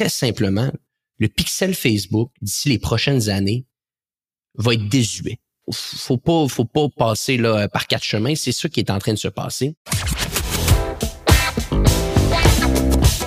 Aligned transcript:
très 0.00 0.08
simplement, 0.08 0.72
le 1.18 1.28
pixel 1.28 1.74
Facebook, 1.74 2.30
d'ici 2.40 2.70
les 2.70 2.78
prochaines 2.78 3.28
années, 3.28 3.66
va 4.54 4.72
être 4.72 4.88
désuet. 4.88 5.40
Faut 5.70 6.16
pas, 6.16 6.48
faut 6.48 6.64
pas 6.64 6.88
passer 6.88 7.36
là, 7.36 7.68
par 7.68 7.86
quatre 7.86 8.02
chemins. 8.02 8.34
C'est 8.34 8.52
ça 8.52 8.70
qui 8.70 8.80
est 8.80 8.90
en 8.90 8.98
train 8.98 9.12
de 9.12 9.18
se 9.18 9.28
passer. 9.28 9.74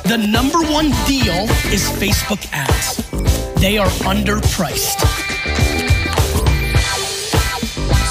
The 0.06 0.18
number 0.18 0.62
one 0.74 0.90
deal 1.06 1.48
is 1.72 1.88
Facebook 2.00 2.40
ads. 2.52 3.04
They 3.62 3.78
are 3.78 3.92
underpriced. 4.08 5.00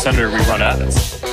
Senator, 0.01 0.31
we 0.31 0.39
run 0.47 0.63
ads. 0.63 1.32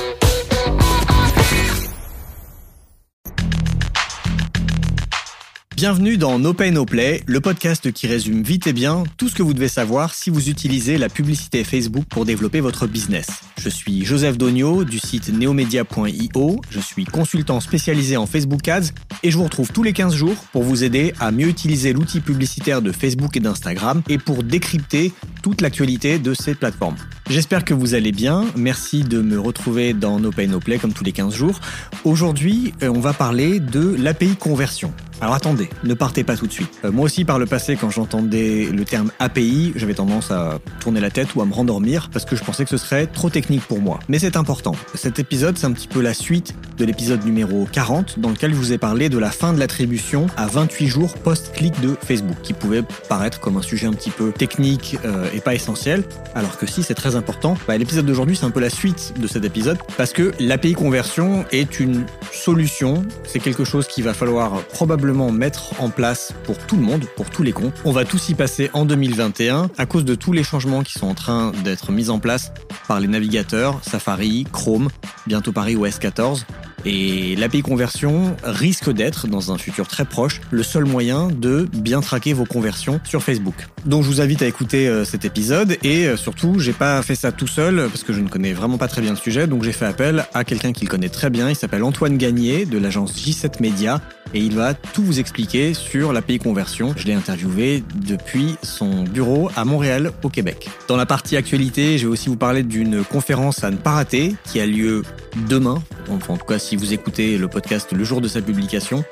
Bienvenue 5.80 6.18
dans 6.18 6.38
No 6.38 6.52
Pay 6.52 6.72
No 6.72 6.84
Play, 6.84 7.22
le 7.24 7.40
podcast 7.40 7.90
qui 7.90 8.06
résume 8.06 8.42
vite 8.42 8.66
et 8.66 8.74
bien 8.74 9.04
tout 9.16 9.30
ce 9.30 9.34
que 9.34 9.42
vous 9.42 9.54
devez 9.54 9.66
savoir 9.66 10.12
si 10.12 10.28
vous 10.28 10.50
utilisez 10.50 10.98
la 10.98 11.08
publicité 11.08 11.64
Facebook 11.64 12.04
pour 12.04 12.26
développer 12.26 12.60
votre 12.60 12.86
business. 12.86 13.28
Je 13.58 13.70
suis 13.70 14.04
Joseph 14.04 14.36
Dogno 14.36 14.84
du 14.84 14.98
site 14.98 15.30
neomedia.io, 15.32 16.60
je 16.68 16.80
suis 16.80 17.06
consultant 17.06 17.60
spécialisé 17.60 18.18
en 18.18 18.26
Facebook 18.26 18.68
Ads 18.68 18.90
et 19.22 19.30
je 19.30 19.38
vous 19.38 19.44
retrouve 19.44 19.72
tous 19.72 19.82
les 19.82 19.94
15 19.94 20.14
jours 20.14 20.36
pour 20.52 20.64
vous 20.64 20.84
aider 20.84 21.14
à 21.18 21.30
mieux 21.30 21.48
utiliser 21.48 21.94
l'outil 21.94 22.20
publicitaire 22.20 22.82
de 22.82 22.92
Facebook 22.92 23.34
et 23.38 23.40
d'Instagram 23.40 24.02
et 24.10 24.18
pour 24.18 24.42
décrypter 24.42 25.14
toute 25.42 25.62
l'actualité 25.62 26.18
de 26.18 26.34
ces 26.34 26.54
plateformes. 26.54 26.96
J'espère 27.30 27.64
que 27.64 27.72
vous 27.72 27.94
allez 27.94 28.12
bien. 28.12 28.44
Merci 28.54 29.02
de 29.02 29.22
me 29.22 29.40
retrouver 29.40 29.94
dans 29.94 30.20
No 30.20 30.30
Pay 30.30 30.48
No 30.48 30.60
Play 30.60 30.76
comme 30.76 30.92
tous 30.92 31.04
les 31.04 31.12
15 31.12 31.34
jours. 31.34 31.58
Aujourd'hui, 32.04 32.74
euh, 32.82 32.88
on 32.88 33.00
va 33.00 33.14
parler 33.14 33.60
de 33.60 33.96
l'API 33.98 34.36
conversion. 34.36 34.92
Alors 35.22 35.34
attendez, 35.34 35.68
ne 35.84 35.92
partez 35.92 36.24
pas 36.24 36.34
tout 36.34 36.46
de 36.46 36.52
suite. 36.52 36.80
Euh, 36.82 36.90
moi 36.90 37.04
aussi, 37.04 37.26
par 37.26 37.38
le 37.38 37.44
passé, 37.44 37.76
quand 37.76 37.90
j'entendais 37.90 38.68
le 38.72 38.84
terme 38.86 39.10
API, 39.18 39.74
j'avais 39.76 39.92
tendance 39.92 40.30
à 40.30 40.60
tourner 40.80 41.00
la 41.00 41.10
tête 41.10 41.34
ou 41.34 41.42
à 41.42 41.44
me 41.44 41.52
rendormir 41.52 42.08
parce 42.10 42.24
que 42.24 42.36
je 42.36 42.42
pensais 42.42 42.64
que 42.64 42.70
ce 42.70 42.78
serait 42.78 43.06
trop 43.06 43.28
technique 43.28 43.62
pour 43.62 43.82
moi. 43.82 43.98
Mais 44.08 44.18
c'est 44.18 44.36
important. 44.36 44.74
Cet 44.94 45.18
épisode, 45.18 45.58
c'est 45.58 45.66
un 45.66 45.72
petit 45.72 45.88
peu 45.88 46.00
la 46.00 46.14
suite 46.14 46.54
de 46.78 46.86
l'épisode 46.86 47.22
numéro 47.26 47.68
40 47.70 48.18
dans 48.18 48.30
lequel 48.30 48.52
je 48.52 48.56
vous 48.56 48.72
ai 48.72 48.78
parlé 48.78 49.10
de 49.10 49.18
la 49.18 49.30
fin 49.30 49.52
de 49.52 49.58
l'attribution 49.58 50.26
à 50.38 50.46
28 50.46 50.86
jours 50.86 51.12
post-clic 51.18 51.78
de 51.82 51.96
Facebook, 52.02 52.38
qui 52.42 52.54
pouvait 52.54 52.82
paraître 53.10 53.40
comme 53.40 53.58
un 53.58 53.62
sujet 53.62 53.86
un 53.86 53.92
petit 53.92 54.10
peu 54.10 54.32
technique 54.32 54.96
euh, 55.04 55.28
et 55.34 55.40
pas 55.40 55.54
essentiel, 55.54 56.02
alors 56.34 56.56
que 56.56 56.66
si 56.66 56.82
c'est 56.82 56.94
très 56.94 57.14
important, 57.14 57.58
bah, 57.68 57.76
l'épisode 57.76 58.06
d'aujourd'hui 58.06 58.36
c'est 58.36 58.46
un 58.46 58.50
peu 58.50 58.60
la 58.60 58.70
suite 58.70 59.12
de 59.18 59.26
cet 59.26 59.44
épisode 59.44 59.76
parce 59.98 60.14
que 60.14 60.32
l'API 60.40 60.72
conversion 60.72 61.44
est 61.52 61.78
une 61.78 62.06
solution, 62.32 63.04
c'est 63.26 63.40
quelque 63.40 63.64
chose 63.64 63.86
qu'il 63.86 64.04
va 64.04 64.14
falloir 64.14 64.62
probablement 64.72 65.09
mettre 65.12 65.80
en 65.80 65.90
place 65.90 66.32
pour 66.44 66.58
tout 66.58 66.76
le 66.76 66.82
monde, 66.82 67.04
pour 67.16 67.30
tous 67.30 67.42
les 67.42 67.52
comptes. 67.52 67.74
On 67.84 67.92
va 67.92 68.04
tous 68.04 68.28
y 68.28 68.34
passer 68.34 68.70
en 68.72 68.84
2021 68.84 69.70
à 69.76 69.86
cause 69.86 70.04
de 70.04 70.14
tous 70.14 70.32
les 70.32 70.42
changements 70.42 70.82
qui 70.82 70.98
sont 70.98 71.08
en 71.08 71.14
train 71.14 71.52
d'être 71.64 71.92
mis 71.92 72.10
en 72.10 72.18
place 72.18 72.52
par 72.88 73.00
les 73.00 73.08
navigateurs 73.08 73.80
Safari, 73.82 74.46
Chrome, 74.50 74.88
bientôt 75.26 75.52
Paris 75.52 75.76
OS 75.76 75.98
14. 75.98 76.46
Et 76.84 77.36
l'API 77.36 77.62
conversion 77.62 78.36
risque 78.42 78.90
d'être, 78.90 79.26
dans 79.26 79.52
un 79.52 79.58
futur 79.58 79.88
très 79.88 80.04
proche, 80.04 80.40
le 80.50 80.62
seul 80.62 80.84
moyen 80.84 81.28
de 81.28 81.68
bien 81.72 82.00
traquer 82.00 82.32
vos 82.32 82.44
conversions 82.44 83.00
sur 83.04 83.22
Facebook. 83.22 83.54
Donc 83.84 84.02
je 84.02 84.08
vous 84.08 84.20
invite 84.20 84.42
à 84.42 84.46
écouter 84.46 84.88
euh, 84.88 85.04
cet 85.04 85.24
épisode 85.24 85.76
et 85.82 86.06
euh, 86.06 86.16
surtout, 86.16 86.58
j'ai 86.58 86.72
pas 86.72 87.00
fait 87.02 87.14
ça 87.14 87.32
tout 87.32 87.46
seul 87.46 87.88
parce 87.88 88.02
que 88.02 88.12
je 88.12 88.20
ne 88.20 88.28
connais 88.28 88.52
vraiment 88.52 88.78
pas 88.78 88.88
très 88.88 89.02
bien 89.02 89.10
le 89.10 89.16
sujet, 89.16 89.46
donc 89.46 89.62
j'ai 89.62 89.72
fait 89.72 89.86
appel 89.86 90.26
à 90.34 90.44
quelqu'un 90.44 90.72
qui 90.72 90.84
le 90.84 90.90
connaît 90.90 91.08
très 91.08 91.30
bien. 91.30 91.48
Il 91.48 91.56
s'appelle 91.56 91.82
Antoine 91.82 92.16
Gagné 92.16 92.66
de 92.66 92.78
l'agence 92.78 93.14
J7 93.16 93.60
Media 93.60 94.00
et 94.34 94.40
il 94.40 94.54
va 94.54 94.74
tout 94.74 95.02
vous 95.02 95.18
expliquer 95.18 95.74
sur 95.74 96.12
l'API 96.12 96.38
conversion. 96.38 96.94
Je 96.96 97.06
l'ai 97.06 97.14
interviewé 97.14 97.82
depuis 98.06 98.56
son 98.62 99.02
bureau 99.04 99.50
à 99.56 99.64
Montréal, 99.64 100.12
au 100.22 100.28
Québec. 100.28 100.68
Dans 100.88 100.96
la 100.96 101.06
partie 101.06 101.36
actualité, 101.36 101.98
je 101.98 102.06
vais 102.06 102.12
aussi 102.12 102.28
vous 102.28 102.36
parler 102.36 102.62
d'une 102.62 103.02
conférence 103.04 103.64
à 103.64 103.70
ne 103.70 103.76
pas 103.76 103.92
rater 103.92 104.34
qui 104.44 104.60
a 104.60 104.66
lieu 104.66 105.02
demain. 105.48 105.82
Enfin, 106.08 106.34
en 106.34 106.36
tout 106.36 106.46
cas, 106.46 106.58
si 106.58 106.69
vous 106.76 106.92
écoutez 106.92 107.38
le 107.38 107.48
podcast 107.48 107.92
le 107.92 108.04
jour 108.04 108.20
de 108.20 108.28
sa 108.28 108.42
publication, 108.42 109.04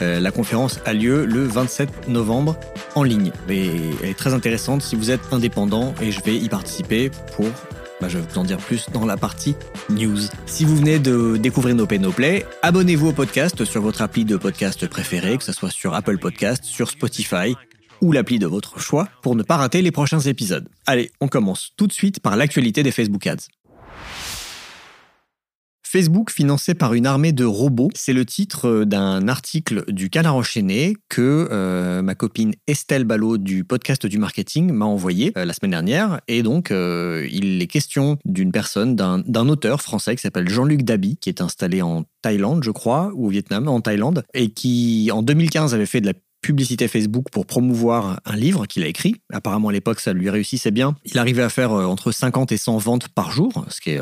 euh, 0.00 0.20
la 0.20 0.30
conférence 0.30 0.80
a 0.84 0.92
lieu 0.92 1.24
le 1.24 1.44
27 1.44 2.08
novembre 2.08 2.56
en 2.94 3.02
ligne. 3.02 3.32
Et 3.48 3.70
elle 4.02 4.10
est 4.10 4.18
très 4.18 4.34
intéressante 4.34 4.82
si 4.82 4.96
vous 4.96 5.10
êtes 5.10 5.20
indépendant 5.32 5.94
et 6.00 6.10
je 6.10 6.22
vais 6.22 6.36
y 6.36 6.48
participer 6.48 7.10
pour 7.36 7.46
bah, 8.00 8.08
je 8.08 8.18
vais 8.18 8.24
vous 8.28 8.38
en 8.38 8.44
dire 8.44 8.58
plus 8.58 8.90
dans 8.92 9.06
la 9.06 9.16
partie 9.16 9.54
news. 9.88 10.18
Si 10.46 10.64
vous 10.64 10.76
venez 10.76 10.98
de 10.98 11.36
découvrir 11.36 11.74
No 11.74 11.86
Pay 11.86 12.00
No 12.00 12.10
Play, 12.10 12.44
abonnez-vous 12.62 13.08
au 13.08 13.12
podcast 13.12 13.64
sur 13.64 13.80
votre 13.80 14.02
appli 14.02 14.24
de 14.24 14.36
podcast 14.36 14.86
préféré, 14.88 15.38
que 15.38 15.44
ce 15.44 15.52
soit 15.52 15.70
sur 15.70 15.94
Apple 15.94 16.18
Podcast, 16.18 16.64
sur 16.64 16.90
Spotify 16.90 17.54
ou 18.00 18.12
l'appli 18.12 18.38
de 18.38 18.46
votre 18.46 18.80
choix 18.80 19.08
pour 19.22 19.36
ne 19.36 19.42
pas 19.42 19.56
rater 19.56 19.80
les 19.80 19.92
prochains 19.92 20.20
épisodes. 20.20 20.68
Allez, 20.86 21.10
on 21.20 21.28
commence 21.28 21.70
tout 21.76 21.86
de 21.86 21.92
suite 21.92 22.20
par 22.20 22.36
l'actualité 22.36 22.82
des 22.82 22.90
Facebook 22.90 23.26
Ads. 23.26 23.48
Facebook 25.94 26.32
financé 26.32 26.74
par 26.74 26.94
une 26.94 27.06
armée 27.06 27.30
de 27.30 27.44
robots, 27.44 27.88
c'est 27.94 28.14
le 28.14 28.24
titre 28.24 28.66
euh, 28.68 28.84
d'un 28.84 29.28
article 29.28 29.84
du 29.92 30.10
Canard 30.10 30.34
enchaîné 30.34 30.96
que 31.08 31.46
euh, 31.52 32.02
ma 32.02 32.16
copine 32.16 32.52
Estelle 32.66 33.04
Ballot 33.04 33.38
du 33.38 33.62
podcast 33.62 34.04
du 34.04 34.18
marketing 34.18 34.72
m'a 34.72 34.86
envoyé 34.86 35.32
euh, 35.38 35.44
la 35.44 35.52
semaine 35.52 35.70
dernière. 35.70 36.20
Et 36.26 36.42
donc, 36.42 36.70
il 36.70 37.62
est 37.62 37.66
question 37.68 38.18
d'une 38.24 38.50
personne, 38.50 38.96
d'un 38.96 39.48
auteur 39.48 39.82
français 39.82 40.16
qui 40.16 40.22
s'appelle 40.22 40.48
Jean-Luc 40.48 40.82
Dabi, 40.82 41.16
qui 41.16 41.28
est 41.28 41.40
installé 41.40 41.80
en 41.80 42.02
Thaïlande, 42.22 42.64
je 42.64 42.72
crois, 42.72 43.12
ou 43.14 43.26
au 43.26 43.28
Vietnam, 43.28 43.68
en 43.68 43.80
Thaïlande, 43.80 44.24
et 44.34 44.50
qui 44.50 45.10
en 45.12 45.22
2015 45.22 45.74
avait 45.74 45.86
fait 45.86 46.00
de 46.00 46.06
la 46.06 46.14
publicité 46.42 46.88
Facebook 46.88 47.26
pour 47.30 47.46
promouvoir 47.46 48.18
un 48.24 48.34
livre 48.34 48.66
qu'il 48.66 48.82
a 48.82 48.88
écrit. 48.88 49.14
Apparemment, 49.32 49.68
à 49.68 49.72
l'époque, 49.72 50.00
ça 50.00 50.12
lui 50.12 50.28
réussissait 50.28 50.72
bien. 50.72 50.96
Il 51.04 51.18
arrivait 51.18 51.44
à 51.44 51.50
faire 51.50 51.70
entre 51.70 52.10
50 52.10 52.50
et 52.50 52.56
100 52.56 52.78
ventes 52.78 53.08
par 53.10 53.30
jour, 53.30 53.64
ce 53.68 53.80
qui 53.80 53.90
est 53.90 54.00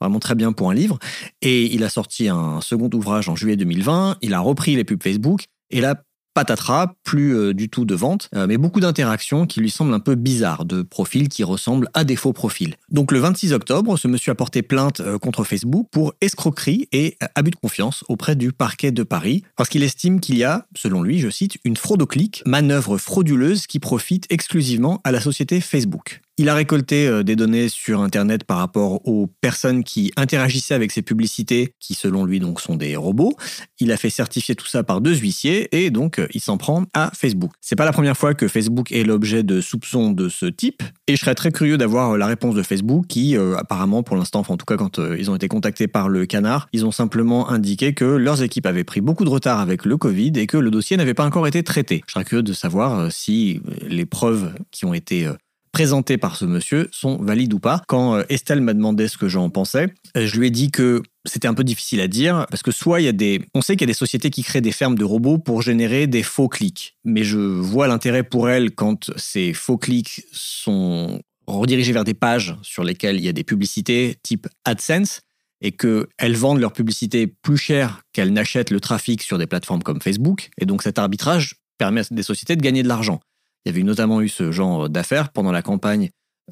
vraiment 0.00 0.20
très 0.20 0.34
bien 0.34 0.52
pour 0.52 0.70
un 0.70 0.74
livre. 0.74 0.98
Et 1.42 1.74
il 1.74 1.84
a 1.84 1.88
sorti 1.88 2.28
un 2.28 2.60
second 2.60 2.90
ouvrage 2.94 3.28
en 3.28 3.36
juillet 3.36 3.56
2020. 3.56 4.18
Il 4.22 4.34
a 4.34 4.40
repris 4.40 4.76
les 4.76 4.84
pubs 4.84 5.02
Facebook. 5.02 5.44
Et 5.70 5.80
là, 5.80 6.02
patatras, 6.38 6.94
plus 7.02 7.36
euh, 7.36 7.52
du 7.52 7.68
tout 7.68 7.84
de 7.84 7.96
vente, 7.96 8.28
euh, 8.36 8.46
mais 8.46 8.58
beaucoup 8.58 8.78
d'interactions 8.78 9.44
qui 9.44 9.58
lui 9.58 9.70
semblent 9.70 9.92
un 9.92 9.98
peu 9.98 10.14
bizarres, 10.14 10.64
de 10.64 10.82
profils 10.82 11.28
qui 11.28 11.42
ressemblent 11.42 11.88
à 11.94 12.04
des 12.04 12.14
faux 12.14 12.32
profils. 12.32 12.76
Donc 12.90 13.10
le 13.10 13.18
26 13.18 13.52
octobre, 13.52 13.96
ce 13.96 14.06
monsieur 14.06 14.30
a 14.30 14.34
porté 14.36 14.62
plainte 14.62 15.00
euh, 15.00 15.18
contre 15.18 15.42
Facebook 15.42 15.88
pour 15.90 16.14
escroquerie 16.20 16.88
et 16.92 17.18
abus 17.34 17.50
de 17.50 17.56
confiance 17.56 18.04
auprès 18.08 18.36
du 18.36 18.52
parquet 18.52 18.92
de 18.92 19.02
Paris, 19.02 19.42
parce 19.56 19.68
qu'il 19.68 19.82
estime 19.82 20.20
qu'il 20.20 20.38
y 20.38 20.44
a, 20.44 20.68
selon 20.76 21.02
lui, 21.02 21.18
je 21.18 21.28
cite, 21.28 21.58
une 21.64 21.76
fraude 21.76 22.02
au 22.02 22.06
clic, 22.06 22.44
manœuvre 22.46 22.98
frauduleuse 22.98 23.66
qui 23.66 23.80
profite 23.80 24.26
exclusivement 24.30 25.00
à 25.02 25.10
la 25.10 25.20
société 25.20 25.60
Facebook. 25.60 26.20
Il 26.40 26.48
a 26.48 26.54
récolté 26.54 27.08
euh, 27.08 27.24
des 27.24 27.34
données 27.34 27.68
sur 27.68 28.00
Internet 28.00 28.44
par 28.44 28.58
rapport 28.58 29.04
aux 29.08 29.26
personnes 29.40 29.82
qui 29.82 30.12
interagissaient 30.16 30.74
avec 30.74 30.92
ces 30.92 31.02
publicités, 31.02 31.74
qui 31.80 31.94
selon 31.94 32.24
lui 32.24 32.38
donc 32.38 32.60
sont 32.60 32.76
des 32.76 32.94
robots. 32.94 33.36
Il 33.80 33.90
a 33.90 33.96
fait 33.96 34.08
certifier 34.08 34.54
tout 34.54 34.68
ça 34.68 34.84
par 34.84 35.00
deux 35.00 35.16
huissiers 35.16 35.68
et 35.76 35.90
donc 35.90 36.20
euh, 36.20 36.28
il 36.32 36.40
s'en 36.40 36.56
prend 36.56 36.84
à 36.94 37.10
Facebook. 37.12 37.50
C'est 37.60 37.74
pas 37.74 37.84
la 37.84 37.92
première 37.92 38.16
fois 38.16 38.34
que 38.34 38.46
Facebook 38.46 38.92
est 38.92 39.02
l'objet 39.02 39.42
de 39.42 39.60
soupçons 39.60 40.12
de 40.12 40.28
ce 40.28 40.46
type 40.46 40.84
et 41.08 41.16
je 41.16 41.20
serais 41.20 41.34
très 41.34 41.50
curieux 41.50 41.76
d'avoir 41.76 42.12
euh, 42.12 42.18
la 42.18 42.28
réponse 42.28 42.54
de 42.54 42.62
Facebook 42.62 43.06
qui 43.08 43.36
apparemment 43.36 44.04
pour 44.04 44.14
l'instant, 44.14 44.44
en 44.48 44.56
tout 44.56 44.64
cas 44.64 44.76
quand 44.76 44.98
ils 44.98 45.30
ont 45.30 45.34
été 45.34 45.48
contactés 45.48 45.88
par 45.88 46.08
le 46.08 46.24
Canard, 46.24 46.68
ils 46.72 46.86
ont 46.86 46.92
simplement 46.92 47.50
indiqué 47.50 47.94
que 47.94 48.04
leurs 48.04 48.42
équipes 48.42 48.66
avaient 48.66 48.84
pris 48.84 49.00
beaucoup 49.00 49.24
de 49.24 49.30
retard 49.30 49.58
avec 49.58 49.84
le 49.84 49.96
Covid 49.96 50.32
et 50.36 50.46
que 50.46 50.56
le 50.56 50.70
dossier 50.70 50.96
n'avait 50.96 51.14
pas 51.14 51.24
encore 51.24 51.48
été 51.48 51.64
traité. 51.64 52.02
Je 52.06 52.12
serais 52.12 52.24
curieux 52.24 52.44
de 52.44 52.52
savoir 52.52 53.10
si 53.10 53.60
les 53.88 54.06
preuves 54.06 54.52
qui 54.70 54.84
ont 54.84 54.94
été 54.94 55.28
présentés 55.72 56.18
par 56.18 56.36
ce 56.36 56.44
monsieur 56.44 56.88
sont 56.92 57.16
valides 57.16 57.52
ou 57.54 57.58
pas. 57.58 57.82
Quand 57.86 58.16
euh, 58.16 58.22
Estelle 58.28 58.60
m'a 58.60 58.74
demandé 58.74 59.08
ce 59.08 59.16
que 59.18 59.28
j'en 59.28 59.50
pensais, 59.50 59.92
euh, 60.16 60.26
je 60.26 60.38
lui 60.38 60.48
ai 60.48 60.50
dit 60.50 60.70
que 60.70 61.02
c'était 61.24 61.48
un 61.48 61.54
peu 61.54 61.64
difficile 61.64 62.00
à 62.00 62.08
dire 62.08 62.46
parce 62.50 62.62
que 62.62 62.70
soit 62.70 63.00
il 63.00 63.04
y 63.04 63.08
a 63.08 63.12
des 63.12 63.42
on 63.54 63.60
sait 63.60 63.74
qu'il 63.74 63.82
y 63.82 63.90
a 63.90 63.92
des 63.92 63.94
sociétés 63.94 64.30
qui 64.30 64.42
créent 64.42 64.60
des 64.60 64.72
fermes 64.72 64.96
de 64.96 65.04
robots 65.04 65.38
pour 65.38 65.62
générer 65.62 66.06
des 66.06 66.22
faux 66.22 66.48
clics 66.48 66.96
mais 67.04 67.22
je 67.22 67.38
vois 67.38 67.86
l'intérêt 67.86 68.22
pour 68.22 68.48
elles 68.48 68.70
quand 68.70 69.10
ces 69.16 69.52
faux 69.52 69.76
clics 69.76 70.22
sont 70.32 71.20
redirigés 71.46 71.92
vers 71.92 72.04
des 72.04 72.14
pages 72.14 72.56
sur 72.62 72.84
lesquelles 72.84 73.16
il 73.16 73.24
y 73.24 73.28
a 73.28 73.32
des 73.32 73.44
publicités 73.44 74.16
type 74.22 74.48
AdSense 74.64 75.20
et 75.60 75.72
qu'elles 75.72 76.36
vendent 76.36 76.60
leur 76.60 76.72
publicité 76.72 77.26
plus 77.26 77.56
cher 77.56 78.02
qu'elles 78.12 78.32
n'achètent 78.32 78.70
le 78.70 78.80
trafic 78.80 79.22
sur 79.22 79.38
des 79.38 79.46
plateformes 79.46 79.82
comme 79.82 80.00
Facebook 80.00 80.50
et 80.58 80.66
donc 80.66 80.82
cet 80.82 80.98
arbitrage 80.98 81.56
permet 81.78 82.00
à 82.00 82.04
des 82.10 82.22
sociétés 82.22 82.56
de 82.56 82.62
gagner 82.62 82.82
de 82.82 82.88
l'argent. 82.88 83.20
Il 83.68 83.72
y 83.72 83.74
avait 83.74 83.82
notamment 83.82 84.22
eu 84.22 84.30
ce 84.30 84.50
genre 84.50 84.88
d'affaires 84.88 85.30
pendant 85.30 85.52
la 85.52 85.60
campagne 85.60 86.08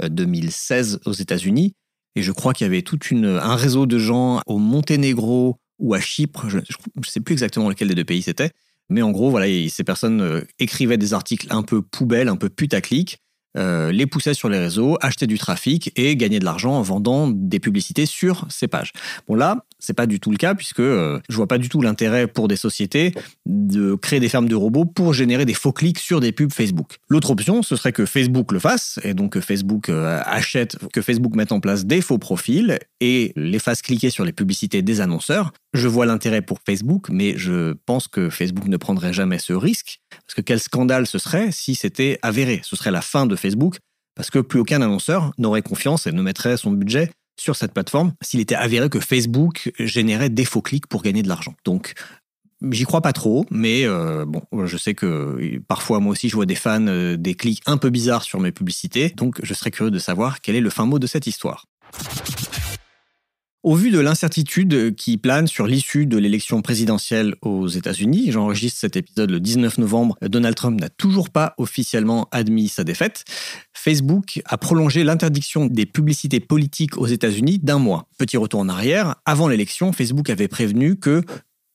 2016 0.06 1.00
euh, 1.06 1.10
aux 1.10 1.14
États-Unis. 1.14 1.72
Et 2.14 2.20
je 2.20 2.30
crois 2.30 2.52
qu'il 2.52 2.66
y 2.66 2.68
avait 2.68 2.82
tout 2.82 2.98
un 3.10 3.56
réseau 3.56 3.86
de 3.86 3.98
gens 3.98 4.42
au 4.46 4.58
Monténégro 4.58 5.58
ou 5.78 5.94
à 5.94 6.00
Chypre, 6.00 6.50
je 6.50 6.58
ne 6.58 7.02
sais 7.06 7.20
plus 7.20 7.32
exactement 7.32 7.70
lequel 7.70 7.88
des 7.88 7.94
deux 7.94 8.04
pays 8.04 8.20
c'était, 8.20 8.50
mais 8.90 9.00
en 9.00 9.12
gros, 9.12 9.30
voilà, 9.30 9.46
ces 9.70 9.82
personnes 9.82 10.20
euh, 10.20 10.42
écrivaient 10.58 10.98
des 10.98 11.14
articles 11.14 11.46
un 11.48 11.62
peu 11.62 11.80
poubelles, 11.80 12.28
un 12.28 12.36
peu 12.36 12.50
putaclic, 12.50 13.18
euh, 13.56 13.90
les 13.92 14.06
poussaient 14.06 14.34
sur 14.34 14.50
les 14.50 14.58
réseaux, 14.58 14.98
achetaient 15.00 15.26
du 15.26 15.38
trafic 15.38 15.90
et 15.96 16.16
gagnaient 16.16 16.38
de 16.38 16.44
l'argent 16.44 16.74
en 16.74 16.82
vendant 16.82 17.28
des 17.28 17.60
publicités 17.60 18.04
sur 18.04 18.46
ces 18.50 18.68
pages. 18.68 18.92
Bon 19.26 19.34
là, 19.34 19.64
c'est 19.78 19.94
pas 19.94 20.06
du 20.06 20.20
tout 20.20 20.30
le 20.30 20.36
cas 20.36 20.54
puisque 20.54 20.80
euh, 20.80 21.20
je 21.28 21.36
vois 21.36 21.46
pas 21.46 21.58
du 21.58 21.68
tout 21.68 21.82
l'intérêt 21.82 22.26
pour 22.26 22.48
des 22.48 22.56
sociétés 22.56 23.12
de 23.44 23.94
créer 23.94 24.20
des 24.20 24.28
fermes 24.28 24.48
de 24.48 24.54
robots 24.54 24.84
pour 24.84 25.12
générer 25.12 25.44
des 25.44 25.54
faux 25.54 25.72
clics 25.72 25.98
sur 25.98 26.20
des 26.20 26.32
pubs 26.32 26.52
Facebook. 26.52 26.96
L'autre 27.08 27.30
option, 27.30 27.62
ce 27.62 27.76
serait 27.76 27.92
que 27.92 28.06
Facebook 28.06 28.52
le 28.52 28.58
fasse 28.58 28.98
et 29.02 29.14
donc 29.14 29.32
que 29.32 29.40
Facebook 29.40 29.88
euh, 29.88 30.20
achète, 30.24 30.76
que 30.92 31.02
Facebook 31.02 31.34
mette 31.34 31.52
en 31.52 31.60
place 31.60 31.84
des 31.84 32.00
faux 32.00 32.18
profils 32.18 32.78
et 33.00 33.32
les 33.36 33.58
fasse 33.58 33.82
cliquer 33.82 34.10
sur 34.10 34.24
les 34.24 34.32
publicités 34.32 34.82
des 34.82 35.00
annonceurs. 35.00 35.52
Je 35.74 35.88
vois 35.88 36.06
l'intérêt 36.06 36.42
pour 36.42 36.58
Facebook, 36.64 37.08
mais 37.10 37.36
je 37.36 37.74
pense 37.86 38.08
que 38.08 38.30
Facebook 38.30 38.68
ne 38.68 38.76
prendrait 38.76 39.12
jamais 39.12 39.38
ce 39.38 39.52
risque 39.52 40.00
parce 40.10 40.34
que 40.34 40.40
quel 40.40 40.60
scandale 40.60 41.06
ce 41.06 41.18
serait 41.18 41.52
si 41.52 41.74
c'était 41.74 42.18
avéré. 42.22 42.60
Ce 42.64 42.76
serait 42.76 42.90
la 42.90 43.02
fin 43.02 43.26
de 43.26 43.36
Facebook 43.36 43.76
parce 44.14 44.30
que 44.30 44.38
plus 44.38 44.60
aucun 44.60 44.80
annonceur 44.80 45.32
n'aurait 45.38 45.62
confiance 45.62 46.06
et 46.06 46.12
ne 46.12 46.22
mettrait 46.22 46.56
son 46.56 46.72
budget 46.72 47.10
sur 47.36 47.56
cette 47.56 47.72
plateforme 47.72 48.12
s'il 48.22 48.40
était 48.40 48.54
avéré 48.54 48.88
que 48.88 49.00
Facebook 49.00 49.72
générait 49.78 50.30
des 50.30 50.44
faux 50.44 50.62
clics 50.62 50.86
pour 50.86 51.02
gagner 51.02 51.22
de 51.22 51.28
l'argent. 51.28 51.54
Donc, 51.64 51.94
j'y 52.70 52.84
crois 52.84 53.02
pas 53.02 53.12
trop, 53.12 53.46
mais 53.50 53.84
euh, 53.84 54.24
bon, 54.26 54.42
je 54.64 54.76
sais 54.76 54.94
que 54.94 55.60
parfois 55.68 56.00
moi 56.00 56.12
aussi 56.12 56.28
je 56.28 56.36
vois 56.36 56.46
des 56.46 56.54
fans 56.54 56.86
euh, 56.86 57.16
des 57.16 57.34
clics 57.34 57.62
un 57.66 57.76
peu 57.76 57.90
bizarres 57.90 58.22
sur 58.22 58.40
mes 58.40 58.52
publicités, 58.52 59.10
donc 59.10 59.38
je 59.42 59.54
serais 59.54 59.70
curieux 59.70 59.90
de 59.90 59.98
savoir 59.98 60.40
quel 60.40 60.56
est 60.56 60.60
le 60.60 60.70
fin 60.70 60.86
mot 60.86 60.98
de 60.98 61.06
cette 61.06 61.26
histoire. 61.26 61.66
Au 63.66 63.74
vu 63.74 63.90
de 63.90 63.98
l'incertitude 63.98 64.94
qui 64.94 65.18
plane 65.18 65.48
sur 65.48 65.66
l'issue 65.66 66.06
de 66.06 66.18
l'élection 66.18 66.62
présidentielle 66.62 67.34
aux 67.42 67.66
États-Unis, 67.66 68.30
j'enregistre 68.30 68.78
cet 68.78 68.94
épisode 68.94 69.32
le 69.32 69.40
19 69.40 69.78
novembre, 69.78 70.16
Donald 70.22 70.54
Trump 70.54 70.80
n'a 70.80 70.88
toujours 70.88 71.30
pas 71.30 71.52
officiellement 71.58 72.28
admis 72.30 72.68
sa 72.68 72.84
défaite. 72.84 73.24
Facebook 73.74 74.40
a 74.44 74.56
prolongé 74.56 75.02
l'interdiction 75.02 75.66
des 75.66 75.84
publicités 75.84 76.38
politiques 76.38 76.96
aux 76.96 77.08
États-Unis 77.08 77.58
d'un 77.58 77.80
mois. 77.80 78.08
Petit 78.18 78.36
retour 78.36 78.60
en 78.60 78.68
arrière, 78.68 79.16
avant 79.24 79.48
l'élection, 79.48 79.92
Facebook 79.92 80.30
avait 80.30 80.46
prévenu 80.46 80.94
que 80.94 81.22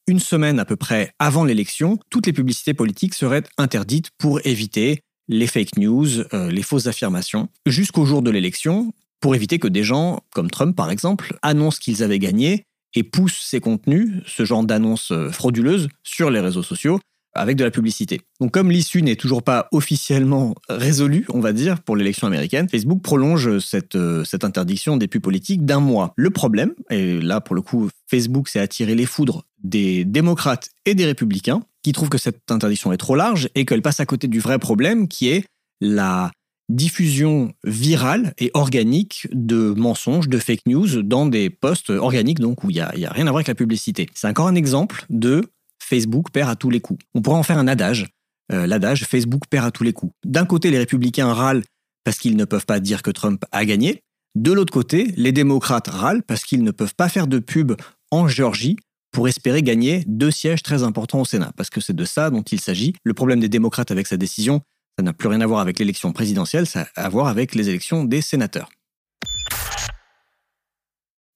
une 0.08 0.20
semaine 0.20 0.62
à 0.62 0.66
peu 0.66 0.78
près 0.78 1.12
avant 1.20 1.44
l'élection, 1.44 2.00
toutes 2.10 2.26
les 2.26 2.34
publicités 2.34 2.74
politiques 2.74 3.16
seraient 3.16 3.44
interdites 3.58 4.12
pour 4.18 4.40
éviter 4.46 5.02
les 5.28 5.48
fake 5.48 5.78
news, 5.78 6.22
euh, 6.34 6.50
les 6.52 6.64
fausses 6.64 6.88
affirmations. 6.88 7.50
Jusqu'au 7.66 8.06
jour 8.06 8.22
de 8.22 8.32
l'élection, 8.32 8.94
pour 9.22 9.36
éviter 9.36 9.60
que 9.60 9.68
des 9.68 9.84
gens, 9.84 10.22
comme 10.34 10.50
Trump 10.50 10.76
par 10.76 10.92
exemple, 10.92 11.38
annoncent 11.42 11.80
qu'ils 11.80 12.04
avaient 12.04 12.20
gagné 12.20 12.66
et 12.94 13.04
poussent 13.04 13.46
ces 13.48 13.62
contenus, 13.62 14.22
ce 14.26 14.44
genre 14.44 14.66
d'annonces 14.66 15.12
euh, 15.12 15.30
frauduleuses, 15.30 15.88
sur 16.04 16.30
les 16.30 16.42
réseaux 16.42 16.64
sociaux 16.64 17.00
avec 17.34 17.56
de 17.56 17.64
la 17.64 17.72
publicité. 17.72 18.20
Donc 18.42 18.52
comme 18.52 18.72
l'issue 18.72 19.02
n'est 19.02 19.16
toujours 19.16 19.42
pas 19.42 19.70
officiellement 19.72 20.54
résolue, 20.68 21.26
on 21.30 21.40
va 21.40 21.54
dire, 21.54 21.82
pour 21.82 21.96
l'élection 21.96 22.28
américaine, 22.28 22.68
Facebook 22.68 23.02
prolonge 23.02 23.60
cette, 23.60 23.96
euh, 23.96 24.26
cette 24.26 24.44
interdiction 24.44 24.98
des 24.98 25.08
pubs 25.08 25.22
politiques 25.22 25.66
d'un 25.66 25.80
mois. 25.80 26.14
Le 26.18 26.30
problème, 26.30 26.74
et 26.90 27.22
là 27.22 27.40
pour 27.40 27.56
le 27.56 27.62
coup, 27.62 27.90
Facebook 28.10 28.50
s'est 28.50 28.60
attiré 28.60 28.96
les 28.96 29.06
foudres 29.06 29.46
des 29.64 30.04
démocrates 30.04 30.70
et 30.86 30.96
des 30.96 31.06
républicains, 31.06 31.64
qui 31.84 31.94
trouvent 31.94 32.10
que 32.10 32.18
cette 32.18 32.52
interdiction 32.52 32.92
est 32.92 32.98
trop 32.98 33.16
large 33.16 33.50
et 33.56 33.66
qu'elle 33.66 33.82
passe 33.82 34.00
à 34.00 34.06
côté 34.06 34.28
du 34.28 34.40
vrai 34.40 34.60
problème 34.60 35.08
qui 35.08 35.30
est 35.30 35.46
la 35.80 36.32
diffusion 36.76 37.54
virale 37.64 38.34
et 38.38 38.52
organique 38.54 39.28
de 39.32 39.74
mensonges, 39.76 40.28
de 40.28 40.38
fake 40.38 40.66
news 40.66 41.04
dans 41.04 41.26
des 41.26 41.50
posts 41.50 41.90
organiques, 41.90 42.40
donc 42.40 42.64
où 42.64 42.70
il 42.70 42.76
n'y 42.76 42.80
a, 42.82 42.88
a, 42.88 43.14
rien 43.14 43.28
à 43.28 43.32
voir 43.32 43.38
avec 43.38 43.48
la 43.48 43.56
publicité. 43.56 44.08
C'est 44.14 44.28
encore 44.28 44.48
un 44.48 44.56
exemple 44.56 45.06
de 45.10 45.44
Facebook 45.80 46.32
perd 46.32 46.50
à 46.50 46.56
tous 46.56 46.70
les 46.70 46.80
coups. 46.80 47.04
On 47.14 47.22
pourrait 47.22 47.38
en 47.38 47.44
faire 47.44 47.58
un 47.58 47.68
adage. 47.68 48.08
Euh, 48.52 48.68
l'adage 48.68 49.06
Facebook 49.06 49.44
perd 49.50 49.66
à 49.66 49.72
tous 49.72 49.84
les 49.84 49.94
coups. 49.94 50.14
D'un 50.26 50.46
côté, 50.46 50.72
les 50.72 50.78
républicains 50.78 51.34
râlent 51.34 51.64
parce 52.04 52.18
qu'ils 52.18 52.38
ne 52.38 52.46
peuvent 52.46 52.66
pas 52.66 52.80
dire 52.80 53.02
que 53.02 53.12
Trump 53.12 53.44
a 53.52 53.66
gagné. 53.66 54.02
De 54.36 54.52
l'autre 54.52 54.74
côté, 54.74 55.14
les 55.18 55.32
démocrates 55.32 55.88
râlent 55.88 56.24
parce 56.24 56.44
qu'ils 56.44 56.64
ne 56.64 56.72
peuvent 56.72 56.96
pas 56.96 57.10
faire 57.10 57.28
de 57.28 57.40
pub 57.40 57.74
en 58.12 58.28
Géorgie 58.28 58.78
pour 59.12 59.28
espérer 59.28 59.62
gagner 59.62 60.04
deux 60.08 60.32
sièges 60.32 60.64
très 60.64 60.84
importants 60.84 61.22
au 61.22 61.26
Sénat, 61.26 61.52
parce 61.58 61.70
que 61.70 61.82
c'est 61.82 61.96
de 61.96 62.06
ça 62.06 62.30
dont 62.30 62.44
il 62.44 62.62
s'agit. 62.62 62.94
Le 63.04 63.14
problème 63.14 63.42
des 63.42 63.50
démocrates 63.50 63.92
avec 63.92 64.08
sa 64.08 64.16
décision, 64.16 64.62
ça 65.02 65.06
n'a 65.06 65.14
plus 65.14 65.30
rien 65.30 65.42
à 65.42 65.48
voir 65.48 65.62
avec 65.62 65.80
l'élection 65.80 66.14
présidentielle, 66.14 66.68
ça 66.68 66.86
a 66.96 67.06
à 67.06 67.10
voir 67.10 67.26
avec 67.26 67.56
les 67.56 67.70
élections 67.70 68.04
des 68.04 68.22
sénateurs. 68.22 68.70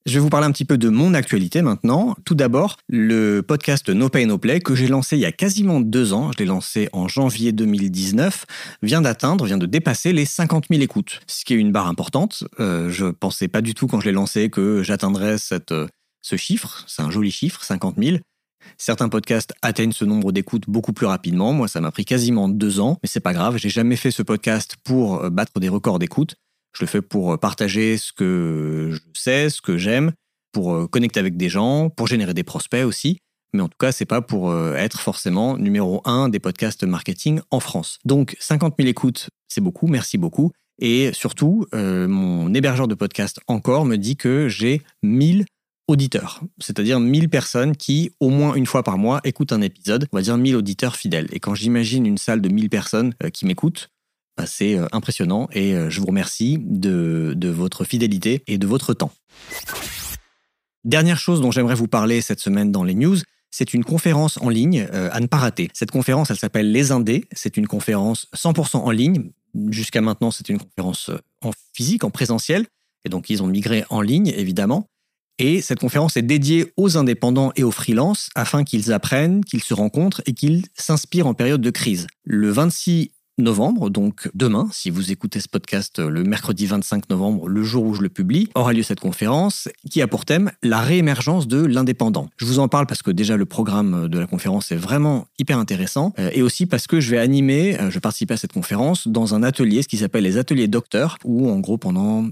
Je 0.06 0.14
vais 0.14 0.20
vous 0.20 0.30
parler 0.30 0.46
un 0.46 0.52
petit 0.52 0.66
peu 0.66 0.78
de 0.78 0.88
mon 0.90 1.16
actualité 1.16 1.64
maintenant. 1.64 2.16
Tout 2.26 2.36
d'abord, 2.36 2.78
le 2.88 3.42
podcast 3.42 3.90
No 3.90 4.08
Pay 4.10 4.28
No 4.28 4.38
Play 4.38 4.60
que 4.60 4.76
j'ai 4.76 4.88
lancé 4.88 5.18
il 5.18 5.22
y 5.22 5.26
a 5.26 5.32
quasiment 5.32 5.82
deux 5.82 6.14
ans, 6.14 6.32
je 6.32 6.38
l'ai 6.38 6.46
lancé 6.46 6.90
en 6.94 7.08
janvier 7.08 7.54
2019, 7.54 8.46
vient 8.84 9.02
d'atteindre, 9.02 9.48
vient 9.48 9.58
de 9.58 9.66
dépasser 9.66 10.14
les 10.14 10.26
50 10.26 10.66
000 10.70 10.84
écoutes, 10.84 11.22
ce 11.26 11.44
qui 11.44 11.56
est 11.56 11.58
une 11.58 11.72
barre 11.72 11.88
importante. 11.88 12.44
Euh, 12.60 12.92
je 12.92 13.08
pensais 13.08 13.48
pas 13.48 13.62
du 13.62 13.74
tout 13.74 13.88
quand 13.88 14.00
je 14.00 14.06
l'ai 14.06 14.12
lancé 14.12 14.52
que 14.52 14.84
j'atteindrais 14.84 15.40
cette, 15.40 15.72
euh, 15.72 15.88
ce 16.22 16.36
chiffre. 16.36 16.84
C'est 16.86 17.02
un 17.02 17.10
joli 17.10 17.32
chiffre, 17.32 17.64
50 17.64 17.96
000. 17.98 18.18
Certains 18.78 19.10
podcasts 19.10 19.54
atteignent 19.62 19.92
ce 19.92 20.06
nombre 20.06 20.32
d'écoutes 20.32 20.66
beaucoup 20.68 20.94
plus 20.94 21.06
rapidement. 21.06 21.54
Moi, 21.54 21.68
ça 21.68 21.82
m'a 21.82 21.92
pris 21.92 22.06
quasiment 22.06 22.50
deux 22.50 22.80
ans, 22.80 22.98
mais 23.04 23.10
c'est 23.10 23.20
pas 23.20 23.34
grave. 23.34 23.58
J'ai 23.58 23.70
jamais 23.70 23.96
fait 23.96 24.12
ce 24.12 24.22
podcast 24.22 24.76
pour 24.84 25.24
euh, 25.24 25.30
battre 25.30 25.60
des 25.60 25.70
records 25.70 26.00
d'écoute. 26.00 26.36
Je 26.74 26.84
le 26.84 26.88
fais 26.88 27.02
pour 27.02 27.34
euh, 27.34 27.38
partager 27.38 27.98
ce 27.98 28.12
que 28.12 28.90
je 28.92 29.00
sais, 29.20 29.50
ce 29.50 29.62
que 29.62 29.78
j'aime, 29.78 30.12
pour 30.52 30.74
euh, 30.74 30.88
connecter 30.88 31.20
avec 31.20 31.38
des 31.38 31.50
gens, 31.50 31.90
pour 31.90 32.08
générer 32.08 32.34
des 32.34 32.44
prospects 32.44 32.86
aussi. 32.86 33.18
Mais 33.54 33.62
en 33.62 33.70
tout 33.70 33.78
cas, 33.80 33.94
c'est 33.94 34.06
pas 34.06 34.22
pour 34.22 34.54
être 34.76 35.00
forcément 35.00 35.58
numéro 35.58 36.02
un 36.04 36.28
des 36.28 36.40
podcasts 36.40 36.84
marketing 36.84 37.40
en 37.52 37.62
France. 37.62 38.00
Donc, 38.04 38.36
50 38.42 38.76
000 38.78 38.90
écoutes, 38.90 39.30
c'est 39.48 39.62
beaucoup. 39.62 39.88
Merci 39.88 40.18
beaucoup. 40.18 40.52
Et 40.82 41.12
surtout, 41.14 41.66
mon 41.72 42.54
hébergeur 42.54 42.90
de 42.90 42.96
podcast 42.96 43.40
encore 43.48 43.86
me 43.86 43.96
dit 43.96 44.18
que 44.18 44.50
j'ai 44.50 44.82
1000 45.04 45.46
auditeurs, 45.88 46.42
c'est-à-dire 46.60 47.00
1000 47.00 47.30
personnes 47.30 47.76
qui, 47.76 48.12
au 48.20 48.30
moins 48.30 48.56
une 48.56 48.66
fois 48.66 48.84
par 48.84 48.98
mois, 48.98 49.22
écoutent 49.24 49.52
un 49.52 49.62
épisode, 49.62 50.08
on 50.12 50.18
va 50.18 50.24
dire 50.24 50.38
1000 50.38 50.56
auditeurs 50.56 50.96
fidèles. 50.96 51.28
Et 51.32 51.40
quand 51.40 51.54
j'imagine 51.54 52.06
une 52.06 52.18
salle 52.18 52.42
de 52.42 52.50
1000 52.50 52.70
personnes 52.70 53.14
euh, 53.24 53.30
qui 53.30 53.46
m'écoutent, 53.46 53.90
bah, 54.38 54.46
c'est 54.48 54.76
euh, 54.76 54.88
impressionnant 54.92 55.48
et 55.54 55.76
euh, 55.76 55.90
je 55.90 56.00
vous 56.00 56.08
remercie 56.08 56.58
de, 56.60 57.36
votre 57.50 57.84
fidélité 57.84 58.44
et 58.48 58.58
de 58.58 58.68
votre 58.68 58.94
temps. 58.94 59.12
Dernière 60.84 61.20
chose 61.20 61.42
dont 61.42 61.52
j'aimerais 61.52 61.76
vous 61.76 61.88
parler 61.88 62.22
cette 62.22 62.40
semaine 62.40 62.72
dans 62.72 62.84
les 62.84 62.96
news, 62.96 63.18
c'est 63.52 63.74
une 63.74 63.84
conférence 63.84 64.38
en 64.42 64.50
ligne 64.50 64.88
à 64.92 65.20
ne 65.22 65.28
pas 65.28 65.38
rater. 65.38 65.70
Cette 65.74 65.90
conférence, 65.90 66.30
elle 66.30 66.38
s'appelle 66.38 66.72
Les 66.72 66.92
Indés. 66.92 67.24
C'est 67.32 67.56
une 67.56 67.68
conférence 67.68 68.28
100% 68.36 68.78
en 68.78 68.92
ligne. 68.92 69.32
Jusqu'à 69.70 70.02
maintenant, 70.02 70.30
c'était 70.30 70.52
une 70.52 70.60
conférence 70.60 71.10
en 71.42 71.52
physique, 71.74 72.04
en 72.04 72.10
présentiel. 72.10 72.68
Et 73.06 73.10
donc, 73.10 73.30
ils 73.30 73.42
ont 73.42 73.48
migré 73.48 73.86
en 73.90 74.02
ligne, 74.02 74.28
évidemment. 74.28 74.90
Et 75.38 75.62
cette 75.62 75.80
conférence 75.80 76.16
est 76.16 76.22
dédiée 76.22 76.72
aux 76.78 76.98
indépendants 76.98 77.52
et 77.56 77.64
aux 77.64 77.72
freelances 77.72 78.30
afin 78.36 78.64
qu'ils 78.64 78.94
apprennent, 78.94 79.44
qu'ils 79.44 79.64
se 79.64 79.74
rencontrent 79.74 80.22
et 80.26 80.34
qu'ils 80.34 80.64
s'inspirent 80.74 81.28
en 81.28 81.34
période 81.34 81.62
de 81.62 81.70
crise. 81.70 82.08
Le 82.24 82.50
26 82.50 83.12
novembre, 83.38 83.90
donc 83.90 84.30
demain, 84.34 84.70
si 84.72 84.90
vous 84.90 85.12
écoutez 85.12 85.42
ce 85.42 85.50
podcast 85.50 86.00
le 86.00 86.24
mercredi 86.24 86.66
25 86.68 87.10
novembre, 87.10 87.50
le 87.50 87.64
jour 87.64 87.84
où 87.84 87.94
je 87.94 88.02
le 88.02 88.10
publie, 88.10 88.50
aura 88.56 88.72
lieu 88.72 88.84
cette 88.84 89.02
conférence 89.02 89.68
qui 89.92 90.02
a 90.02 90.08
pour 90.08 90.24
thème 90.24 90.52
la 90.64 90.80
réémergence 90.80 91.48
de 91.48 91.64
l'indépendant. 91.66 92.30
Je 92.38 92.46
vous 92.46 92.60
en 92.60 92.70
parle 92.70 92.88
parce 92.88 93.02
que 93.02 93.12
déjà 93.12 93.36
le 93.36 93.46
programme 93.46 94.08
de 94.08 94.20
la 94.20 94.28
conférence 94.28 94.72
est 94.72 94.78
vraiment 94.78 95.28
hyper 95.38 95.58
intéressant 95.58 96.14
euh, 96.18 96.30
et 96.34 96.42
aussi 96.42 96.66
parce 96.66 96.88
que 96.88 97.02
je 97.02 97.12
vais 97.12 97.18
animer, 97.18 97.78
euh, 97.80 97.90
je 97.90 97.96
vais 97.96 98.00
participer 98.00 98.36
à 98.36 98.38
cette 98.38 98.54
conférence 98.54 99.08
dans 99.08 99.36
un 99.36 99.44
atelier, 99.44 99.82
ce 99.82 99.90
qui 99.90 99.98
s'appelle 99.98 100.24
les 100.24 100.38
ateliers 100.38 100.70
docteurs, 100.70 101.18
où 101.26 101.50
en 101.50 101.60
gros 101.60 101.78
pendant 101.78 102.30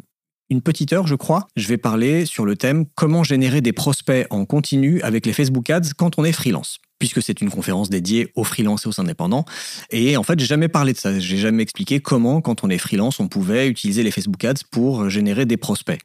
une 0.50 0.62
petite 0.62 0.94
heure, 0.94 1.08
je 1.08 1.16
crois, 1.16 1.48
je 1.56 1.68
vais 1.68 1.78
parler 1.78 2.26
sur 2.26 2.46
le 2.46 2.56
thème 2.56 2.86
comment 2.96 3.24
générer 3.24 3.62
des 3.62 3.74
prospects 3.74 4.28
en 4.30 4.46
continu 4.46 5.02
avec 5.02 5.26
les 5.26 5.34
Facebook 5.34 5.70
Ads 5.70 5.94
quand 5.98 6.20
on 6.20 6.26
est 6.26 6.32
freelance? 6.32 6.80
Puisque 7.00 7.22
c'est 7.22 7.42
une 7.42 7.50
conférence 7.50 7.90
dédiée 7.90 8.32
aux 8.36 8.44
freelance 8.44 8.86
et 8.86 8.90
aux 8.90 9.02
indépendants. 9.02 9.46
Et 9.90 10.16
en 10.16 10.24
fait, 10.24 10.40
j'ai 10.40 10.46
jamais 10.46 10.68
parlé 10.68 10.94
de 10.94 10.98
ça. 10.98 11.20
J'ai 11.20 11.38
jamais 11.38 11.64
expliqué 11.64 12.00
comment, 12.00 12.40
quand 12.40 12.64
on 12.64 12.70
est 12.70 12.78
freelance, 12.78 13.20
on 13.20 13.28
pouvait 13.28 13.68
utiliser 13.68 14.04
les 14.04 14.12
Facebook 14.12 14.44
Ads 14.44 14.64
pour 14.72 15.10
générer 15.10 15.46
des 15.46 15.58
prospects. 15.58 16.00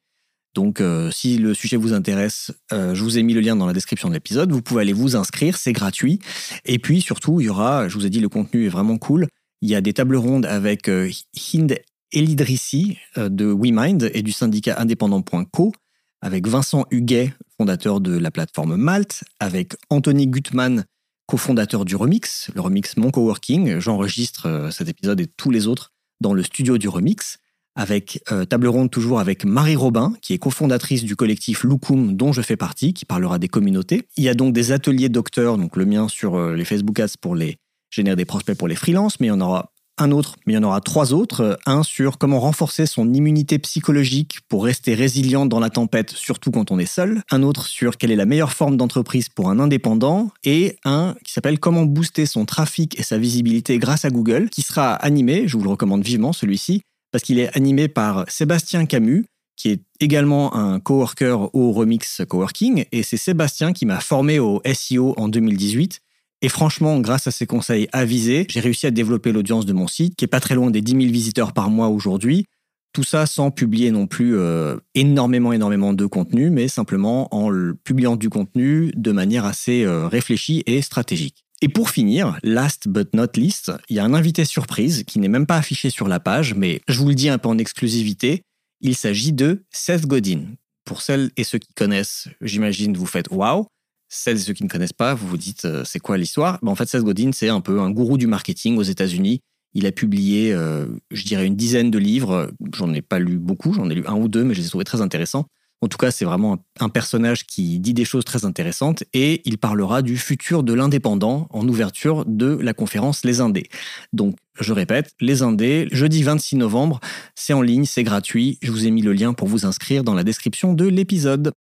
Donc, 0.54 0.80
euh, 0.80 1.10
si 1.10 1.38
le 1.38 1.54
sujet 1.54 1.76
vous 1.76 1.92
intéresse, 1.92 2.50
euh, 2.72 2.94
je 2.94 3.04
vous 3.04 3.18
ai 3.18 3.22
mis 3.22 3.34
le 3.34 3.40
lien 3.40 3.54
dans 3.54 3.66
la 3.66 3.72
description 3.72 4.08
de 4.08 4.14
l'épisode. 4.14 4.50
Vous 4.50 4.62
pouvez 4.62 4.82
aller 4.82 4.92
vous 4.92 5.14
inscrire, 5.14 5.56
c'est 5.56 5.72
gratuit. 5.72 6.18
Et 6.64 6.78
puis, 6.78 7.00
surtout, 7.00 7.40
il 7.40 7.44
y 7.44 7.48
aura, 7.48 7.88
je 7.88 7.94
vous 7.94 8.06
ai 8.06 8.10
dit, 8.10 8.18
le 8.18 8.28
contenu 8.28 8.66
est 8.66 8.70
vraiment 8.70 8.98
cool. 8.98 9.28
Il 9.60 9.68
y 9.68 9.74
a 9.74 9.80
des 9.80 9.92
tables 9.92 10.16
rondes 10.16 10.46
avec 10.46 10.88
euh, 10.88 11.10
Hind 11.54 11.78
Elidrissi 12.12 12.98
euh, 13.16 13.28
de 13.28 13.46
WeMind 13.46 14.10
et 14.14 14.22
du 14.22 14.32
syndicat 14.32 14.78
indépendant.co, 14.78 15.72
avec 16.20 16.46
Vincent 16.46 16.84
Huguet, 16.90 17.32
fondateur 17.56 18.00
de 18.00 18.16
la 18.16 18.30
plateforme 18.30 18.76
Malte, 18.76 19.24
avec 19.40 19.74
Anthony 19.90 20.26
Gutmann, 20.26 20.84
cofondateur 21.26 21.84
du 21.84 21.96
Remix, 21.96 22.50
le 22.54 22.60
Remix 22.60 22.96
Mon 22.96 23.10
Coworking. 23.10 23.78
J'enregistre 23.78 24.46
euh, 24.46 24.70
cet 24.70 24.88
épisode 24.88 25.20
et 25.20 25.26
tous 25.26 25.50
les 25.50 25.66
autres 25.66 25.92
dans 26.20 26.32
le 26.32 26.42
studio 26.42 26.78
du 26.78 26.88
Remix, 26.88 27.38
avec 27.76 28.22
euh, 28.32 28.44
table 28.44 28.66
ronde 28.66 28.90
toujours 28.90 29.20
avec 29.20 29.44
Marie 29.44 29.76
Robin, 29.76 30.14
qui 30.20 30.32
est 30.32 30.38
cofondatrice 30.38 31.04
du 31.04 31.14
collectif 31.14 31.62
Loukoum, 31.62 32.16
dont 32.16 32.32
je 32.32 32.42
fais 32.42 32.56
partie, 32.56 32.92
qui 32.92 33.04
parlera 33.04 33.38
des 33.38 33.48
communautés. 33.48 34.08
Il 34.16 34.24
y 34.24 34.28
a 34.28 34.34
donc 34.34 34.52
des 34.52 34.72
ateliers 34.72 35.08
docteurs, 35.08 35.58
donc 35.58 35.76
le 35.76 35.84
mien 35.84 36.08
sur 36.08 36.52
les 36.52 36.64
Facebook 36.64 36.98
Ads 36.98 37.18
pour 37.20 37.36
les 37.36 37.58
générer 37.90 38.16
des 38.16 38.24
prospects 38.24 38.56
pour 38.56 38.68
les 38.68 38.74
freelances, 38.74 39.20
mais 39.20 39.28
il 39.28 39.30
y 39.30 39.32
en 39.32 39.40
aura 39.40 39.72
un 39.98 40.10
autre, 40.10 40.36
mais 40.46 40.52
il 40.52 40.56
y 40.56 40.58
en 40.58 40.62
aura 40.62 40.80
trois 40.80 41.12
autres. 41.12 41.58
Un 41.66 41.82
sur 41.82 42.18
comment 42.18 42.40
renforcer 42.40 42.86
son 42.86 43.12
immunité 43.12 43.58
psychologique 43.58 44.40
pour 44.48 44.64
rester 44.64 44.94
résilient 44.94 45.46
dans 45.46 45.60
la 45.60 45.70
tempête, 45.70 46.10
surtout 46.10 46.50
quand 46.50 46.70
on 46.70 46.78
est 46.78 46.86
seul. 46.86 47.22
Un 47.30 47.42
autre 47.42 47.66
sur 47.66 47.96
quelle 47.96 48.10
est 48.10 48.16
la 48.16 48.26
meilleure 48.26 48.52
forme 48.52 48.76
d'entreprise 48.76 49.28
pour 49.28 49.50
un 49.50 49.58
indépendant. 49.58 50.30
Et 50.44 50.76
un 50.84 51.14
qui 51.24 51.32
s'appelle 51.32 51.58
comment 51.58 51.84
booster 51.84 52.26
son 52.26 52.44
trafic 52.44 52.98
et 52.98 53.02
sa 53.02 53.18
visibilité 53.18 53.78
grâce 53.78 54.04
à 54.04 54.10
Google, 54.10 54.48
qui 54.50 54.62
sera 54.62 54.94
animé, 54.94 55.46
je 55.46 55.56
vous 55.56 55.64
le 55.64 55.70
recommande 55.70 56.04
vivement 56.04 56.32
celui-ci, 56.32 56.82
parce 57.12 57.24
qu'il 57.24 57.38
est 57.38 57.54
animé 57.56 57.88
par 57.88 58.24
Sébastien 58.28 58.86
Camus, 58.86 59.26
qui 59.56 59.70
est 59.70 59.82
également 60.00 60.54
un 60.54 60.78
coworker 60.78 61.50
au 61.52 61.72
Remix 61.72 62.22
Coworking. 62.26 62.84
Et 62.92 63.02
c'est 63.02 63.16
Sébastien 63.16 63.72
qui 63.72 63.86
m'a 63.86 64.00
formé 64.00 64.38
au 64.38 64.62
SEO 64.72 65.14
en 65.18 65.28
2018. 65.28 66.00
Et 66.40 66.48
franchement, 66.48 67.00
grâce 67.00 67.26
à 67.26 67.30
ses 67.30 67.46
conseils 67.46 67.88
avisés, 67.92 68.46
j'ai 68.48 68.60
réussi 68.60 68.86
à 68.86 68.90
développer 68.90 69.32
l'audience 69.32 69.66
de 69.66 69.72
mon 69.72 69.88
site, 69.88 70.14
qui 70.14 70.24
est 70.24 70.28
pas 70.28 70.40
très 70.40 70.54
loin 70.54 70.70
des 70.70 70.80
10 70.80 70.92
000 70.92 71.12
visiteurs 71.12 71.52
par 71.52 71.68
mois 71.70 71.88
aujourd'hui. 71.88 72.44
Tout 72.92 73.02
ça 73.02 73.26
sans 73.26 73.50
publier 73.50 73.90
non 73.90 74.06
plus 74.06 74.36
euh, 74.36 74.76
énormément, 74.94 75.52
énormément 75.52 75.92
de 75.92 76.06
contenu, 76.06 76.50
mais 76.50 76.68
simplement 76.68 77.32
en 77.34 77.50
publiant 77.84 78.16
du 78.16 78.30
contenu 78.30 78.92
de 78.96 79.12
manière 79.12 79.44
assez 79.44 79.84
euh, 79.84 80.06
réfléchie 80.06 80.62
et 80.66 80.80
stratégique. 80.80 81.44
Et 81.60 81.68
pour 81.68 81.90
finir, 81.90 82.38
last 82.44 82.86
but 82.86 83.14
not 83.14 83.32
least, 83.34 83.72
il 83.88 83.96
y 83.96 83.98
a 83.98 84.04
un 84.04 84.14
invité 84.14 84.44
surprise 84.44 85.02
qui 85.04 85.18
n'est 85.18 85.28
même 85.28 85.46
pas 85.46 85.56
affiché 85.56 85.90
sur 85.90 86.06
la 86.06 86.20
page, 86.20 86.54
mais 86.54 86.80
je 86.88 86.98
vous 87.00 87.08
le 87.08 87.14
dis 87.16 87.28
un 87.28 87.38
peu 87.38 87.48
en 87.48 87.58
exclusivité. 87.58 88.42
Il 88.80 88.94
s'agit 88.94 89.32
de 89.32 89.64
Seth 89.70 90.06
Godin. 90.06 90.42
Pour 90.84 91.02
celles 91.02 91.30
et 91.36 91.42
ceux 91.42 91.58
qui 91.58 91.74
connaissent, 91.74 92.28
j'imagine 92.40 92.96
vous 92.96 93.06
faites 93.06 93.28
waouh. 93.30 93.66
Celles 94.08 94.36
et 94.36 94.40
ceux 94.40 94.54
qui 94.54 94.64
ne 94.64 94.68
connaissent 94.68 94.92
pas, 94.92 95.14
vous 95.14 95.26
vous 95.26 95.36
dites 95.36 95.64
euh, 95.64 95.84
c'est 95.84 95.98
quoi 95.98 96.16
l'histoire? 96.16 96.58
Ben, 96.62 96.70
En 96.70 96.74
fait, 96.74 96.88
Seth 96.88 97.02
Godin, 97.02 97.30
c'est 97.32 97.48
un 97.48 97.60
peu 97.60 97.80
un 97.80 97.90
gourou 97.90 98.16
du 98.16 98.26
marketing 98.26 98.76
aux 98.76 98.82
États-Unis. 98.82 99.40
Il 99.74 99.86
a 99.86 99.92
publié, 99.92 100.52
euh, 100.52 100.86
je 101.10 101.24
dirais, 101.24 101.46
une 101.46 101.56
dizaine 101.56 101.90
de 101.90 101.98
livres. 101.98 102.50
J'en 102.74 102.92
ai 102.94 103.02
pas 103.02 103.18
lu 103.18 103.38
beaucoup, 103.38 103.74
j'en 103.74 103.90
ai 103.90 103.94
lu 103.94 104.04
un 104.06 104.14
ou 104.14 104.28
deux, 104.28 104.44
mais 104.44 104.54
je 104.54 104.60
les 104.60 104.66
ai 104.66 104.70
trouvés 104.70 104.84
très 104.84 105.02
intéressants. 105.02 105.46
En 105.80 105.86
tout 105.86 105.98
cas, 105.98 106.10
c'est 106.10 106.24
vraiment 106.24 106.58
un 106.80 106.88
personnage 106.88 107.46
qui 107.46 107.78
dit 107.78 107.94
des 107.94 108.04
choses 108.04 108.24
très 108.24 108.44
intéressantes 108.44 109.04
et 109.12 109.42
il 109.44 109.58
parlera 109.58 110.02
du 110.02 110.16
futur 110.16 110.64
de 110.64 110.72
l'indépendant 110.72 111.46
en 111.50 111.68
ouverture 111.68 112.24
de 112.26 112.58
la 112.60 112.74
conférence 112.74 113.24
Les 113.24 113.40
Indés. 113.40 113.68
Donc, 114.12 114.36
je 114.58 114.72
répète, 114.72 115.12
Les 115.20 115.42
Indés, 115.42 115.86
jeudi 115.92 116.24
26 116.24 116.56
novembre, 116.56 116.98
c'est 117.36 117.52
en 117.52 117.62
ligne, 117.62 117.84
c'est 117.84 118.02
gratuit. 118.02 118.58
Je 118.60 118.72
vous 118.72 118.88
ai 118.88 118.90
mis 118.90 119.02
le 119.02 119.12
lien 119.12 119.34
pour 119.34 119.46
vous 119.46 119.66
inscrire 119.66 120.02
dans 120.02 120.14
la 120.14 120.24
description 120.24 120.74
de 120.74 120.86
l'épisode. 120.86 121.52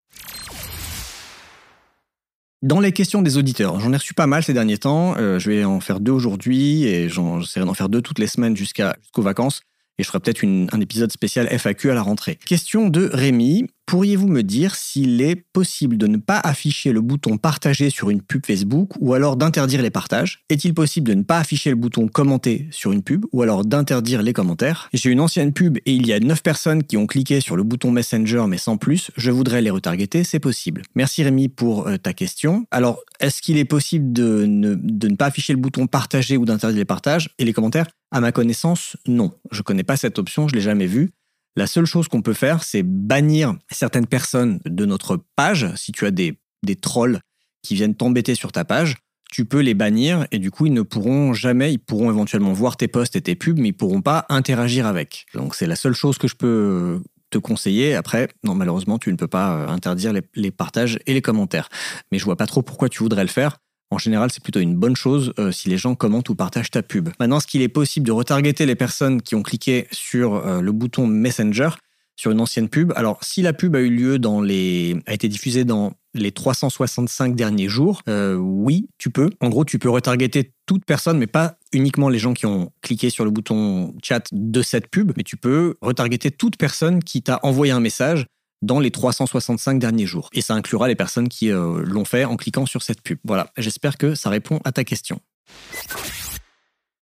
Dans 2.63 2.81
les 2.81 2.93
questions 2.93 3.21
des 3.21 3.37
auditeurs, 3.37 3.79
j'en 3.81 3.93
ai 3.93 3.97
reçu 3.97 4.15
pas 4.15 4.27
mal 4.27 4.43
ces 4.43 4.55
derniers 4.55 4.79
temps. 4.79 5.15
Euh, 5.19 5.39
je 5.39 5.51
vais 5.51 5.65
en 5.65 5.81
faire 5.81 6.01
deux 6.01 6.13
aujourd'hui 6.13 6.85
et 6.85 7.09
j'essaierai 7.09 7.67
d'en 7.67 7.75
faire 7.75 7.91
deux 7.91 8.01
toutes 8.01 8.19
les 8.19 8.27
semaines 8.27 8.57
jusqu'aux 8.57 9.23
vacances. 9.23 9.61
Et 9.99 10.03
je 10.03 10.09
ferai 10.09 10.21
peut-être 10.21 10.45
un 10.45 10.81
épisode 10.81 11.13
spécial 11.13 11.49
FAQ 11.51 11.91
à 11.91 11.95
la 11.95 12.03
rentrée. 12.03 12.37
Question 12.37 12.89
de 12.89 13.11
Rémi. 13.13 13.67
Pourriez-vous 13.87 14.27
me 14.27 14.43
dire 14.43 14.75
s'il 14.75 15.23
est 15.23 15.37
possible 15.37 15.97
de 15.97 16.09
ne 16.09 16.17
pas 16.17 16.41
afficher 16.41 16.91
le 16.91 17.01
bouton 17.01 17.39
partager 17.39 17.89
sur 17.89 18.11
une 18.11 18.21
pub 18.21 18.45
Facebook 18.45 18.95
ou 18.99 19.15
alors 19.15 19.37
d'interdire 19.37 19.81
les 19.81 19.91
partages? 19.91 20.43
Est-il 20.51 20.75
possible 20.75 21.09
de 21.09 21.15
ne 21.15 21.23
pas 21.23 21.39
afficher 21.39 21.71
le 21.71 21.77
bouton 21.77 22.09
commenter 22.09 22.67
sur 22.73 22.91
une 22.91 23.05
pub 23.05 23.27
ou 23.31 23.43
alors 23.43 23.65
d'interdire 23.65 24.23
les 24.23 24.33
commentaires? 24.33 24.89
J'ai 24.93 25.11
une 25.11 25.21
ancienne 25.21 25.53
pub 25.53 25.79
et 25.87 25.93
il 25.93 26.05
y 26.05 26.13
a 26.13 26.19
9 26.19 26.43
personnes 26.43 26.83
qui 26.83 26.97
ont 26.97 27.07
cliqué 27.07 27.41
sur 27.41 27.55
le 27.55 27.63
bouton 27.63 27.93
Messenger 27.93 28.47
mais 28.49 28.59
sans 28.59 28.77
plus. 28.77 29.13
Je 29.17 29.31
voudrais 29.31 29.63
les 29.63 29.71
retargeter, 29.71 30.25
c'est 30.25 30.41
possible. 30.41 30.83
Merci 30.97 31.23
Rémi 31.23 31.49
pour 31.49 31.87
euh, 31.87 31.97
ta 31.97 32.13
question. 32.13 32.67
Alors, 32.73 32.99
est-ce 33.21 33.41
qu'il 33.41 33.57
est 33.57 33.65
possible 33.65 34.13
de 34.13 34.47
ne, 34.47 34.75
de 34.75 35.07
ne 35.07 35.15
pas 35.15 35.27
afficher 35.27 35.53
le 35.53 35.61
bouton 35.61 35.87
partager 35.87 36.37
ou 36.37 36.45
d'interdire 36.45 36.79
les 36.79 36.85
partages 36.85 37.31
et 37.39 37.45
les 37.45 37.53
commentaires? 37.53 37.87
À 38.11 38.21
ma 38.21 38.33
connaissance, 38.33 38.97
non. 39.07 39.33
Je 39.53 39.59
ne 39.59 39.63
connais 39.63 39.85
pas 39.85 39.97
cette 39.97 40.19
option, 40.19 40.49
je 40.49 40.55
ne 40.55 40.59
l'ai 40.59 40.65
jamais 40.65 40.87
vue. 40.87 41.13
La 41.59 41.67
seule 41.67 41.87
chose 41.87 42.07
qu'on 42.09 42.21
peut 42.21 42.35
faire, 42.35 42.63
c'est 42.63 42.83
bannir 42.83 43.55
certaines 43.71 44.07
personnes 44.07 44.61
de 44.67 44.85
notre 44.85 45.19
page. 45.37 45.67
Si 45.75 45.91
tu 45.91 46.05
as 46.05 46.11
des, 46.11 46.37
trolls 46.83 47.21
qui 47.63 47.75
viennent 47.75 47.95
t'embêter 47.95 48.35
sur 48.35 48.53
ta 48.53 48.67
page, 48.67 48.97
tu 49.33 49.47
peux 49.47 49.61
les 49.61 49.73
bannir 49.73 50.27
et 50.33 50.39
du 50.39 50.51
coup, 50.51 50.67
ils 50.67 50.73
ne 50.73 50.83
pourront 50.83 51.33
jamais, 51.33 51.73
ils 51.73 51.79
pourront 51.79 52.11
éventuellement 52.11 52.53
voir 52.53 52.77
tes 52.77 52.89
posts 52.89 53.17
et 53.17 53.23
tes 53.23 53.37
pubs, 53.37 53.59
mais 53.59 53.69
ils 53.69 53.73
pourront 53.73 54.03
pas 54.03 54.27
interagir 54.29 54.87
avec. 54.87 55.25
Donc, 55.33 55.55
c'est 55.55 55.67
la 55.67 55.77
seule 55.77 55.95
chose 55.95 56.19
que 56.19 56.29
je 56.29 56.35
peux 56.35 57.03
te 57.31 57.39
conseiller. 57.39 57.95
Après, 57.95 58.29
non, 58.45 58.55
malheureusement, 58.55 58.99
tu 58.99 59.11
ne 59.11 59.17
peux 59.17 59.27
pas 59.27 59.57
euh, 59.57 59.69
interdire 59.69 60.13
les, 60.13 60.23
les 60.35 60.51
partages 60.51 60.99
et 61.07 61.15
les 61.15 61.23
commentaires. 61.23 61.71
Mais 62.13 62.19
je 62.19 62.25
vois 62.25 62.37
pas 62.37 62.47
trop 62.47 62.63
pourquoi 62.63 62.89
tu 62.91 63.03
voudrais 63.03 63.25
le 63.25 63.31
faire. 63.31 63.59
En 63.91 63.99
général, 63.99 64.31
c'est 64.31 64.43
plutôt 64.43 64.61
une 64.61 64.75
bonne 64.75 64.97
chose 64.97 65.33
euh, 65.39 65.53
si 65.53 65.69
les 65.69 65.79
gens 65.79 65.95
commentent 65.95 66.29
ou 66.29 66.35
partagent 66.35 66.71
ta 66.71 66.83
pub. 66.83 67.11
Maintenant, 67.21 67.39
ce 67.39 67.47
qu'il 67.47 67.63
est 67.63 67.69
possible 67.69 68.07
de 68.07 68.13
retargeter 68.13 68.67
les 68.67 68.75
personnes 68.75 69.23
qui 69.23 69.35
ont 69.35 69.43
cliqué 69.43 69.87
sur 69.93 70.35
euh, 70.35 70.61
le 70.61 70.73
bouton 70.73 71.07
Messenger 71.07 71.71
sur 72.17 72.31
une 72.31 72.41
ancienne 72.41 72.69
pub? 72.69 72.93
Alors, 72.97 73.23
si 73.23 73.43
la 73.43 73.53
pub 73.53 73.77
a 73.77 73.81
eu 73.81 73.91
lieu 73.91 74.19
dans 74.19 74.41
les, 74.41 74.97
a 75.07 75.15
été 75.15 75.29
diffusée 75.29 75.65
dans 75.65 75.93
les 76.15 76.33
365 76.33 77.37
derniers 77.37 77.69
jours, 77.69 78.03
euh, 78.09 78.35
oui, 78.35 78.89
tu 78.99 79.11
peux. 79.11 79.31
En 79.41 79.51
gros, 79.51 79.65
tu 79.65 79.79
peux 79.79 79.91
retargeter 79.91 80.53
toute 80.65 80.85
personne, 80.85 81.19
mais 81.19 81.27
pas 81.27 81.59
uniquement 81.73 82.09
les 82.09 82.19
gens 82.19 82.33
qui 82.35 82.47
ont 82.47 82.73
cliqué 82.83 83.11
sur 83.11 83.25
le 83.25 83.31
bouton 83.31 83.95
chat 84.03 84.25
de 84.33 84.63
cette 84.63 84.89
pub, 84.89 85.13
mais 85.17 85.23
tu 85.23 85.37
peux 85.37 85.77
retargeter 85.83 86.31
toute 86.31 86.57
personne 86.57 87.05
qui 87.05 87.23
t'a 87.23 87.39
envoyé 87.43 87.73
un 87.73 87.81
message 87.81 88.27
dans 88.63 88.81
les 88.81 88.91
365 88.91 89.79
derniers 89.79 90.07
jours. 90.07 90.31
Et 90.33 90.41
ça 90.41 90.55
inclura 90.55 90.89
les 90.89 90.95
personnes 90.95 91.29
qui 91.29 91.51
euh, 91.51 91.83
l'ont 91.85 92.05
fait 92.05 92.25
en 92.25 92.37
cliquant 92.37 92.67
sur 92.67 92.83
cette 92.83 93.03
pub. 93.03 93.19
Voilà, 93.25 93.53
j'espère 93.57 93.99
que 93.99 94.15
ça 94.15 94.31
répond 94.31 94.61
à 94.65 94.73
ta 94.73 94.85
question. 94.85 95.21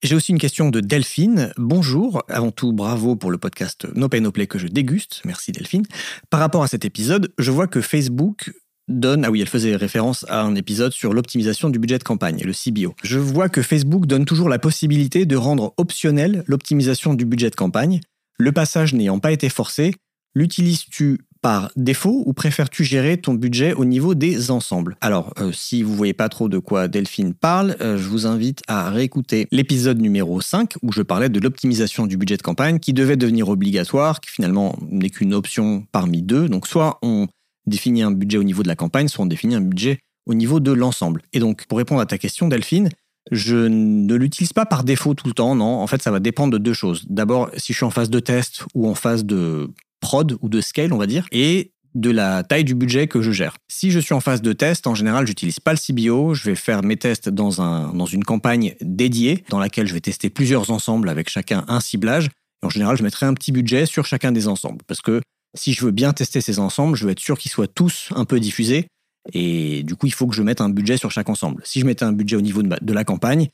J'ai 0.04 0.16
aussi 0.16 0.32
une 0.32 0.40
question 0.40 0.70
de 0.70 0.80
Delphine. 0.80 1.54
Bonjour. 1.58 2.24
Avant 2.28 2.50
tout, 2.50 2.74
bravo 2.74 3.16
pour 3.16 3.30
le 3.30 3.38
podcast 3.38 3.88
No 3.94 4.10
Pay 4.10 4.22
No 4.22 4.32
Play 4.32 4.48
que 4.48 4.58
je 4.58 4.68
déguste. 4.68 5.22
Merci 5.26 5.52
Delphine. 5.52 5.86
Par 6.32 6.40
rapport 6.40 6.64
à 6.64 6.68
cet 6.68 6.86
épisode, 6.86 7.32
je 7.38 7.52
vois 7.52 7.68
que 7.68 7.82
Facebook 7.82 8.52
donne, 8.88 9.24
ah 9.26 9.30
oui, 9.30 9.42
elle 9.42 9.48
faisait 9.48 9.76
référence 9.76 10.26
à 10.28 10.42
un 10.42 10.56
épisode 10.56 10.92
sur 10.92 11.14
l'optimisation 11.14 11.70
du 11.70 11.78
budget 11.78 12.00
de 12.00 12.04
campagne, 12.04 12.42
le 12.44 12.52
CBO. 12.52 12.96
Je 13.04 13.20
vois 13.20 13.48
que 13.48 13.62
Facebook 13.62 14.08
donne 14.08 14.26
toujours 14.26 14.50
la 14.50 14.58
possibilité 14.58 15.28
de 15.28 15.36
rendre 15.36 15.74
optionnel 15.78 16.44
l'optimisation 16.48 17.14
du 17.14 17.26
budget 17.26 17.52
de 17.52 17.56
campagne. 17.56 18.02
Le 18.40 18.52
passage 18.52 18.96
n'ayant 18.96 19.20
pas 19.20 19.32
été 19.32 19.50
forcé, 19.50 19.94
l'utilises-tu 20.34 21.20
par 21.42 21.72
défaut 21.76 22.24
ou 22.26 22.34
préfères-tu 22.34 22.84
gérer 22.84 23.18
ton 23.18 23.34
budget 23.34 23.74
au 23.74 23.86
niveau 23.86 24.16
des 24.16 24.52
ensembles? 24.52 24.98
Alors, 25.02 25.34
euh, 25.40 25.52
si 25.52 25.84
vous 25.84 25.96
voyez 25.96 26.14
pas 26.14 26.30
trop 26.30 26.50
de 26.50 26.58
quoi 26.58 26.88
Delphine 26.88 27.34
parle, 27.34 27.76
euh, 27.82 27.98
je 27.98 28.08
vous 28.08 28.28
invite 28.28 28.62
à 28.68 28.90
réécouter 28.90 29.48
l'épisode 29.52 30.00
numéro 30.00 30.40
5 30.42 30.76
où 30.82 30.92
je 30.92 31.02
parlais 31.02 31.30
de 31.30 31.40
l'optimisation 31.40 32.06
du 32.06 32.18
budget 32.18 32.38
de 32.38 32.42
campagne 32.42 32.80
qui 32.80 32.94
devait 32.94 33.18
devenir 33.18 33.50
obligatoire, 33.50 34.22
qui 34.22 34.30
finalement 34.30 34.78
n'est 34.90 35.10
qu'une 35.10 35.34
option 35.34 35.86
parmi 35.92 36.22
deux. 36.22 36.48
Donc, 36.48 36.68
soit 36.68 37.00
on 37.02 37.28
définit 37.66 38.04
un 38.04 38.12
budget 38.12 38.38
au 38.38 38.44
niveau 38.44 38.64
de 38.64 38.68
la 38.68 38.76
campagne, 38.76 39.08
soit 39.08 39.24
on 39.24 39.28
définit 39.28 39.56
un 39.56 39.62
budget 39.62 40.00
au 40.26 40.34
niveau 40.34 40.60
de 40.60 40.72
l'ensemble. 40.72 41.24
Et 41.34 41.40
donc, 41.40 41.66
pour 41.68 41.78
répondre 41.78 42.02
à 42.02 42.06
ta 42.06 42.18
question, 42.18 42.48
Delphine, 42.48 42.90
je 43.32 43.56
ne 43.56 44.16
l'utilise 44.16 44.54
pas 44.54 44.66
par 44.66 44.84
défaut 44.84 45.14
tout 45.14 45.28
le 45.28 45.34
temps, 45.34 45.56
non. 45.56 45.80
En 45.80 45.88
fait, 45.88 46.02
ça 46.02 46.12
va 46.12 46.20
dépendre 46.20 46.54
de 46.54 46.58
deux 46.58 46.74
choses. 46.74 47.06
D'abord, 47.10 47.50
si 47.58 47.74
je 47.74 47.78
suis 47.78 47.86
en 47.86 47.92
phase 47.92 48.10
de 48.10 48.20
test 48.20 48.66
ou 48.74 48.88
en 48.88 48.96
phase 48.96 49.26
de 49.26 49.70
prod 50.02 50.38
ou 50.42 50.50
de 50.50 50.60
scale, 50.60 50.92
on 50.92 50.98
va 50.98 51.08
dire, 51.08 51.28
et 51.32 51.72
de 51.96 52.10
la 52.10 52.44
taille 52.44 52.64
du 52.64 52.76
budget 52.76 53.08
que 53.08 53.22
je 53.22 53.32
gère. 53.32 53.56
Si 53.70 53.92
je 53.92 54.00
suis 54.00 54.14
en 54.14 54.22
phase 54.22 54.42
de 54.42 54.54
test, 54.54 54.88
en 54.88 54.96
général, 54.96 55.28
j'utilise 55.28 55.60
pas 55.60 55.74
le 55.74 55.78
CBO, 55.78 56.34
je 56.34 56.50
vais 56.50 56.56
faire 56.56 56.84
mes 56.84 56.98
tests 56.98 57.30
dans, 57.30 57.62
un, 57.62 57.94
dans 57.94 58.06
une 58.06 58.24
campagne 58.24 58.76
dédiée 58.82 59.44
dans 59.50 59.60
laquelle 59.60 59.88
je 59.88 59.94
vais 59.94 60.02
tester 60.02 60.30
plusieurs 60.30 60.72
ensembles 60.72 61.10
avec 61.10 61.30
chacun 61.30 61.66
un 61.68 61.80
ciblage. 61.80 62.30
En 62.64 62.70
général, 62.70 62.98
je 62.98 63.04
mettrai 63.04 63.26
un 63.26 63.34
petit 63.34 63.52
budget 63.52 63.86
sur 63.86 64.06
chacun 64.06 64.32
des 64.32 64.48
ensembles 64.48 64.82
parce 64.88 65.02
que 65.02 65.22
si 65.58 65.74
je 65.74 65.84
veux 65.84 65.92
bien 65.92 66.14
tester 66.14 66.40
ces 66.40 66.60
ensembles, 66.60 66.96
je 66.96 67.06
veux 67.06 67.12
être 67.12 67.20
sûr 67.20 67.38
qu'ils 67.38 67.52
soient 67.52 67.68
tous 67.68 68.10
un 68.16 68.24
peu 68.24 68.40
diffusés 68.40 68.88
et 69.34 69.84
du 69.84 69.96
coup, 69.96 70.08
il 70.08 70.14
faut 70.14 70.28
que 70.28 70.36
je 70.36 70.44
mette 70.44 70.62
un 70.62 70.70
budget 70.70 70.98
sur 70.98 71.12
chaque 71.12 71.30
ensemble. 71.30 71.62
Si 71.66 71.80
je 71.80 71.86
mettais 71.86 72.06
un 72.06 72.14
budget 72.14 72.38
au 72.38 72.42
niveau 72.42 72.64
de 72.64 72.94
la 72.94 73.04
campagne, 73.04 73.50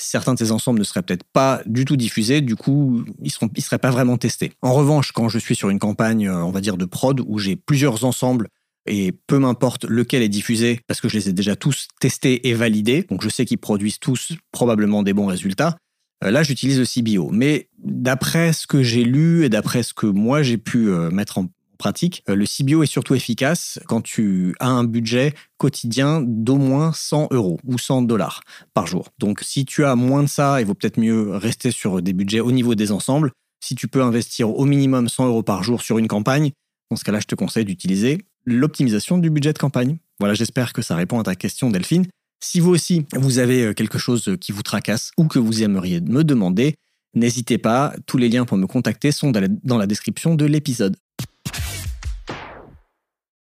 certains 0.00 0.34
de 0.34 0.38
ces 0.38 0.52
ensembles 0.52 0.78
ne 0.78 0.84
seraient 0.84 1.02
peut-être 1.02 1.24
pas 1.32 1.62
du 1.66 1.84
tout 1.84 1.96
diffusés, 1.96 2.40
du 2.40 2.56
coup, 2.56 3.04
ils 3.22 3.32
ne 3.40 3.60
seraient 3.60 3.78
pas 3.78 3.90
vraiment 3.90 4.16
testés. 4.16 4.52
En 4.62 4.72
revanche, 4.72 5.12
quand 5.12 5.28
je 5.28 5.38
suis 5.38 5.54
sur 5.54 5.70
une 5.70 5.78
campagne, 5.78 6.28
euh, 6.28 6.44
on 6.44 6.50
va 6.50 6.60
dire, 6.60 6.76
de 6.76 6.84
prod, 6.84 7.20
où 7.26 7.38
j'ai 7.38 7.56
plusieurs 7.56 8.04
ensembles, 8.04 8.48
et 8.86 9.12
peu 9.12 9.38
m'importe 9.38 9.84
lequel 9.84 10.22
est 10.22 10.28
diffusé, 10.28 10.80
parce 10.86 11.00
que 11.00 11.08
je 11.08 11.16
les 11.16 11.28
ai 11.28 11.32
déjà 11.32 11.56
tous 11.56 11.88
testés 12.00 12.48
et 12.48 12.54
validés, 12.54 13.04
donc 13.08 13.22
je 13.22 13.28
sais 13.28 13.44
qu'ils 13.44 13.58
produisent 13.58 13.98
tous 13.98 14.32
probablement 14.52 15.02
des 15.02 15.12
bons 15.12 15.26
résultats, 15.26 15.76
euh, 16.24 16.30
là, 16.30 16.42
j'utilise 16.42 16.78
le 16.78 16.84
CBO. 16.84 17.30
Mais 17.30 17.68
d'après 17.78 18.52
ce 18.52 18.66
que 18.66 18.82
j'ai 18.82 19.04
lu 19.04 19.44
et 19.44 19.48
d'après 19.48 19.82
ce 19.82 19.94
que 19.94 20.06
moi 20.06 20.42
j'ai 20.42 20.58
pu 20.58 20.88
euh, 20.88 21.10
mettre 21.10 21.38
en, 21.38 21.46
pratique. 21.80 22.22
Euh, 22.28 22.36
le 22.36 22.44
CBO 22.46 22.84
est 22.84 22.86
surtout 22.86 23.16
efficace 23.16 23.80
quand 23.86 24.00
tu 24.00 24.54
as 24.60 24.68
un 24.68 24.84
budget 24.84 25.34
quotidien 25.58 26.22
d'au 26.24 26.56
moins 26.56 26.92
100 26.92 27.28
euros 27.32 27.58
ou 27.66 27.78
100 27.78 28.02
dollars 28.02 28.42
par 28.74 28.86
jour. 28.86 29.08
Donc 29.18 29.40
si 29.42 29.64
tu 29.64 29.84
as 29.84 29.96
moins 29.96 30.22
de 30.22 30.28
ça, 30.28 30.60
il 30.60 30.66
vaut 30.66 30.74
peut-être 30.74 31.00
mieux 31.00 31.36
rester 31.36 31.72
sur 31.72 32.00
des 32.00 32.12
budgets 32.12 32.40
au 32.40 32.52
niveau 32.52 32.76
des 32.76 32.92
ensembles. 32.92 33.32
Si 33.64 33.74
tu 33.74 33.88
peux 33.88 34.02
investir 34.02 34.50
au 34.50 34.64
minimum 34.64 35.08
100 35.08 35.26
euros 35.26 35.42
par 35.42 35.64
jour 35.64 35.82
sur 35.82 35.98
une 35.98 36.08
campagne, 36.08 36.52
dans 36.90 36.96
ce 36.96 37.04
cas-là, 37.04 37.18
je 37.20 37.26
te 37.26 37.34
conseille 37.34 37.64
d'utiliser 37.64 38.24
l'optimisation 38.44 39.18
du 39.18 39.30
budget 39.30 39.52
de 39.52 39.58
campagne. 39.58 39.98
Voilà, 40.20 40.34
j'espère 40.34 40.72
que 40.72 40.82
ça 40.82 40.94
répond 40.94 41.18
à 41.18 41.24
ta 41.24 41.34
question, 41.34 41.70
Delphine. 41.70 42.06
Si 42.42 42.60
vous 42.60 42.70
aussi, 42.70 43.06
vous 43.16 43.38
avez 43.38 43.64
euh, 43.64 43.74
quelque 43.74 43.98
chose 43.98 44.36
qui 44.40 44.52
vous 44.52 44.62
tracasse 44.62 45.10
ou 45.18 45.26
que 45.26 45.38
vous 45.38 45.62
aimeriez 45.62 46.00
me 46.00 46.24
demander, 46.24 46.76
N'hésitez 47.14 47.58
pas, 47.58 47.92
tous 48.06 48.18
les 48.18 48.28
liens 48.28 48.44
pour 48.44 48.56
me 48.56 48.66
contacter 48.66 49.10
sont 49.10 49.32
dans 49.32 49.78
la 49.78 49.86
description 49.86 50.34
de 50.36 50.44
l'épisode. 50.44 50.96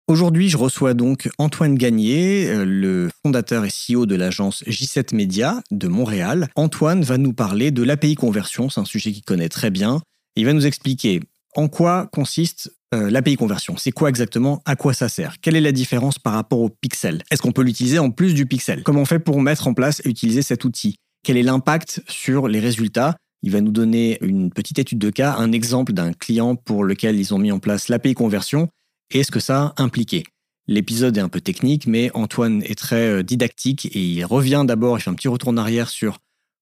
Aujourd'hui, 0.09 0.47
je 0.47 0.55
reçois 0.55 0.93
donc 0.93 1.29
Antoine 1.37 1.75
Gagné, 1.75 2.47
euh, 2.47 2.63
le 2.63 3.09
fondateur 3.21 3.65
et 3.65 3.69
CEO 3.69 4.05
de 4.05 4.15
l'agence 4.15 4.63
J7 4.63 5.13
Media 5.13 5.61
de 5.69 5.89
Montréal. 5.89 6.47
Antoine 6.55 7.03
va 7.03 7.17
nous 7.17 7.33
parler 7.33 7.71
de 7.71 7.83
l'API 7.83 8.15
conversion, 8.15 8.69
c'est 8.69 8.79
un 8.79 8.85
sujet 8.85 9.11
qu'il 9.11 9.25
connaît 9.25 9.49
très 9.49 9.69
bien. 9.69 9.99
Il 10.37 10.45
va 10.45 10.53
nous 10.53 10.65
expliquer 10.65 11.19
en 11.57 11.67
quoi 11.67 12.07
consiste 12.13 12.71
euh, 12.95 13.11
l'API 13.11 13.35
conversion. 13.35 13.75
C'est 13.75 13.91
quoi 13.91 14.07
exactement 14.07 14.61
À 14.63 14.77
quoi 14.77 14.93
ça 14.93 15.09
sert 15.09 15.41
Quelle 15.41 15.57
est 15.57 15.61
la 15.61 15.73
différence 15.73 16.19
par 16.19 16.31
rapport 16.31 16.61
au 16.61 16.69
pixel 16.69 17.21
Est-ce 17.29 17.41
qu'on 17.41 17.51
peut 17.51 17.63
l'utiliser 17.63 17.99
en 17.99 18.09
plus 18.09 18.33
du 18.33 18.45
pixel? 18.45 18.83
Comment 18.83 19.01
on 19.01 19.05
fait 19.05 19.19
pour 19.19 19.41
mettre 19.41 19.67
en 19.67 19.73
place 19.73 20.01
et 20.05 20.09
utiliser 20.09 20.41
cet 20.41 20.63
outil? 20.63 20.95
Quel 21.25 21.35
est 21.35 21.43
l'impact 21.43 22.01
sur 22.07 22.47
les 22.47 22.61
résultats? 22.61 23.17
Il 23.43 23.51
va 23.51 23.59
nous 23.59 23.71
donner 23.71 24.19
une 24.21 24.51
petite 24.51 24.79
étude 24.79 24.99
de 24.99 25.09
cas, 25.09 25.35
un 25.37 25.51
exemple 25.51 25.91
d'un 25.91 26.13
client 26.13 26.55
pour 26.55 26.85
lequel 26.85 27.19
ils 27.19 27.33
ont 27.33 27.39
mis 27.39 27.51
en 27.51 27.59
place 27.59 27.89
l'API 27.89 28.13
conversion 28.13 28.69
et 29.11 29.23
ce 29.23 29.31
que 29.31 29.39
ça 29.39 29.73
a 29.77 29.83
impliqué. 29.83 30.23
L'épisode 30.67 31.17
est 31.17 31.21
un 31.21 31.29
peu 31.29 31.39
technique, 31.39 31.87
mais 31.87 32.11
Antoine 32.13 32.61
est 32.63 32.77
très 32.77 33.07
euh, 33.07 33.23
didactique 33.23 33.85
et 33.85 34.01
il 34.01 34.25
revient 34.25 34.65
d'abord, 34.67 34.97
il 34.97 35.01
fait 35.01 35.09
un 35.09 35.15
petit 35.15 35.29
retour 35.29 35.49
en 35.49 35.57
arrière 35.57 35.89
sur 35.89 36.19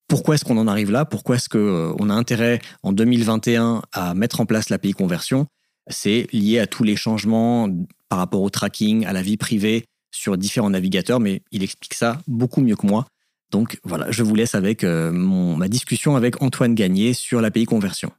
pourquoi 0.08 0.36
est-ce 0.36 0.46
qu'on 0.46 0.58
en 0.58 0.68
arrive 0.68 0.92
là, 0.92 1.06
pourquoi 1.06 1.38
est-ce 1.38 1.50
qu'on 1.50 1.58
euh, 1.58 2.10
a 2.10 2.14
intérêt 2.14 2.62
en 2.84 2.94
2021 2.94 3.82
à 3.92 4.14
mettre 4.14 4.42
en 4.42 4.46
place 4.46 4.70
l'API 4.70 4.94
conversion. 4.94 5.48
C'est 5.88 6.28
lié 6.32 6.60
à 6.60 6.68
tous 6.68 6.84
les 6.84 6.96
changements 6.96 7.70
par 8.10 8.20
rapport 8.20 8.42
au 8.42 8.50
tracking, 8.50 9.06
à 9.06 9.14
la 9.14 9.24
vie 9.24 9.38
privée 9.38 9.86
sur 10.12 10.38
différents 10.38 10.70
navigateurs, 10.70 11.20
mais 11.20 11.42
il 11.52 11.64
explique 11.64 11.96
ça 11.96 12.22
beaucoup 12.28 12.62
mieux 12.62 12.76
que 12.76 12.86
moi. 12.86 13.08
Donc 13.52 13.80
voilà, 13.84 14.10
je 14.12 14.24
vous 14.24 14.36
laisse 14.36 14.56
avec 14.56 14.84
euh, 14.84 15.12
ma 15.12 15.68
discussion 15.68 16.16
avec 16.16 16.42
Antoine 16.42 16.76
Gagné 16.76 17.14
sur 17.14 17.42
l'API 17.42 17.66
conversion. 17.66 18.12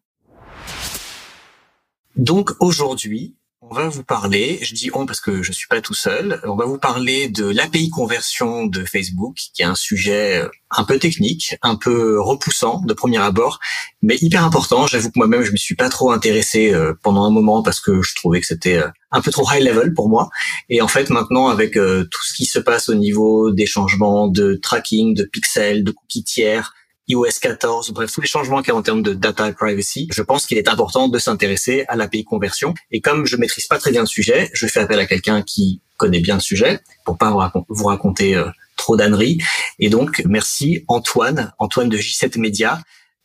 Donc 2.16 2.52
aujourd'hui, 2.60 3.36
on 3.68 3.74
va 3.74 3.88
vous 3.88 4.04
parler, 4.04 4.58
je 4.62 4.74
dis 4.74 4.90
on 4.94 5.06
parce 5.06 5.20
que 5.20 5.42
je 5.42 5.52
suis 5.52 5.66
pas 5.66 5.80
tout 5.80 5.94
seul, 5.94 6.40
on 6.44 6.54
va 6.54 6.66
vous 6.66 6.78
parler 6.78 7.28
de 7.28 7.46
l'API 7.46 7.90
conversion 7.90 8.66
de 8.66 8.84
Facebook, 8.84 9.36
qui 9.54 9.62
est 9.62 9.64
un 9.64 9.74
sujet 9.74 10.42
euh, 10.42 10.48
un 10.70 10.84
peu 10.84 10.98
technique, 10.98 11.56
un 11.62 11.74
peu 11.74 12.20
repoussant 12.20 12.80
de 12.86 12.94
premier 12.94 13.18
abord, 13.18 13.58
mais 14.02 14.16
hyper 14.20 14.44
important. 14.44 14.86
J'avoue 14.86 15.08
que 15.08 15.18
moi-même, 15.18 15.42
je 15.42 15.50
me 15.50 15.56
suis 15.56 15.74
pas 15.74 15.88
trop 15.88 16.12
intéressé 16.12 16.72
euh, 16.72 16.94
pendant 17.02 17.24
un 17.24 17.30
moment 17.30 17.62
parce 17.62 17.80
que 17.80 18.02
je 18.02 18.14
trouvais 18.14 18.40
que 18.40 18.46
c'était 18.46 18.76
euh, 18.76 18.88
un 19.10 19.20
peu 19.20 19.32
trop 19.32 19.46
high 19.52 19.62
level 19.62 19.94
pour 19.94 20.08
moi. 20.08 20.28
Et 20.68 20.80
en 20.80 20.88
fait, 20.88 21.10
maintenant, 21.10 21.48
avec 21.48 21.74
tout 21.74 22.24
ce 22.24 22.34
qui 22.34 22.44
se 22.44 22.58
passe 22.58 22.88
au 22.88 22.94
niveau 22.94 23.50
des 23.50 23.66
changements 23.66 24.28
de 24.28 24.58
tracking, 24.62 25.14
de 25.14 25.24
pixels, 25.24 25.84
de 25.84 25.90
cookies 25.90 26.24
tiers, 26.24 26.74
iOS 27.08 27.38
14, 27.40 27.90
bref, 27.92 28.12
tous 28.12 28.20
les 28.20 28.26
changements 28.26 28.62
qu'il 28.62 28.68
y 28.68 28.70
a 28.72 28.76
en 28.76 28.82
termes 28.82 29.02
de 29.02 29.14
data 29.14 29.52
privacy, 29.52 30.08
je 30.12 30.22
pense 30.22 30.46
qu'il 30.46 30.58
est 30.58 30.68
important 30.68 31.08
de 31.08 31.18
s'intéresser 31.18 31.84
à 31.88 31.96
l'API 31.96 32.24
conversion. 32.24 32.74
Et 32.90 33.00
comme 33.00 33.26
je 33.26 33.36
maîtrise 33.36 33.66
pas 33.66 33.78
très 33.78 33.92
bien 33.92 34.00
le 34.00 34.06
sujet, 34.06 34.50
je 34.52 34.66
fais 34.66 34.80
appel 34.80 34.98
à 34.98 35.06
quelqu'un 35.06 35.42
qui 35.42 35.80
connaît 35.96 36.20
bien 36.20 36.34
le 36.34 36.40
sujet 36.40 36.80
pour 37.04 37.16
pas 37.16 37.30
vous, 37.68 37.84
raconter 37.84 38.36
euh, 38.36 38.48
trop 38.76 38.96
d'âneries. 38.96 39.38
Et 39.78 39.88
donc, 39.88 40.22
merci 40.26 40.84
Antoine, 40.88 41.52
Antoine 41.58 41.88
de 41.88 41.96
J7 41.96 42.38
Media, 42.38 42.80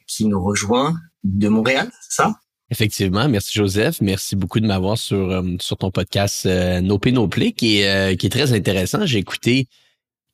qui 0.07 0.25
nous 0.25 0.41
rejoint 0.43 0.95
de 1.23 1.47
Montréal, 1.47 1.91
ça? 2.09 2.35
Effectivement, 2.71 3.27
merci 3.27 3.51
Joseph, 3.53 3.99
merci 3.99 4.37
beaucoup 4.37 4.61
de 4.61 4.65
m'avoir 4.65 4.97
sur 4.97 5.29
euh, 5.29 5.43
sur 5.59 5.75
ton 5.75 5.91
podcast 5.91 6.45
euh, 6.45 6.79
No 6.79 6.99
Pay 6.99 7.13
qui 7.51 7.79
est 7.79 7.89
euh, 7.89 8.15
qui 8.15 8.27
est 8.27 8.29
très 8.29 8.53
intéressant. 8.53 9.05
J'ai 9.05 9.19
écouté 9.19 9.67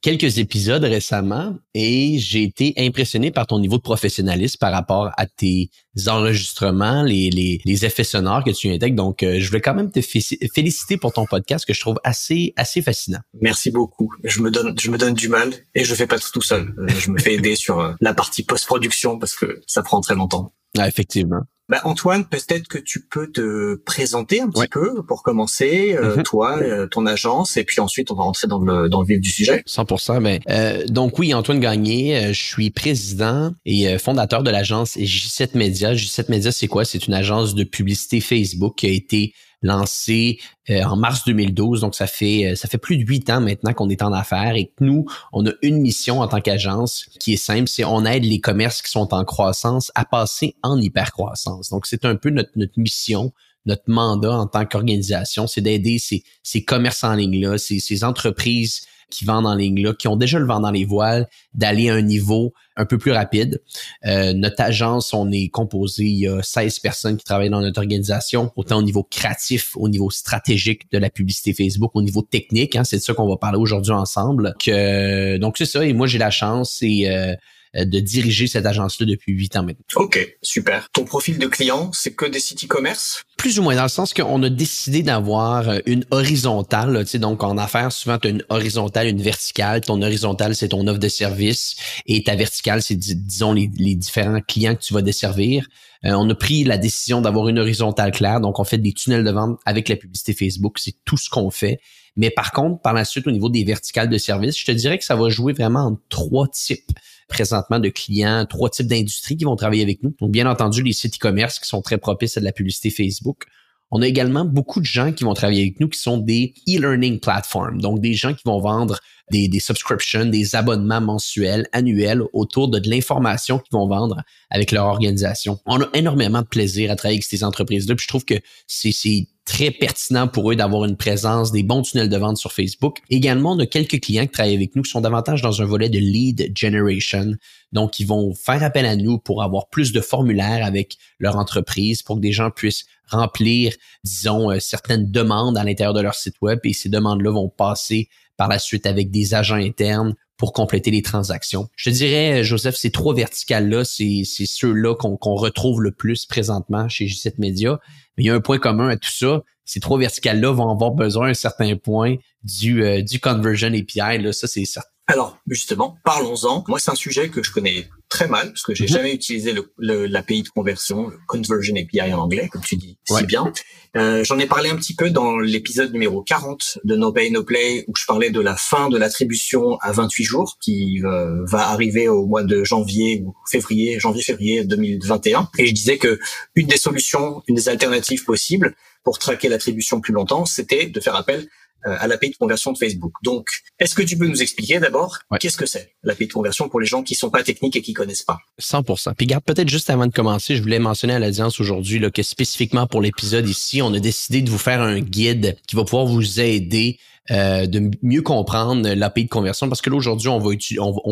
quelques 0.01 0.38
épisodes 0.38 0.84
récemment 0.84 1.58
et 1.74 2.18
j'ai 2.20 2.44
été 2.44 2.74
impressionné 2.77 3.32
par 3.32 3.48
ton 3.48 3.60
niveau 3.60 3.77
de 3.77 3.82
professionnalisme 3.82 4.58
par 4.60 4.72
rapport 4.72 5.12
à 5.18 5.25
tes 5.25 5.70
enregistrements, 6.08 7.04
les, 7.04 7.30
les, 7.30 7.86
effets 7.86 8.04
sonores 8.04 8.44
que 8.44 8.51
tu 8.51 8.70
intègres. 8.70 8.96
Donc, 8.96 9.24
euh, 9.24 9.39
je 9.39 9.48
voulais 9.48 9.62
quand 9.62 9.74
même 9.74 9.92
te 9.92 10.01
féliciter 10.01 10.98
pour 10.98 11.13
ton 11.13 11.25
podcast 11.25 11.66
que 11.66 11.74
je 11.74 11.80
trouve 11.80 12.00
assez 12.04 12.54
assez 12.56 12.82
fascinant. 12.82 13.20
Merci 13.42 13.72
beaucoup. 13.72 14.10
Je 14.24 14.42
me 14.42 14.51
donne 14.51 14.75
je 14.80 14.92
me 14.92 14.98
donne 14.98 15.13
du 15.13 15.30
mal 15.30 15.51
et 15.75 15.84
je 15.84 15.96
fais 15.96 16.08
pas 16.08 16.20
tout 16.20 16.30
tout 16.34 16.42
seul. 16.42 16.74
Euh, 16.77 16.88
je 16.88 17.12
me 17.12 17.18
fais 17.18 17.34
aider 17.34 17.56
sur 17.56 17.80
euh, 17.80 17.94
la 18.01 18.13
partie 18.13 18.44
post-production 18.44 19.18
parce 19.20 19.36
que 19.36 19.62
ça 19.68 19.82
prend 19.84 20.01
très 20.01 20.16
longtemps. 20.16 20.54
Ah, 20.77 20.88
effectivement. 20.88 21.41
Bah, 21.69 21.81
Antoine, 21.84 22.25
peut-être 22.25 22.69
que 22.69 22.77
tu 22.77 23.01
peux 23.01 23.29
te 23.29 23.75
présenter 23.75 24.39
un 24.39 24.49
petit 24.49 24.69
peu 24.69 25.04
pour 25.04 25.21
commencer, 25.21 25.97
euh, 25.97 26.15
mhm. 26.15 26.23
toi, 26.23 26.60
euh, 26.62 26.88
ton 26.88 27.06
agence, 27.06 27.58
et 27.58 27.65
puis 27.65 27.82
ensuite 27.82 28.10
on 28.10 28.15
va 28.15 28.23
rentrer 28.23 28.47
dans 28.47 28.60
le, 28.60 28.88
dans 28.88 29.02
le 29.02 29.08
vif 29.08 29.19
du 29.19 29.30
sujet. 29.30 29.63
100%. 29.67 30.21
Ben, 30.21 30.39
euh, 30.49 30.86
donc 30.88 31.19
oui, 31.19 31.34
Antoine 31.34 31.60
Gagné, 31.60 32.34
je 32.34 32.41
suis 32.41 32.69
président 32.69 33.52
et 33.65 33.97
fondateur 33.97 34.43
de 34.43 34.49
l'agence 34.49 34.95
J7 34.95 35.58
Media. 35.58 35.93
J7 35.93 36.25
Media, 36.30 36.54
c'est 36.54 36.67
quoi? 36.67 36.86
C'est 36.86 37.06
une 37.06 37.13
agence 37.13 37.54
de 37.54 37.65
publicité 37.65 38.21
Facebook 38.21 38.75
qui 38.78 38.86
a 38.86 38.91
été 38.91 39.34
lancé 39.62 40.39
euh, 40.70 40.84
en 40.84 40.96
mars 40.96 41.24
2012. 41.26 41.82
Donc, 41.82 41.96
ça 41.96 42.08
fait, 42.08 42.52
euh, 42.52 42.56
ça 42.56 42.67
fait 42.67 42.78
plus 42.78 42.98
de 42.98 43.06
huit 43.06 43.30
ans 43.30 43.41
maintenant 43.41 43.74
qu'on 43.74 43.89
est 43.89 44.02
en 44.02 44.13
affaires 44.13 44.56
et 44.56 44.65
que 44.67 44.84
nous, 44.84 45.06
on 45.34 45.46
a 45.48 45.52
une 45.62 45.80
mission 45.80 46.20
en 46.22 46.28
tant 46.28 46.41
qu'agence 46.41 47.06
qui 47.20 47.34
est 47.34 47.38
simple, 47.38 47.67
c'est 47.67 47.84
on 47.84 48.06
aide 48.06 48.26
les 48.26 48.39
commerces 48.39 48.82
qui 48.82 48.91
sont 48.91 49.13
en 49.13 49.26
croissance 49.26 49.91
à 49.96 50.06
passer 50.06 50.56
en 50.63 50.80
hypercroissance. 50.80 51.70
Donc, 51.70 51.86
c'est 51.86 52.06
un 52.06 52.15
peu 52.15 52.30
notre, 52.30 52.52
notre 52.56 52.80
mission, 52.80 53.34
notre 53.65 53.84
mandat 53.88 54.34
en 54.34 54.48
tant 54.48 54.65
qu'organisation, 54.65 55.48
c'est 55.48 55.62
d'aider 55.62 56.00
ces, 56.00 56.24
ces 56.43 56.63
commerces 56.63 57.04
en 57.04 57.13
ligne-là, 57.13 57.58
ces, 57.58 57.80
ces 57.80 58.04
entreprises 58.04 58.82
qui 59.10 59.26
vendent 59.26 59.48
en 59.48 59.56
ligne 59.56 59.82
là, 59.84 59.93
qui 59.93 60.08
ont 60.08 60.15
déjà 60.15 60.39
le 60.39 60.46
vent 60.46 60.60
dans 60.60 60.72
les 60.72 60.86
voiles, 60.86 61.28
d'aller 61.54 61.89
à 61.89 61.96
un 61.96 62.02
niveau 62.02 62.54
un 62.76 62.86
peu 62.86 62.98
plus 62.98 63.12
rapide. 63.12 63.62
Euh, 64.06 64.34
notre 64.34 64.62
agence, 64.62 65.13
on 65.13 65.32
est 65.32 65.50
composé, 65.50 66.04
il 66.04 66.20
y 66.20 66.28
a 66.28 66.41
16 66.43 66.80
personnes 66.80 67.17
qui 67.17 67.24
travaillent 67.24 67.50
dans 67.50 67.62
notre 67.62 67.80
organisation, 67.80 68.52
autant 68.56 68.78
au 68.78 68.84
niveau 68.84 69.04
créatif, 69.04 69.76
au 69.76 69.89
niveau 69.89 70.10
stratégique 70.12 70.91
de 70.91 70.98
la 70.98 71.10
publicité 71.10 71.54
Facebook, 71.54 71.91
au 71.96 72.02
niveau 72.02 72.22
technique. 72.22 72.76
Hein, 72.76 72.84
c'est 72.84 72.98
de 72.98 73.02
ça 73.02 73.13
qu'on 73.13 73.28
va 73.28 73.38
parler 73.38 73.58
aujourd'hui 73.58 73.93
ensemble. 73.93 74.54
Que, 74.63 75.38
donc 75.38 75.58
c'est 75.58 75.65
ça, 75.65 75.86
et 75.86 75.93
moi 75.93 76.08
j'ai 76.08 76.20
la 76.20 76.30
chance 76.30 76.80
et 76.82 77.10
euh, 77.10 77.28
euh, 77.28 77.36
de 77.73 77.99
diriger 77.99 78.47
cette 78.47 78.65
agence-là 78.65 79.06
depuis 79.06 79.34
huit 79.34 79.56
ans 79.56 79.63
maintenant. 79.63 79.86
OK, 79.95 80.36
super. 80.41 80.89
Ton 80.93 81.06
profil 81.06 81.38
de 81.38 81.47
client, 81.47 81.91
c'est 81.93 82.13
que 82.13 82.25
des 82.25 82.39
sites 82.39 82.63
e-commerce? 82.63 83.23
Plus 83.38 83.60
ou 83.60 83.63
moins, 83.63 83.75
dans 83.75 83.84
le 83.84 83.89
sens 83.89 84.13
qu'on 84.13 84.41
a 84.41 84.49
décidé 84.49 85.03
d'avoir 85.03 85.69
euh, 85.69 85.80
une 85.86 86.06
horizontale. 86.12 86.99
tu 87.01 87.12
sais, 87.12 87.19
donc, 87.19 87.43
en 87.43 87.58
affaires, 87.58 87.91
souvent, 87.91 88.17
tu 88.17 88.27
as 88.27 88.32
une 88.32 88.43
horizontale, 88.49 89.08
une 89.08 89.21
verticale. 89.21 89.82
Ton 89.82 90.01
horizontale, 90.01 90.56
c'est 90.56 90.69
ton 90.69 90.88
offre 90.88 90.99
de 90.99 91.08
service. 91.08 91.75
Et 92.08 92.23
ta 92.23 92.36
verticale, 92.36 92.82
c'est, 92.82 92.95
disons, 92.95 93.53
les, 93.53 93.67
différents 93.67 94.41
clients 94.41 94.75
que 94.75 94.82
tu 94.82 94.93
vas 94.93 95.01
desservir. 95.01 95.67
Euh, 96.06 96.13
on 96.13 96.30
a 96.30 96.36
pris 96.36 96.63
la 96.63 96.77
décision 96.77 97.21
d'avoir 97.21 97.47
une 97.47 97.60
horizontale 97.60 98.12
claire. 98.12 98.41
Donc, 98.41 98.60
on 98.60 98.63
fait 98.63 98.80
des 98.80 98.93
tunnels 98.93 99.23
de 99.23 99.32
vente 99.32 99.60
avec 99.65 99.88
la 99.88 99.95
publicité 99.95 100.34
Facebook. 100.34 100.80
C'est 100.80 100.95
tout 101.06 101.17
ce 101.17 101.30
qu'on 101.30 101.51
fait. 101.51 101.80
Mais 102.15 102.32
par 102.32 102.51
contre, 102.51 102.82
par 102.82 102.93
la 102.93 103.06
suite, 103.06 103.27
au 103.27 103.32
niveau 103.32 103.49
des 103.49 103.63
verticales 103.63 104.10
de 104.10 104.17
service, 104.17 104.58
je 104.58 104.65
te 104.65 104.71
dirais 104.71 104.97
que 104.97 105.06
ça 105.06 105.15
va 105.15 105.30
jouer 105.30 105.53
vraiment 105.53 105.82
en 105.82 105.97
trois 106.10 106.47
types 106.47 106.91
présentement 107.28 107.80
de 107.80 107.90
clients, 107.90 108.46
trois 108.46 108.70
types 108.70 108.88
d'industries 108.88 109.38
qui 109.38 109.46
vont 109.46 109.56
travailler 109.56 109.84
avec 109.84 110.04
nous. 110.04 110.16
Donc, 110.20 110.32
bien 110.32 110.50
entendu, 110.50 110.82
les 110.82 110.94
sites 110.94 111.16
e-commerce 111.16 111.60
qui 111.60 111.68
sont 111.68 111.82
très 111.82 111.98
propices 111.98 112.38
à 112.38 112.40
de 112.40 112.46
la 112.46 112.52
publicité 112.52 112.90
Facebook. 112.90 113.46
On 113.92 114.02
a 114.02 114.08
également 114.08 114.44
beaucoup 114.44 114.82
de 114.82 114.86
gens 114.86 115.13
qui 115.13 115.24
vont 115.24 115.34
travailler 115.34 115.62
avec 115.62 115.80
nous 115.80 115.88
qui 115.88 116.00
sont 116.00 116.18
des 116.18 116.54
e-learning 116.68 117.20
platforms, 117.20 117.82
donc 117.82 118.02
des 118.02 118.13
gens 118.13 118.34
qui 118.34 118.42
vont 118.46 118.60
vendre 118.60 119.00
des, 119.32 119.60
subscriptions, 119.60 120.26
des 120.26 120.56
abonnements 120.56 121.02
mensuels, 121.02 121.68
annuels 121.72 122.22
autour 122.34 122.70
de, 122.70 122.80
de 122.80 122.90
l'information 122.90 123.60
qu'ils 123.60 123.78
vont 123.78 123.88
vendre 123.88 124.24
avec 124.50 124.72
leur 124.72 124.86
organisation. 124.86 125.60
On 125.66 125.82
a 125.82 125.88
énormément 125.94 126.42
de 126.42 126.48
plaisir 126.48 126.92
à 126.92 126.96
travailler 126.96 127.18
avec 127.18 127.24
ces 127.24 127.44
entreprises-là, 127.44 127.96
puis 127.96 128.04
je 128.04 128.08
trouve 128.10 128.26
que 128.26 128.36
c'est 128.68 129.28
très 129.47 129.71
pertinent 129.71 130.27
pour 130.27 130.51
eux 130.51 130.55
d'avoir 130.55 130.83
une 130.86 130.97
présence, 130.97 131.51
des 131.51 131.63
bons 131.63 131.81
tunnels 131.81 132.10
de 132.10 132.17
vente 132.17 132.38
sur 132.38 132.51
Facebook. 132.51 132.99
Également, 133.10 133.53
on 133.53 133.60
a 133.60 133.65
quelques 133.65 134.01
clients 134.01 134.25
qui 134.25 134.31
travaillent 134.31 134.55
avec 134.55 134.75
nous 134.75 134.83
qui 134.83 134.91
sont 134.91 135.01
davantage 135.01 135.41
dans 135.41 135.62
un 135.62 135.65
volet 135.65 135.89
de 135.89 135.97
lead 135.97 136.51
generation. 136.55 137.31
Donc, 137.71 137.99
ils 137.99 138.05
vont 138.05 138.36
faire 138.36 138.62
appel 138.62 138.86
à 138.86 138.97
nous 138.97 139.17
pour 139.17 139.41
avoir 139.41 139.69
plus 139.69 139.93
de 139.93 140.01
formulaires 140.01 140.65
avec 140.65 140.97
leur 141.17 141.38
entreprise 141.38 142.03
pour 142.03 142.17
que 142.17 142.21
des 142.21 142.33
gens 142.33 142.51
puissent 142.51 142.86
remplir, 143.07 143.73
disons, 144.03 144.51
euh, 144.51 144.60
certaines 144.60 145.10
demandes 145.10 145.57
à 145.57 145.63
l'intérieur 145.63 145.93
de 145.93 146.01
leur 146.01 146.15
site 146.15 146.36
web 146.41 146.60
et 146.65 146.73
ces 146.73 146.89
demandes-là 146.89 147.31
vont 147.31 147.49
passer 147.49 148.10
par 148.36 148.49
la 148.49 148.60
suite 148.60 148.86
avec 148.86 149.12
des 149.12 149.33
agents 149.33 149.55
internes 149.55 150.13
pour 150.36 150.53
compléter 150.53 150.91
les 150.91 151.01
transactions. 151.01 151.67
Je 151.75 151.89
te 151.89 151.95
dirais, 151.95 152.43
Joseph, 152.43 152.75
ces 152.75 152.91
trois 152.91 153.15
verticales-là, 153.15 153.83
c'est 153.86 154.23
ceux-là 154.23 154.93
qu'on 154.95 155.36
retrouve 155.36 155.81
le 155.81 155.91
plus 155.91 156.25
présentement 156.25 156.88
chez 156.89 157.07
G7 157.07 157.36
Media. 157.39 157.79
Il 158.17 158.25
y 158.25 158.30
a 158.30 158.36
un 158.36 158.41
point 158.41 158.58
commun 158.58 158.89
à 158.89 158.97
tout 158.97 159.12
ça. 159.12 159.41
Ces 159.65 159.80
trois 159.80 159.99
verticales-là 159.99 160.51
vont 160.51 160.69
avoir 160.69 160.91
besoin 160.91 161.27
à 161.27 161.30
un 161.32 161.34
certain 161.34 161.75
point 161.75 162.15
du, 162.43 162.84
euh, 162.84 163.01
du 163.01 163.19
conversion 163.19 163.67
API. 163.67 164.17
Là, 164.19 164.32
ça, 164.32 164.47
c'est 164.47 164.65
certain. 164.65 164.89
Alors, 165.08 165.38
justement, 165.47 165.97
parlons-en. 166.03 166.63
Moi, 166.67 166.80
c'est 166.80 166.91
un 166.91 166.95
sujet 166.95 167.30
que 167.30 167.43
je 167.43 167.51
connais 167.51 167.89
très 168.10 168.28
mal 168.28 168.48
parce 168.50 168.63
que 168.63 168.74
j'ai 168.74 168.86
Mhm. 168.86 168.89
jamais 168.89 169.13
utilisé 169.13 169.52
le- 169.54 169.72
le- 169.78 170.06
l'API 170.06 170.43
de 170.43 170.50
conversion, 170.50 171.08
le 171.10 171.17
Conversion 171.28 171.76
API 171.76 172.13
en 172.13 172.20
anglais, 172.20 172.48
comme 172.52 172.62
tu 172.62 172.76
dis 172.78 172.98
Ouais. 173.10 173.20
si 173.22 173.26
bien. 173.26 173.52
Euh, 173.96 174.24
J'en 174.24 174.38
ai 174.39 174.46
parlé 174.46 174.70
un 174.70 174.76
petit 174.76 174.96
peu 174.96 175.10
dans 175.10 175.38
l'épisode 175.39 175.91
numéro 175.91 176.22
40 176.22 176.78
de 176.84 176.96
No 176.96 177.12
Pay 177.12 177.32
No 177.32 177.43
Play 177.43 177.84
où 177.88 177.93
je 177.98 178.06
parlais 178.06 178.30
de 178.30 178.39
la 178.39 178.56
fin 178.56 178.89
de 178.89 178.98
l'attribution 178.98 179.78
à 179.82 179.91
28 179.91 180.24
jours 180.24 180.58
qui 180.62 181.02
euh, 181.04 181.43
va 181.46 181.70
arriver 181.70 182.08
au 182.08 182.26
mois 182.26 182.43
de 182.43 182.63
janvier 182.63 183.24
ou 183.26 183.34
février, 183.50 184.00
janvier-février 184.00 184.63
2021. 184.65 185.50
Et 185.58 185.67
je 185.67 185.74
disais 185.74 185.98
que 185.98 186.20
une 186.56 186.67
des 186.67 186.78
solutions, 186.78 187.41
une 187.48 187.56
des 187.56 187.70
alternatives 187.70 188.24
possibles 188.24 188.76
pour 189.04 189.20
traquer 189.20 189.50
l'attribution 189.50 190.00
plus 190.02 190.13
longtemps, 190.13 190.46
c'était 190.46 190.86
de 190.86 191.00
faire 191.00 191.15
appel 191.15 191.48
à 191.95 192.08
l'API 192.08 192.32
de 192.32 192.36
conversion 192.38 192.71
de 192.71 192.78
Facebook. 192.78 193.13
Donc, 193.23 193.47
est-ce 193.80 193.95
que 193.95 194.02
tu 194.02 194.17
peux 194.17 194.28
nous 194.28 194.41
expliquer 194.41 194.80
d'abord 194.80 195.19
Ouais. 195.32 195.38
qu'est-ce 195.39 195.58
que 195.58 195.65
c'est 195.65 195.93
l'API 196.04 196.28
de 196.28 196.34
conversion 196.34 196.69
pour 196.69 196.80
les 196.80 196.86
gens 196.88 197.04
qui 197.04 197.15
sont 197.15 197.30
pas 197.30 197.43
techniques 197.43 197.76
et 197.76 197.82
qui 197.82 197.93
connaissent 197.93 198.23
pas? 198.23 198.38
100%. 198.62 199.13
Puis 199.15 199.28
garde 199.28 199.43
peut-être 199.43 199.69
juste 199.69 199.89
avant 199.89 200.08
de 200.08 200.12
commencer, 200.13 200.56
je 200.56 200.62
voulais 200.62 200.80
mentionner 200.80 201.13
à 201.13 201.19
l'audience 201.19 201.60
aujourd'hui 201.60 202.02
que 202.12 202.23
spécifiquement 202.23 202.88
pour 202.88 203.02
l'épisode 203.02 203.47
ici, 203.47 203.82
on 203.82 203.93
a 203.93 204.00
décidé 204.00 204.41
de 204.41 204.50
vous 204.50 204.58
faire 204.58 204.82
un 204.82 205.00
guide 205.00 205.58
qui 205.67 205.76
va 205.76 205.84
pouvoir 205.84 206.06
vous 206.06 206.39
aider 206.39 207.00
euh, 207.32 207.66
de 207.66 207.92
mieux 208.02 208.22
comprendre 208.22 208.88
l'API 208.90 209.26
de 209.26 209.30
conversion 209.30 209.68
parce 209.68 209.82
que 209.82 209.90
là 209.90 209.98
aujourd'hui 209.98 210.30
on 210.30 210.40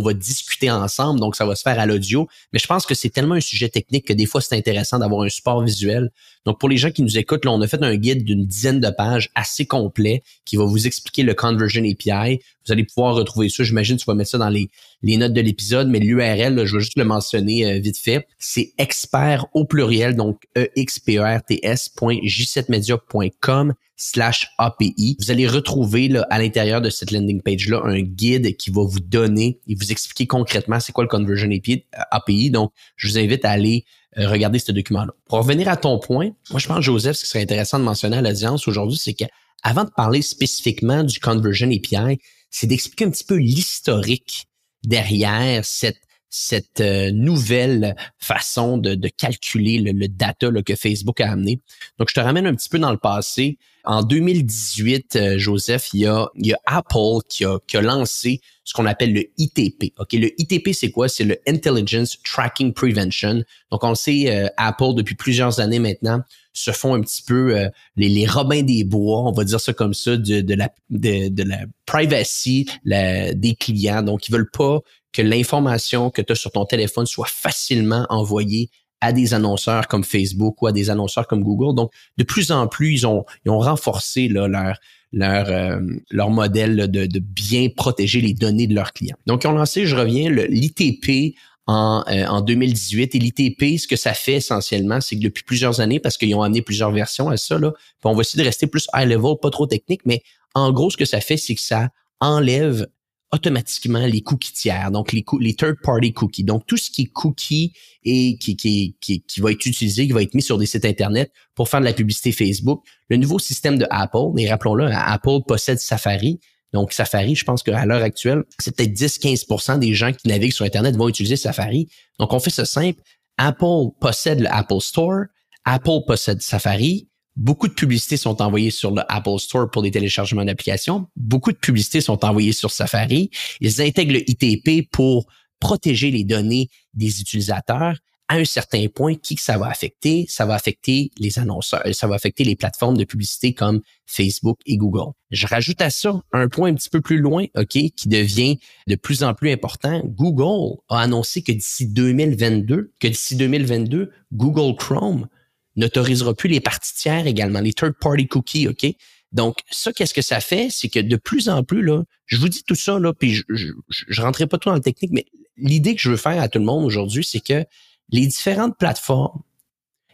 va 0.02 0.14
discuter 0.14 0.72
ensemble 0.72 1.20
donc 1.20 1.36
ça 1.36 1.46
va 1.46 1.56
se 1.56 1.62
faire 1.62 1.80
à 1.80 1.86
l'audio. 1.86 2.28
Mais 2.54 2.60
je 2.60 2.68
pense 2.68 2.86
que 2.86 2.96
c'est 2.96 3.10
tellement 3.10 3.36
un 3.36 3.42
sujet 3.42 3.70
technique 3.70 4.08
que 4.08 4.14
des 4.14 4.26
fois 4.26 4.42
c'est 4.42 4.56
intéressant 4.56 5.00
d'avoir 5.00 5.24
un 5.24 5.30
support 5.30 5.62
visuel. 5.62 6.12
Donc 6.46 6.60
pour 6.60 6.70
les 6.70 6.78
gens 6.78 6.92
qui 6.92 7.02
nous 7.02 7.18
écoutent 7.18 7.46
là 7.46 7.52
on 7.52 7.62
a 7.62 7.68
fait 7.68 7.84
un 7.84 7.96
guide 7.96 8.24
d'une 8.24 8.46
dizaine 8.46 8.80
de 8.80 8.90
pages 8.90 9.30
assez 9.36 9.66
complet 9.66 10.24
qui 10.46 10.56
va 10.56 10.66
vous 10.66 10.88
expliquer 10.88 11.24
le 11.24 11.34
conversion 11.34 11.84
API 11.84 12.40
vous 12.66 12.72
allez 12.72 12.84
pouvoir 12.84 13.16
retrouver 13.16 13.50
ça. 13.50 13.64
J'imagine 13.64 13.98
tu 13.98 14.06
vas 14.06 14.16
mettre 14.16 14.32
ça 14.32 14.38
dans 14.38 14.50
les 14.50 14.70
les 15.06 15.16
notes 15.18 15.34
de 15.34 15.42
l'épisode, 15.42 15.88
mais 15.88 16.00
l'URL, 16.00 16.66
je 16.66 16.76
vais 16.76 16.82
juste 16.82 16.98
le 16.98 17.06
mentionner 17.06 17.66
euh, 17.66 17.80
vite 17.80 18.00
fait. 18.00 18.28
C'est 18.40 18.74
expert 18.80 19.46
au 19.54 19.66
pluriel, 19.66 20.16
donc 20.16 20.42
e 20.58 20.68
experts.j7media.com 20.76 23.76
slash 23.96 24.48
API. 24.58 25.16
Vous 25.20 25.30
allez 25.30 25.48
retrouver 25.48 26.12
à 26.32 26.40
l'intérieur 26.40 26.82
de 26.82 26.90
cette 26.90 27.12
landing 27.12 27.44
page-là 27.44 27.82
un 27.84 28.02
guide 28.02 28.58
qui 28.58 28.72
va 28.72 28.82
vous 28.84 29.00
donner 29.00 29.60
et 29.68 29.76
vous 29.76 29.92
expliquer 29.92 30.26
concrètement 30.26 30.80
c'est 30.80 30.92
quoi 30.92 31.04
le 31.04 31.08
Conversion 31.08 31.52
API. 31.52 31.86
API. 32.10 32.50
Donc, 32.50 32.72
je 32.96 33.08
vous 33.08 33.20
invite 33.20 33.46
à 33.46 33.52
aller 33.52 33.86
euh, 34.18 34.28
regarder 34.28 34.58
ce 34.58 34.72
document-là. 34.72 35.14
Pour 35.30 35.38
revenir 35.38 35.70
à 35.70 35.78
ton 35.78 36.00
point, 36.00 36.32
moi 36.50 36.60
je 36.60 36.68
pense, 36.68 36.84
Joseph, 36.84 37.16
ce 37.16 37.26
qui 37.26 37.30
serait 37.30 37.44
intéressant 37.44 37.78
de 37.78 37.84
mentionner 37.84 38.18
à 38.18 38.24
l'audience 38.24 38.68
aujourd'hui, 38.68 38.98
c'est 38.98 39.14
que 39.14 39.26
avant 39.62 39.84
de 39.84 39.92
parler 39.96 40.24
spécifiquement 40.24 41.04
du 41.04 41.20
Conversion 41.20 41.70
API, 41.70 42.18
c'est 42.50 42.66
d'expliquer 42.66 43.06
un 43.06 43.12
petit 43.12 43.24
peu 43.24 43.36
l'historique 43.36 44.48
derrière 44.88 45.66
cette 45.66 46.02
cette 46.36 46.82
euh, 46.82 47.12
nouvelle 47.12 47.96
façon 48.18 48.78
de, 48.78 48.94
de 48.94 49.08
calculer 49.08 49.80
le, 49.80 50.08
data 50.08 50.50
que 50.66 50.76
Facebook 50.76 51.22
a 51.22 51.32
amené. 51.32 51.62
Donc, 51.98 52.10
je 52.10 52.14
te 52.14 52.20
ramène 52.20 52.46
un 52.46 52.54
petit 52.54 52.68
peu 52.68 52.78
dans 52.78 52.92
le 52.92 52.98
passé. 52.98 53.58
En 53.86 54.04
2018, 54.04 55.16
euh, 55.16 55.38
Joseph, 55.38 55.90
il 55.94 56.02
y, 56.02 56.08
a, 56.08 56.28
Apple 56.66 57.20
qui 57.28 57.46
a, 57.46 57.82
lancé 57.82 58.42
ce 58.64 58.74
qu'on 58.74 58.86
appelle 58.86 59.14
le 59.14 59.26
ITP. 59.38 59.94
OK, 60.00 60.14
le 60.14 60.30
ITP, 60.40 60.74
c'est 60.74 60.92
quoi? 60.92 61.08
C'est 61.08 61.24
le 61.24 61.38
Intelligence 61.48 62.18
Tracking 62.24 62.74
Prevention. 62.74 63.44
Donc, 63.72 63.84
on 63.84 63.90
le 63.90 63.96
sait, 63.96 64.30
euh, 64.30 64.48
Apple, 64.58 64.96
depuis 64.96 65.16
plusieurs 65.16 65.60
années 65.60 65.80
maintenant, 65.80 66.22
se 66.54 66.72
font 66.72 66.96
un 66.96 67.02
petit 67.02 67.22
peu 67.22 67.56
euh, 67.56 67.70
les, 67.96 68.10
les 68.10 68.26
robins 68.26 68.64
des 68.64 68.84
bois, 68.84 69.22
on 69.22 69.32
va 69.32 69.44
dire 69.44 69.60
ça 69.60 69.74
comme 69.74 69.94
ça, 69.94 70.18
de, 70.18 70.42
de, 70.42 70.54
la, 70.56 71.60
privacy 71.86 72.68
des 72.86 73.56
clients. 73.60 74.02
Donc, 74.02 74.28
ils 74.28 74.32
veulent 74.32 74.50
pas 74.50 74.80
que 75.14 75.22
l'information 75.22 76.10
que 76.10 76.22
tu 76.22 76.34
as 76.34 76.36
sur 76.36 76.52
ton 76.52 76.66
téléphone 76.66 77.06
soit 77.06 77.28
facilement 77.30 78.06
envoyée 78.10 78.70
à 79.06 79.12
des 79.12 79.36
annonceurs 79.36 79.88
comme 79.88 80.04
Facebook 80.04 80.62
ou 80.62 80.68
à 80.68 80.72
des 80.72 80.90
annonceurs 80.90 81.28
comme 81.28 81.44
Google. 81.44 81.76
Donc, 81.76 81.92
de 82.18 82.24
plus 82.24 82.52
en 82.52 82.68
plus, 82.68 82.94
ils 82.94 83.08
ont, 83.08 83.24
ils 83.46 83.52
ont 83.52 83.60
renforcé 83.60 84.28
là, 84.28 84.48
leur, 84.48 84.80
leur, 85.14 85.48
euh, 85.50 85.80
leur 86.10 86.32
modèle 86.32 86.90
de, 86.90 87.06
de 87.06 87.20
bien 87.20 87.70
protéger 87.70 88.20
les 88.20 88.34
données 88.34 88.66
de 88.66 88.74
leurs 88.74 88.94
clients. 88.94 89.18
Donc, 89.28 89.44
ils 89.44 89.48
ont 89.48 89.52
lancé, 89.52 89.86
je 89.86 89.96
reviens, 89.96 90.32
l'ITP 90.32 91.36
en, 91.68 92.04
euh, 92.10 92.26
en 92.26 92.42
2018. 92.42 93.14
Et 93.14 93.20
l'ITP, 93.20 93.78
ce 93.78 93.88
que 93.88 93.96
ça 93.96 94.16
fait 94.16 94.36
essentiellement, 94.36 95.00
c'est 95.02 95.16
que 95.16 95.22
depuis 95.22 95.44
plusieurs 95.44 95.82
années, 95.82 96.00
parce 96.00 96.18
qu'ils 96.18 96.34
ont 96.34 96.42
amené 96.42 96.64
plusieurs 96.64 96.92
versions 96.92 97.30
à 97.30 97.38
ça, 97.38 97.60
là, 97.60 97.74
on 98.04 98.16
va 98.16 98.22
essayer 98.22 98.42
de 98.42 98.48
rester 98.48 98.66
plus 98.66 98.88
high 98.96 99.08
level, 99.08 99.36
pas 99.40 99.52
trop 99.52 99.68
technique, 99.68 100.02
mais 100.06 100.24
en 100.56 100.72
gros, 100.72 100.90
ce 100.90 100.98
que 100.98 101.06
ça 101.06 101.22
fait, 101.22 101.38
c'est 101.38 101.54
que 101.54 101.62
ça 101.62 101.90
enlève 102.20 102.88
automatiquement 103.32 104.06
les 104.06 104.22
cookies 104.22 104.54
tiers, 104.54 104.92
donc 104.92 105.12
les, 105.12 105.26
les 105.40 105.56
third-party 105.56 106.14
cookies. 106.14 106.44
Donc, 106.44 106.66
tout 106.68 106.78
ce 106.78 106.90
qui 106.90 107.04
est 107.04 107.12
cookie 107.12 107.74
et 108.04 108.38
qui, 108.38 108.56
qui, 108.56 108.96
qui, 109.02 109.22
qui 109.22 109.42
va 109.42 109.52
être 109.52 109.66
utilisé, 109.66 110.06
qui 110.06 110.14
va 110.14 110.22
être 110.22 110.34
mis 110.34 110.42
sur 110.42 110.58
des 110.58 110.66
sites 110.66 110.86
Internet 110.86 111.32
pour 111.56 111.68
faire 111.70 111.80
de 111.80 111.86
la 111.86 111.94
publicité 111.94 112.32
Facebook. 112.32 112.84
Le 113.10 113.18
nouveau 113.18 113.40
système 113.40 113.78
de 113.78 113.88
Apple, 113.90 114.38
et 114.38 114.50
rappelons-le, 114.50 114.90
Apple 114.92 115.40
possède 115.48 115.80
Safari. 115.80 116.40
Donc, 116.74 116.94
Safari, 116.94 117.36
je 117.36 117.44
pense 117.46 117.64
qu'à 117.64 117.86
l'heure 117.86 118.04
actuelle, 118.04 118.44
c'est 118.60 118.76
peut-être 118.76 118.94
10-15% 118.94 119.80
des 119.80 119.94
gens 119.94 120.12
qui 120.12 120.28
naviguent 120.28 120.54
sur 120.54 120.66
Internet 120.66 120.96
vont 120.96 121.10
utiliser 121.10 121.36
Safari. 121.36 121.88
Donc, 122.20 122.34
on 122.34 122.40
fait 122.40 122.50
ça 122.50 122.66
simple. 122.66 123.02
Apple 123.38 123.92
possède 124.00 124.40
le 124.40 124.54
Apple 124.54 124.82
Store. 124.82 125.24
Apple 125.66 126.00
possède 126.06 126.42
Safari. 126.42 127.10
Beaucoup 127.36 127.68
de 127.68 127.74
publicités 127.74 128.18
sont 128.18 128.42
envoyées 128.42 128.72
sur 128.72 128.92
le 128.92 129.02
Apple 129.10 129.40
Store 129.40 129.70
pour 129.70 129.82
des 129.82 129.92
téléchargements 129.92 130.46
d'applications. 130.46 131.08
Beaucoup 131.16 131.52
de 131.52 131.58
publicités 131.58 132.02
sont 132.02 132.24
envoyées 132.24 132.54
sur 132.54 132.72
Safari. 132.72 133.30
Ils 133.60 133.82
intègrent 133.82 134.14
le 134.14 134.30
ITP 134.30 134.90
pour 134.90 135.26
protéger 135.60 136.12
les 136.12 136.24
données 136.24 136.70
des 136.94 137.20
utilisateurs 137.20 137.98
à 138.28 138.36
un 138.36 138.46
certain 138.46 138.88
point, 138.88 139.16
qui 139.16 139.36
que 139.36 139.42
ça 139.42 139.58
va 139.58 139.68
affecter? 139.68 140.26
Ça 140.28 140.46
va 140.46 140.56
affecter 140.56 141.12
les 141.20 141.38
annonceurs, 141.38 141.84
ça 141.92 142.08
va 142.08 142.16
affecter 142.16 142.44
les 142.44 142.56
plateformes 142.56 142.98
de 142.98 143.04
publicité 143.04 143.54
comme 143.54 143.82
Facebook 144.08 144.60
et 144.66 144.78
Google. 144.78 145.12
Je 145.32 145.46
rajoute 145.46 145.82
à 145.82 145.90
ça 145.90 146.20
un 146.32 146.48
point 146.48 146.72
un 146.72 146.74
petit 146.74 146.90
peu 146.90 147.02
plus 147.02 147.20
loin, 147.20 147.46
OK, 147.56 147.68
qui 147.68 148.08
devient 148.08 148.58
de 148.88 148.96
plus 148.96 149.24
en 149.24 149.34
plus 149.34 149.52
important. 149.52 150.02
Google 150.06 150.80
a 150.90 151.02
annoncé 151.02 151.44
que 151.44 151.52
d'ici 151.52 151.88
2022, 151.88 152.94
que 153.00 153.08
d'ici 153.08 153.36
2022, 153.36 154.12
Google 154.34 154.76
Chrome 154.76 155.28
n'autorisera 155.76 156.34
plus 156.34 156.50
les 156.50 156.60
parties 156.60 156.94
tiers 156.96 157.28
également, 157.28 157.60
les 157.60 157.74
third-party 157.74 158.28
cookies, 158.28 158.68
OK? 158.68 158.86
Donc, 159.32 159.58
ça, 159.70 159.92
qu'est-ce 159.92 160.14
que 160.14 160.22
ça 160.22 160.40
fait? 160.40 160.70
C'est 160.70 160.88
que 160.88 161.00
de 161.00 161.16
plus 161.18 161.50
en 161.50 161.64
plus, 161.64 161.82
là, 161.82 162.04
je 162.26 162.38
vous 162.38 162.48
dis 162.48 162.64
tout 162.64 162.76
ça, 162.76 163.00
là, 163.00 163.14
puis 163.14 163.34
je, 163.34 163.44
je, 163.50 163.74
je, 163.90 164.22
rentrerai 164.22 164.48
pas 164.48 164.58
trop 164.58 164.72
dans 164.72 164.78
le 164.78 164.82
technique, 164.82 165.12
mais 165.12 165.26
l'idée 165.58 165.96
que 165.96 166.02
je 166.02 166.10
veux 166.10 166.18
faire 166.18 166.42
à 166.42 166.48
tout 166.48 166.60
le 166.60 166.66
monde 166.66 166.86
aujourd'hui, 166.86 167.24
c'est 167.24 167.42
que 167.42 167.66
les 168.10 168.28
différentes 168.28 168.78
plateformes, 168.78 169.42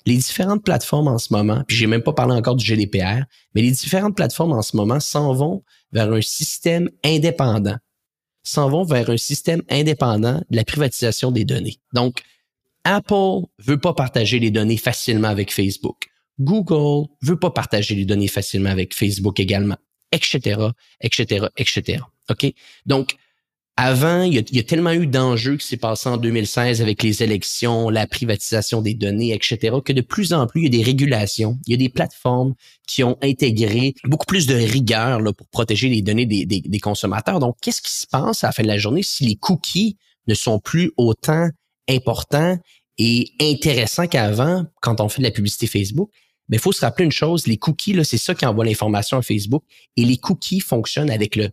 les 0.06 0.18
différentes 0.18 0.64
plateformes 0.64 1.08
en 1.08 1.20
ce 1.20 1.34
moment, 1.34 1.64
puis 1.68 1.78
j'ai 1.78 1.88
même 1.88 2.02
pas 2.02 2.14
parlé 2.14 2.34
encore 2.34 2.56
du 2.56 2.66
GDPR, 2.66 3.26
mais 3.54 3.62
les 3.62 3.72
différentes 3.72 4.16
plateformes 4.16 4.54
en 4.54 4.62
ce 4.62 4.76
moment 4.76 5.00
s'en 5.00 5.34
vont 5.34 5.64
vers 5.92 6.12
un 6.12 6.22
système 6.22 6.90
indépendant, 7.04 7.78
s'en 8.44 8.70
vont 8.70 8.84
vers 8.84 9.10
un 9.10 9.18
système 9.18 9.62
indépendant 9.70 10.42
de 10.50 10.56
la 10.56 10.64
privatisation 10.64 11.32
des 11.32 11.46
données. 11.46 11.78
Donc, 11.94 12.24
Apple 12.84 13.46
veut 13.60 13.80
pas 13.80 13.94
partager 13.94 14.40
les 14.40 14.52
données 14.52 14.78
facilement 14.78 15.28
avec 15.28 15.54
Facebook. 15.54 16.08
Google 16.40 17.08
veut 17.22 17.38
pas 17.38 17.52
partager 17.52 17.96
les 17.96 18.06
données 18.06 18.28
facilement 18.28 18.70
avec 18.70 18.96
Facebook 18.96 19.40
également, 19.40 19.78
etc., 20.12 20.70
etc., 21.02 21.48
etc. 21.58 22.04
OK? 22.30 22.54
Donc, 22.86 23.16
avant, 23.78 24.24
il 24.24 24.34
y, 24.34 24.60
a, 24.60 24.64
tellement 24.64 24.92
eu 24.92 25.08
d'enjeux 25.08 25.58
qui 25.58 25.66
s'est 25.66 25.78
passé 25.78 26.10
en 26.10 26.18
2016 26.18 26.82
avec 26.82 27.02
les 27.02 27.24
élections, 27.24 27.90
la 27.90 28.06
privatisation 28.06 28.82
des 28.82 28.94
données, 28.94 29.34
etc., 29.34 29.78
que 29.84 29.94
de 29.94 30.02
plus 30.02 30.34
en 30.34 30.46
plus, 30.46 30.62
il 30.62 30.64
y 30.66 30.68
a 30.68 30.78
des 30.78 30.84
régulations, 30.84 31.58
il 31.66 31.72
y 31.72 31.74
a 31.74 31.78
des 31.78 31.90
plateformes 31.90 32.54
qui 32.88 33.04
ont 33.04 33.18
intégré 33.24 33.96
beaucoup 34.04 34.26
plus 34.26 34.46
de 34.46 34.56
rigueur 34.56 35.22
là, 35.22 35.32
pour 35.32 35.48
protéger 35.48 35.88
les 35.88 36.02
données 36.02 36.26
des 36.26 36.80
consommateurs. 36.80 37.40
Donc, 37.40 37.56
qu'est-ce 37.62 37.82
qui 37.82 37.94
se 37.94 38.06
passe 38.06 38.44
à 38.44 38.48
la 38.48 38.52
fin 38.52 38.64
de 38.64 38.68
la 38.68 38.78
journée 38.78 39.04
si 39.04 39.26
les 39.26 39.36
cookies 39.36 39.98
ne 40.28 40.34
sont 40.34 40.60
plus 40.60 40.92
autant 40.98 41.50
importants 41.92 42.58
et 42.98 43.32
intéressants 43.40 44.08
qu'avant 44.08 44.66
quand 44.82 45.02
on 45.02 45.10
fait 45.10 45.20
de 45.20 45.28
la 45.28 45.32
publicité 45.32 45.68
Facebook? 45.68 46.10
Mais 46.50 46.58
il 46.58 46.60
faut 46.60 46.72
se 46.72 46.82
rappeler 46.82 47.06
une 47.06 47.12
chose, 47.12 47.48
les 47.48 47.58
cookies, 47.58 47.94
là, 47.94 48.04
c'est 48.04 48.18
ça 48.18 48.36
qui 48.36 48.46
envoie 48.46 48.66
l'information 48.66 49.18
à 49.18 49.22
Facebook 49.22 49.64
et 49.96 50.04
les 50.04 50.18
cookies 50.18 50.60
fonctionnent 50.60 51.10
avec 51.10 51.36
le 51.36 51.50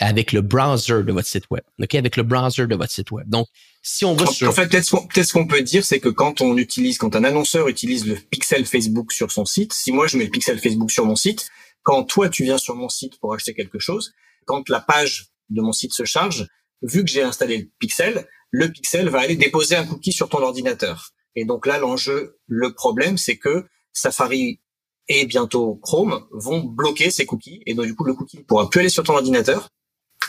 avec 0.00 0.32
le 0.32 0.40
browser 0.40 1.02
de 1.04 1.12
votre 1.12 1.28
site 1.28 1.44
web. 1.50 1.62
OK? 1.80 1.94
Avec 1.94 2.16
le 2.16 2.22
browser 2.22 2.66
de 2.66 2.74
votre 2.74 2.90
site 2.90 3.10
web. 3.10 3.28
Donc, 3.28 3.46
si 3.82 4.04
on 4.04 4.14
va 4.14 4.24
en, 4.24 4.32
sur... 4.32 4.48
En 4.48 4.52
fait, 4.52 4.68
peut-être 4.68 4.84
ce 4.84 5.32
qu'on 5.32 5.46
peut 5.46 5.62
dire, 5.62 5.84
c'est 5.84 6.00
que 6.00 6.08
quand 6.08 6.40
on 6.40 6.56
utilise, 6.56 6.98
quand 6.98 7.14
un 7.14 7.24
annonceur 7.24 7.68
utilise 7.68 8.06
le 8.06 8.16
pixel 8.16 8.66
Facebook 8.66 9.12
sur 9.12 9.30
son 9.30 9.44
site, 9.44 9.72
si 9.72 9.92
moi 9.92 10.06
je 10.06 10.16
mets 10.16 10.24
le 10.24 10.30
pixel 10.30 10.58
Facebook 10.58 10.90
sur 10.90 11.06
mon 11.06 11.16
site, 11.16 11.48
quand 11.82 12.02
toi 12.04 12.28
tu 12.28 12.42
viens 12.42 12.58
sur 12.58 12.74
mon 12.74 12.88
site 12.88 13.18
pour 13.20 13.32
acheter 13.34 13.54
quelque 13.54 13.78
chose, 13.78 14.12
quand 14.44 14.68
la 14.68 14.80
page 14.80 15.28
de 15.50 15.62
mon 15.62 15.72
site 15.72 15.92
se 15.92 16.04
charge, 16.04 16.48
vu 16.82 17.04
que 17.04 17.10
j'ai 17.10 17.22
installé 17.22 17.58
le 17.58 17.70
pixel, 17.78 18.26
le 18.56 18.72
pixel 18.72 19.10
va 19.10 19.20
aller 19.20 19.36
déposer 19.36 19.76
un 19.76 19.84
cookie 19.84 20.12
sur 20.12 20.30
ton 20.30 20.38
ordinateur. 20.38 21.10
Et 21.34 21.44
donc 21.44 21.66
là, 21.66 21.78
l'enjeu, 21.78 22.38
le 22.46 22.72
problème, 22.72 23.18
c'est 23.18 23.36
que 23.36 23.66
Safari 23.92 24.60
et 25.08 25.26
bientôt 25.26 25.74
Chrome 25.82 26.26
vont 26.30 26.62
bloquer 26.62 27.10
ces 27.10 27.26
cookies. 27.26 27.60
Et 27.66 27.74
donc, 27.74 27.84
du 27.84 27.94
coup, 27.94 28.04
le 28.04 28.14
cookie 28.14 28.38
ne 28.38 28.42
pourra 28.44 28.70
plus 28.70 28.80
aller 28.80 28.88
sur 28.88 29.04
ton 29.04 29.12
ordinateur. 29.12 29.68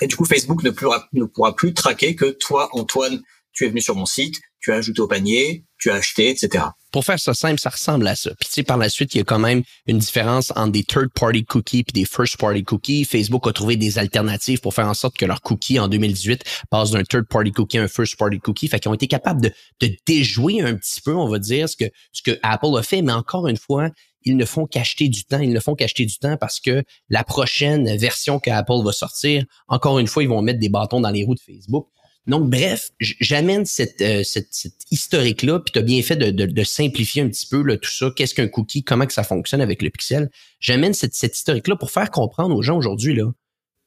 Et 0.01 0.07
du 0.07 0.17
coup, 0.17 0.25
Facebook 0.25 0.61
ne 0.63 0.71
pourra, 0.71 1.07
ne 1.13 1.23
pourra 1.23 1.55
plus 1.55 1.73
traquer 1.73 2.17
que 2.17 2.25
toi, 2.25 2.67
Antoine, 2.73 3.23
tu 3.58 3.65
es 3.65 3.70
venu 3.70 3.82
sur 3.82 3.96
mon 3.96 4.06
site, 4.06 4.36
tu 4.60 4.72
as 4.72 4.76
ajouté 4.76 5.02
au 5.02 5.08
panier, 5.08 5.65
tu 5.80 5.89
as 5.89 5.96
acheté, 5.96 6.30
etc. 6.30 6.65
Pour 6.91 7.04
faire 7.04 7.20
ça 7.20 7.34
simple, 7.34 7.60
ça 7.60 7.70
ressemble 7.70 8.08
à 8.08 8.15
ça. 8.15 8.32
Puis 8.39 8.48
tu 8.48 8.54
sais, 8.56 8.63
par 8.63 8.78
la 8.78 8.89
suite, 8.89 9.15
il 9.15 9.17
y 9.17 9.22
a 9.22 9.24
quand 9.24 9.39
même 9.39 9.63
une 9.88 9.98
différence 9.98 10.52
entre 10.56 10.72
des 10.72 10.84
third-party 10.84 11.43
cookies 11.43 11.84
puis 11.84 11.93
des 11.93 12.06
first-party 12.06 12.63
cookies. 12.63 13.04
Facebook 13.06 13.48
a 13.48 13.54
trouvé 13.54 13.78
des 13.78 13.98
alternatives 13.98 14.60
pour 14.62 14.74
faire 14.74 14.88
en 14.88 14.93
sorte 14.93 15.17
que 15.17 15.26
leur 15.26 15.41
cookie 15.41 15.80
en 15.80 15.88
2018 15.88 16.43
passe 16.70 16.91
d'un 16.91 17.04
third-party 17.04 17.52
cookie 17.52 17.80
à 17.80 17.84
un 17.84 17.88
first-party 17.88 18.39
cookie. 18.39 18.67
Fait 18.67 18.80
qu'ils 18.80 18.89
ont 18.89 18.93
été 18.93 19.08
capables 19.08 19.41
de, 19.41 19.52
de 19.82 19.96
déjouer 20.06 20.62
un 20.62 20.76
petit 20.76 21.02
peu, 21.02 21.15
on 21.15 21.28
va 21.28 21.39
dire, 21.39 21.67
ce 21.67 21.76
que, 21.76 21.86
ce 22.12 22.22
que 22.22 22.39
Apple 22.43 22.78
a 22.78 22.84
fait. 22.84 23.02
Mais 23.02 23.13
encore 23.13 23.48
une 23.48 23.58
fois, 23.58 23.89
ils 24.24 24.38
ne 24.38 24.46
font 24.46 24.65
qu'acheter 24.65 25.10
du 25.10 25.24
temps. 25.26 25.39
Ils 25.39 25.54
ne 25.54 25.60
font 25.60 25.76
qu'acheter 25.76 26.06
du 26.06 26.17
temps 26.17 26.38
parce 26.38 26.60
que 26.60 26.84
la 27.10 27.24
prochaine 27.24 27.96
version 27.98 28.39
que 28.39 28.50
Apple 28.50 28.84
va 28.84 28.91
sortir, 28.91 29.46
encore 29.67 30.00
une 30.00 30.08
fois, 30.08 30.24
ils 30.24 30.30
vont 30.30 30.41
mettre 30.41 30.60
des 30.60 30.70
bâtons 30.70 31.02
dans 31.02 31.12
les 31.12 31.24
roues 31.24 31.36
de 31.36 31.39
Facebook. 31.39 31.88
Donc, 32.27 32.49
bref, 32.49 32.91
j'amène 32.99 33.65
cette, 33.65 34.01
euh, 34.01 34.23
cette, 34.23 34.49
historique-là, 34.91 35.59
puis 35.61 35.71
tu 35.71 35.79
as 35.79 35.81
bien 35.81 36.01
fait 36.01 36.15
de, 36.15 36.31
de, 36.31 36.63
simplifier 36.63 37.21
un 37.21 37.29
petit 37.29 37.47
peu 37.47 37.63
là, 37.63 37.77
tout 37.77 37.89
ça. 37.89 38.11
Qu'est-ce 38.15 38.35
qu'un 38.35 38.47
cookie? 38.47 38.83
Comment 38.83 39.05
que 39.05 39.13
ça 39.13 39.23
fonctionne 39.23 39.61
avec 39.61 39.81
le 39.81 39.89
pixel? 39.89 40.29
J'amène 40.59 40.93
cette, 40.93 41.15
cette 41.15 41.35
historique-là 41.37 41.77
pour 41.77 41.91
faire 41.91 42.11
comprendre 42.11 42.55
aux 42.55 42.61
gens 42.61 42.77
aujourd'hui, 42.77 43.15
là, 43.15 43.31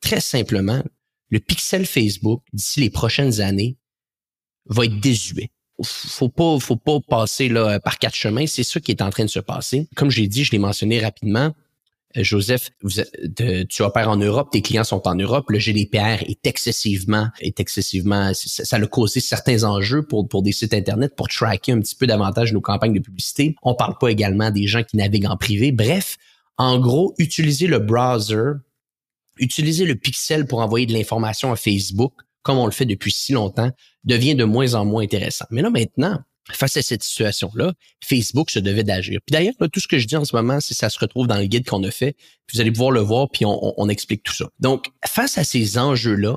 très 0.00 0.20
simplement, 0.20 0.82
le 1.28 1.38
pixel 1.38 1.84
Facebook, 1.86 2.42
d'ici 2.52 2.80
les 2.80 2.90
prochaines 2.90 3.40
années, 3.40 3.76
va 4.66 4.86
être 4.86 4.98
désuet 5.00 5.50
faut 5.84 6.28
pas, 6.28 6.58
faut 6.58 6.76
pas 6.76 7.00
passer 7.00 7.48
là, 7.48 7.80
par 7.80 7.98
quatre 7.98 8.14
chemins. 8.14 8.46
C'est 8.46 8.62
ça 8.62 8.80
qui 8.80 8.90
est 8.90 9.02
en 9.02 9.10
train 9.10 9.24
de 9.24 9.30
se 9.30 9.40
passer. 9.40 9.88
Comme 9.96 10.10
j'ai 10.10 10.26
dit, 10.26 10.44
je 10.44 10.52
l'ai 10.52 10.58
mentionné 10.58 11.00
rapidement. 11.00 11.54
Euh, 12.16 12.24
Joseph, 12.24 12.70
tu 13.68 13.82
opères 13.82 14.08
en 14.08 14.16
Europe, 14.16 14.50
tes 14.50 14.62
clients 14.62 14.84
sont 14.84 15.06
en 15.06 15.14
Europe. 15.14 15.48
Le 15.50 15.58
GDPR 15.58 16.22
est 16.26 16.44
excessivement, 16.46 17.28
est 17.40 17.60
excessivement, 17.60 18.32
ça, 18.34 18.76
a 18.76 18.86
causé 18.86 19.20
certains 19.20 19.64
enjeux 19.64 20.02
pour, 20.02 20.28
pour 20.28 20.42
des 20.42 20.52
sites 20.52 20.74
internet 20.74 21.14
pour 21.16 21.28
tracker 21.28 21.72
un 21.72 21.80
petit 21.80 21.94
peu 21.94 22.06
davantage 22.06 22.52
nos 22.52 22.60
campagnes 22.60 22.94
de 22.94 23.00
publicité. 23.00 23.54
On 23.62 23.74
parle 23.74 23.96
pas 23.98 24.08
également 24.08 24.50
des 24.50 24.66
gens 24.66 24.82
qui 24.82 24.96
naviguent 24.96 25.26
en 25.26 25.36
privé. 25.36 25.72
Bref, 25.72 26.16
en 26.56 26.78
gros, 26.78 27.14
utiliser 27.18 27.66
le 27.66 27.78
browser, 27.78 28.52
utiliser 29.38 29.86
le 29.86 29.94
pixel 29.94 30.46
pour 30.46 30.60
envoyer 30.60 30.86
de 30.86 30.92
l'information 30.92 31.52
à 31.52 31.56
Facebook, 31.56 32.12
comme 32.42 32.58
on 32.58 32.66
le 32.66 32.72
fait 32.72 32.86
depuis 32.86 33.12
si 33.12 33.32
longtemps, 33.32 33.70
devient 34.04 34.34
de 34.34 34.44
moins 34.44 34.74
en 34.74 34.84
moins 34.84 35.02
intéressant. 35.02 35.46
Mais 35.50 35.62
là, 35.62 35.70
maintenant, 35.70 36.18
face 36.52 36.76
à 36.76 36.82
cette 36.82 37.02
situation-là, 37.02 37.72
Facebook 38.04 38.50
se 38.50 38.58
devait 38.58 38.84
d'agir. 38.84 39.20
Puis 39.26 39.32
d'ailleurs, 39.32 39.54
tout 39.72 39.80
ce 39.80 39.88
que 39.88 39.98
je 39.98 40.06
dis 40.06 40.16
en 40.16 40.24
ce 40.24 40.34
moment, 40.34 40.60
c'est 40.60 40.74
ça 40.74 40.88
se 40.90 40.98
retrouve 40.98 41.26
dans 41.26 41.38
le 41.38 41.46
guide 41.46 41.66
qu'on 41.66 41.82
a 41.84 41.90
fait. 41.90 42.16
Vous 42.52 42.60
allez 42.60 42.70
pouvoir 42.70 42.90
le 42.90 43.00
voir, 43.00 43.28
puis 43.30 43.44
on, 43.46 43.88
explique 43.88 44.22
tout 44.22 44.34
ça. 44.34 44.48
Donc, 44.58 44.86
face 45.06 45.38
à 45.38 45.44
ces 45.44 45.78
enjeux-là, 45.78 46.36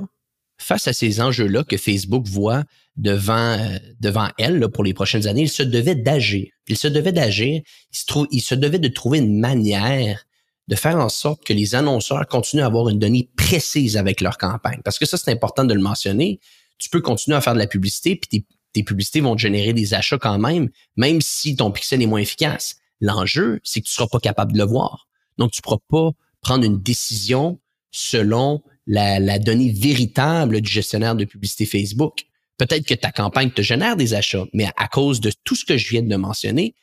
face 0.58 0.88
à 0.88 0.92
ces 0.92 1.20
enjeux-là 1.20 1.64
que 1.64 1.76
Facebook 1.76 2.26
voit 2.26 2.64
devant 2.96 3.58
euh, 3.58 3.78
devant 4.00 4.28
elle 4.38 4.68
pour 4.68 4.84
les 4.84 4.94
prochaines 4.94 5.26
années, 5.26 5.42
il 5.42 5.48
se 5.48 5.62
devait 5.62 5.96
d'agir. 5.96 6.46
Il 6.68 6.76
se 6.76 6.88
devait 6.88 7.12
d'agir. 7.12 7.60
Il 7.92 7.96
se, 7.96 8.26
il 8.30 8.40
se 8.40 8.54
devait 8.54 8.78
de 8.78 8.88
trouver 8.88 9.18
une 9.18 9.38
manière 9.38 10.24
de 10.68 10.76
faire 10.76 10.96
en 10.96 11.08
sorte 11.08 11.44
que 11.44 11.52
les 11.52 11.74
annonceurs 11.74 12.26
continuent 12.26 12.62
à 12.62 12.66
avoir 12.66 12.88
une 12.88 12.98
donnée 12.98 13.28
précise 13.36 13.96
avec 13.96 14.20
leur 14.20 14.38
campagne. 14.38 14.80
Parce 14.84 14.98
que 14.98 15.06
ça, 15.06 15.18
c'est 15.18 15.30
important 15.30 15.64
de 15.64 15.74
le 15.74 15.80
mentionner. 15.80 16.40
Tu 16.78 16.88
peux 16.88 17.00
continuer 17.00 17.36
à 17.36 17.40
faire 17.40 17.54
de 17.54 17.58
la 17.58 17.66
publicité, 17.66 18.16
puis 18.16 18.46
tes, 18.74 18.82
publicités 18.82 19.20
vont 19.20 19.36
te 19.36 19.40
générer 19.40 19.72
des 19.72 19.94
achats 19.94 20.18
quand 20.18 20.38
même, 20.38 20.68
même 20.96 21.20
si 21.20 21.56
ton 21.56 21.70
pixel 21.70 22.02
est 22.02 22.06
moins 22.06 22.20
efficace. 22.20 22.76
L'enjeu, 23.00 23.60
c'est 23.64 23.80
que 23.80 23.86
tu 23.86 23.92
seras 23.92 24.08
pas 24.08 24.20
capable 24.20 24.52
de 24.52 24.58
le 24.58 24.64
voir. 24.64 25.08
Donc, 25.38 25.52
tu 25.52 25.62
pourras 25.62 25.78
pas 25.88 26.10
prendre 26.40 26.64
une 26.64 26.80
décision 26.80 27.60
selon 27.90 28.62
la, 28.86 29.18
la 29.20 29.38
donnée 29.38 29.72
véritable 29.72 30.60
du 30.60 30.70
gestionnaire 30.70 31.14
de 31.14 31.24
publicité 31.24 31.66
Facebook. 31.66 32.24
Peut-être 32.58 32.86
que 32.86 32.94
ta 32.94 33.10
campagne 33.10 33.50
te 33.50 33.62
génère 33.62 33.96
des 33.96 34.14
achats, 34.14 34.46
mais 34.52 34.68
à 34.76 34.88
cause 34.88 35.20
de 35.20 35.32
tout 35.44 35.54
ce 35.54 35.64
que 35.64 35.76
je 35.76 35.88
viens 35.88 36.02
de 36.02 36.16
mentionner, 36.16 36.74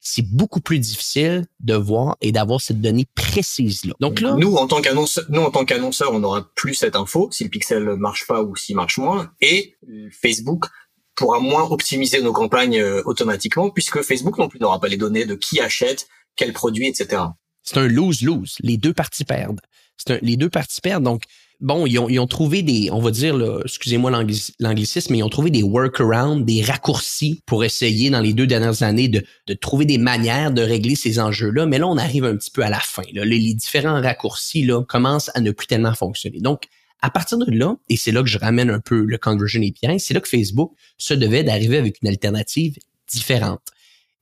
c'est 0.00 0.26
beaucoup 0.26 0.60
plus 0.60 0.78
difficile 0.78 1.46
de 1.60 1.74
voir 1.74 2.16
et 2.22 2.32
d'avoir 2.32 2.60
cette 2.60 2.80
donnée 2.80 3.06
précise 3.14 3.84
là. 3.84 3.92
Donc 4.00 4.20
là, 4.20 4.34
nous 4.38 4.56
en 4.56 4.66
tant 4.66 4.80
qu'annonceur, 4.80 5.24
nous 5.28 5.42
en 5.42 5.50
tant 5.50 5.64
qu'annonceur, 5.66 6.12
on 6.12 6.20
n'aura 6.20 6.48
plus 6.54 6.74
cette 6.74 6.96
info 6.96 7.28
si 7.30 7.44
le 7.44 7.50
pixel 7.50 7.84
marche 7.96 8.26
pas 8.26 8.42
ou 8.42 8.56
s'il 8.56 8.76
marche 8.76 8.96
moins 8.98 9.30
et 9.42 9.76
Facebook 10.10 10.66
pourra 11.14 11.40
moins 11.40 11.64
optimiser 11.64 12.22
nos 12.22 12.32
campagnes 12.32 12.80
euh, 12.80 13.02
automatiquement 13.04 13.70
puisque 13.70 14.02
Facebook 14.02 14.38
non 14.38 14.48
plus 14.48 14.58
n'aura 14.58 14.80
pas 14.80 14.88
les 14.88 14.96
données 14.96 15.26
de 15.26 15.34
qui 15.34 15.60
achète, 15.60 16.08
quel 16.36 16.52
produit, 16.52 16.86
etc. 16.86 17.22
C'est 17.62 17.78
un 17.78 17.88
lose-lose. 17.88 18.56
Les 18.60 18.76
deux 18.76 18.94
parties 18.94 19.24
perdent. 19.24 19.60
C'est 19.96 20.20
les 20.22 20.36
deux 20.36 20.48
parties 20.48 20.80
perdent. 20.80 21.04
Donc, 21.04 21.24
bon, 21.60 21.86
ils 21.86 21.98
ont, 21.98 22.08
ils 22.08 22.26
trouvé 22.26 22.62
des, 22.62 22.90
on 22.90 23.00
va 23.00 23.10
dire, 23.10 23.36
excusez-moi 23.64 24.10
l'anglicisme, 24.10 25.12
mais 25.12 25.18
ils 25.18 25.22
ont 25.22 25.28
trouvé 25.28 25.50
des 25.50 25.62
workarounds, 25.62 26.44
des 26.44 26.62
raccourcis 26.62 27.42
pour 27.46 27.64
essayer 27.64 28.08
dans 28.08 28.20
les 28.20 28.32
deux 28.32 28.46
dernières 28.46 28.82
années 28.82 29.08
de, 29.08 29.22
de 29.46 29.54
trouver 29.54 29.84
des 29.84 29.98
manières 29.98 30.52
de 30.52 30.62
régler 30.62 30.94
ces 30.94 31.20
enjeux-là. 31.20 31.66
Mais 31.66 31.78
là, 31.78 31.86
on 31.86 31.98
arrive 31.98 32.24
un 32.24 32.36
petit 32.36 32.50
peu 32.50 32.62
à 32.62 32.70
la 32.70 32.80
fin. 32.80 33.02
Là. 33.12 33.24
Les, 33.24 33.38
les, 33.38 33.54
différents 33.54 34.00
raccourcis 34.00 34.64
là, 34.64 34.82
commencent 34.84 35.30
à 35.34 35.40
ne 35.40 35.50
plus 35.50 35.66
tellement 35.66 35.94
fonctionner. 35.94 36.40
Donc, 36.40 36.62
à 37.02 37.10
partir 37.10 37.38
de 37.38 37.50
là, 37.50 37.76
et 37.88 37.96
c'est 37.96 38.12
là 38.12 38.22
que 38.22 38.28
je 38.28 38.38
ramène 38.38 38.70
un 38.70 38.80
peu 38.80 39.04
le 39.04 39.18
Conversion 39.18 39.60
API, 39.60 40.00
c'est 40.00 40.14
là 40.14 40.20
que 40.20 40.28
Facebook 40.28 40.72
se 40.98 41.14
devait 41.14 41.42
d'arriver 41.42 41.78
avec 41.78 41.96
une 42.02 42.08
alternative 42.08 42.76
différente. 43.08 43.60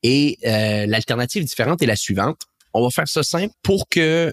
Et 0.02 0.38
euh, 0.46 0.86
l'alternative 0.86 1.44
différente 1.44 1.82
est 1.82 1.86
la 1.86 1.96
suivante. 1.96 2.42
On 2.72 2.82
va 2.82 2.90
faire 2.90 3.08
ça 3.08 3.22
simple 3.22 3.52
pour 3.62 3.88
que 3.88 4.32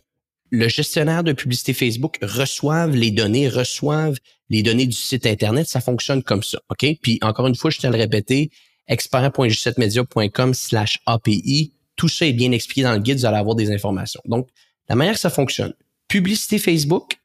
le 0.51 0.67
gestionnaire 0.67 1.23
de 1.23 1.33
publicité 1.33 1.73
Facebook 1.73 2.17
reçoive 2.21 2.95
les 2.95 3.11
données, 3.11 3.49
reçoive 3.49 4.17
les 4.49 4.61
données 4.61 4.85
du 4.85 4.95
site 4.95 5.25
Internet, 5.25 5.67
ça 5.67 5.81
fonctionne 5.81 6.21
comme 6.21 6.43
ça. 6.43 6.59
OK? 6.69 6.85
Puis 7.01 7.17
encore 7.21 7.47
une 7.47 7.55
fois, 7.55 7.71
je 7.71 7.79
tiens 7.79 7.89
à 7.89 7.93
le 7.93 7.97
répéter, 7.97 8.51
expert.g7media.com 8.87 10.53
slash 10.53 10.99
API. 11.07 11.73
Tout 11.95 12.07
ça 12.07 12.27
est 12.27 12.33
bien 12.33 12.51
expliqué 12.51 12.83
dans 12.83 12.93
le 12.93 12.99
guide, 12.99 13.17
vous 13.17 13.25
allez 13.25 13.37
avoir 13.37 13.55
des 13.55 13.71
informations. 13.71 14.21
Donc, 14.25 14.49
la 14.87 14.95
manière 14.95 15.15
que 15.15 15.19
ça 15.19 15.29
fonctionne, 15.29 15.73
publicité 16.07 16.59
Facebook, 16.59 17.17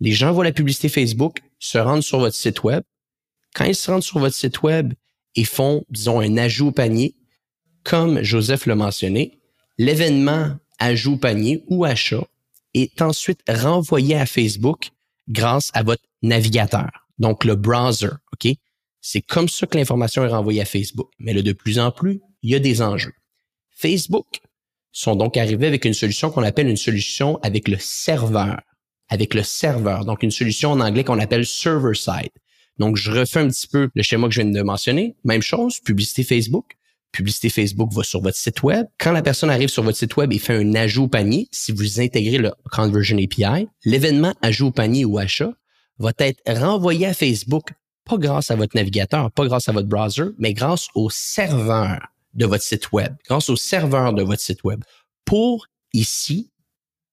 les 0.00 0.12
gens 0.12 0.32
voient 0.32 0.44
la 0.44 0.52
publicité 0.52 0.88
Facebook, 0.88 1.40
se 1.58 1.78
rendent 1.78 2.02
sur 2.02 2.18
votre 2.18 2.36
site 2.36 2.62
web. 2.62 2.82
Quand 3.54 3.64
ils 3.64 3.74
se 3.74 3.90
rendent 3.90 4.02
sur 4.02 4.18
votre 4.18 4.34
site 4.34 4.62
web 4.62 4.92
et 5.36 5.44
font, 5.44 5.84
disons, 5.90 6.20
un 6.20 6.36
ajout 6.36 6.68
au 6.68 6.72
panier, 6.72 7.14
comme 7.84 8.22
Joseph 8.22 8.66
l'a 8.66 8.74
mentionné, 8.74 9.40
l'événement 9.78 10.56
ajout 10.78 11.14
au 11.14 11.18
panier 11.18 11.64
ou 11.68 11.84
achat 11.84 12.26
est 12.74 13.00
ensuite 13.02 13.40
renvoyé 13.48 14.16
à 14.16 14.26
Facebook 14.26 14.90
grâce 15.28 15.70
à 15.74 15.82
votre 15.82 16.02
navigateur, 16.22 16.90
donc 17.18 17.44
le 17.44 17.54
browser. 17.54 18.10
OK? 18.32 18.52
C'est 19.00 19.20
comme 19.20 19.48
ça 19.48 19.66
que 19.66 19.76
l'information 19.76 20.24
est 20.24 20.28
renvoyée 20.28 20.62
à 20.62 20.64
Facebook. 20.64 21.10
Mais 21.18 21.34
là, 21.34 21.42
de 21.42 21.52
plus 21.52 21.78
en 21.78 21.90
plus, 21.90 22.20
il 22.42 22.50
y 22.50 22.54
a 22.54 22.58
des 22.58 22.82
enjeux. 22.82 23.12
Facebook 23.70 24.40
sont 24.92 25.16
donc 25.16 25.36
arrivés 25.36 25.66
avec 25.66 25.84
une 25.84 25.94
solution 25.94 26.30
qu'on 26.30 26.42
appelle 26.42 26.68
une 26.68 26.76
solution 26.76 27.38
avec 27.42 27.68
le 27.68 27.76
serveur. 27.78 28.62
Avec 29.08 29.34
le 29.34 29.42
serveur. 29.42 30.04
Donc, 30.04 30.22
une 30.22 30.30
solution 30.30 30.72
en 30.72 30.80
anglais 30.80 31.04
qu'on 31.04 31.18
appelle 31.18 31.46
server-side. 31.46 32.32
Donc, 32.78 32.96
je 32.96 33.12
refais 33.12 33.40
un 33.40 33.48
petit 33.48 33.68
peu 33.68 33.88
le 33.94 34.02
schéma 34.02 34.28
que 34.28 34.34
je 34.34 34.40
viens 34.40 34.50
de 34.50 34.62
mentionner. 34.62 35.16
Même 35.24 35.42
chose, 35.42 35.80
publicité 35.80 36.24
Facebook 36.24 36.76
publicité 37.14 37.48
Facebook 37.48 37.92
va 37.92 38.02
sur 38.02 38.20
votre 38.20 38.36
site 38.36 38.62
web. 38.62 38.86
Quand 38.98 39.12
la 39.12 39.22
personne 39.22 39.48
arrive 39.48 39.68
sur 39.68 39.82
votre 39.82 39.96
site 39.96 40.16
web 40.16 40.32
et 40.32 40.38
fait 40.38 40.56
un 40.56 40.74
ajout 40.74 41.04
au 41.04 41.08
panier, 41.08 41.48
si 41.52 41.72
vous 41.72 42.00
intégrez 42.00 42.38
le 42.38 42.52
Conversion 42.70 43.16
API, 43.16 43.68
l'événement 43.84 44.34
ajout 44.42 44.66
au 44.66 44.70
panier 44.72 45.04
ou 45.04 45.16
achat 45.18 45.52
va 45.98 46.12
être 46.18 46.42
renvoyé 46.46 47.06
à 47.06 47.14
Facebook, 47.14 47.72
pas 48.04 48.18
grâce 48.18 48.50
à 48.50 48.56
votre 48.56 48.76
navigateur, 48.76 49.30
pas 49.30 49.46
grâce 49.46 49.68
à 49.68 49.72
votre 49.72 49.88
browser, 49.88 50.24
mais 50.38 50.52
grâce 50.52 50.88
au 50.94 51.08
serveur 51.08 52.00
de 52.34 52.46
votre 52.46 52.64
site 52.64 52.90
web, 52.90 53.14
grâce 53.28 53.48
au 53.48 53.56
serveur 53.56 54.12
de 54.12 54.22
votre 54.22 54.42
site 54.42 54.64
web, 54.64 54.82
pour 55.24 55.68
ici 55.92 56.50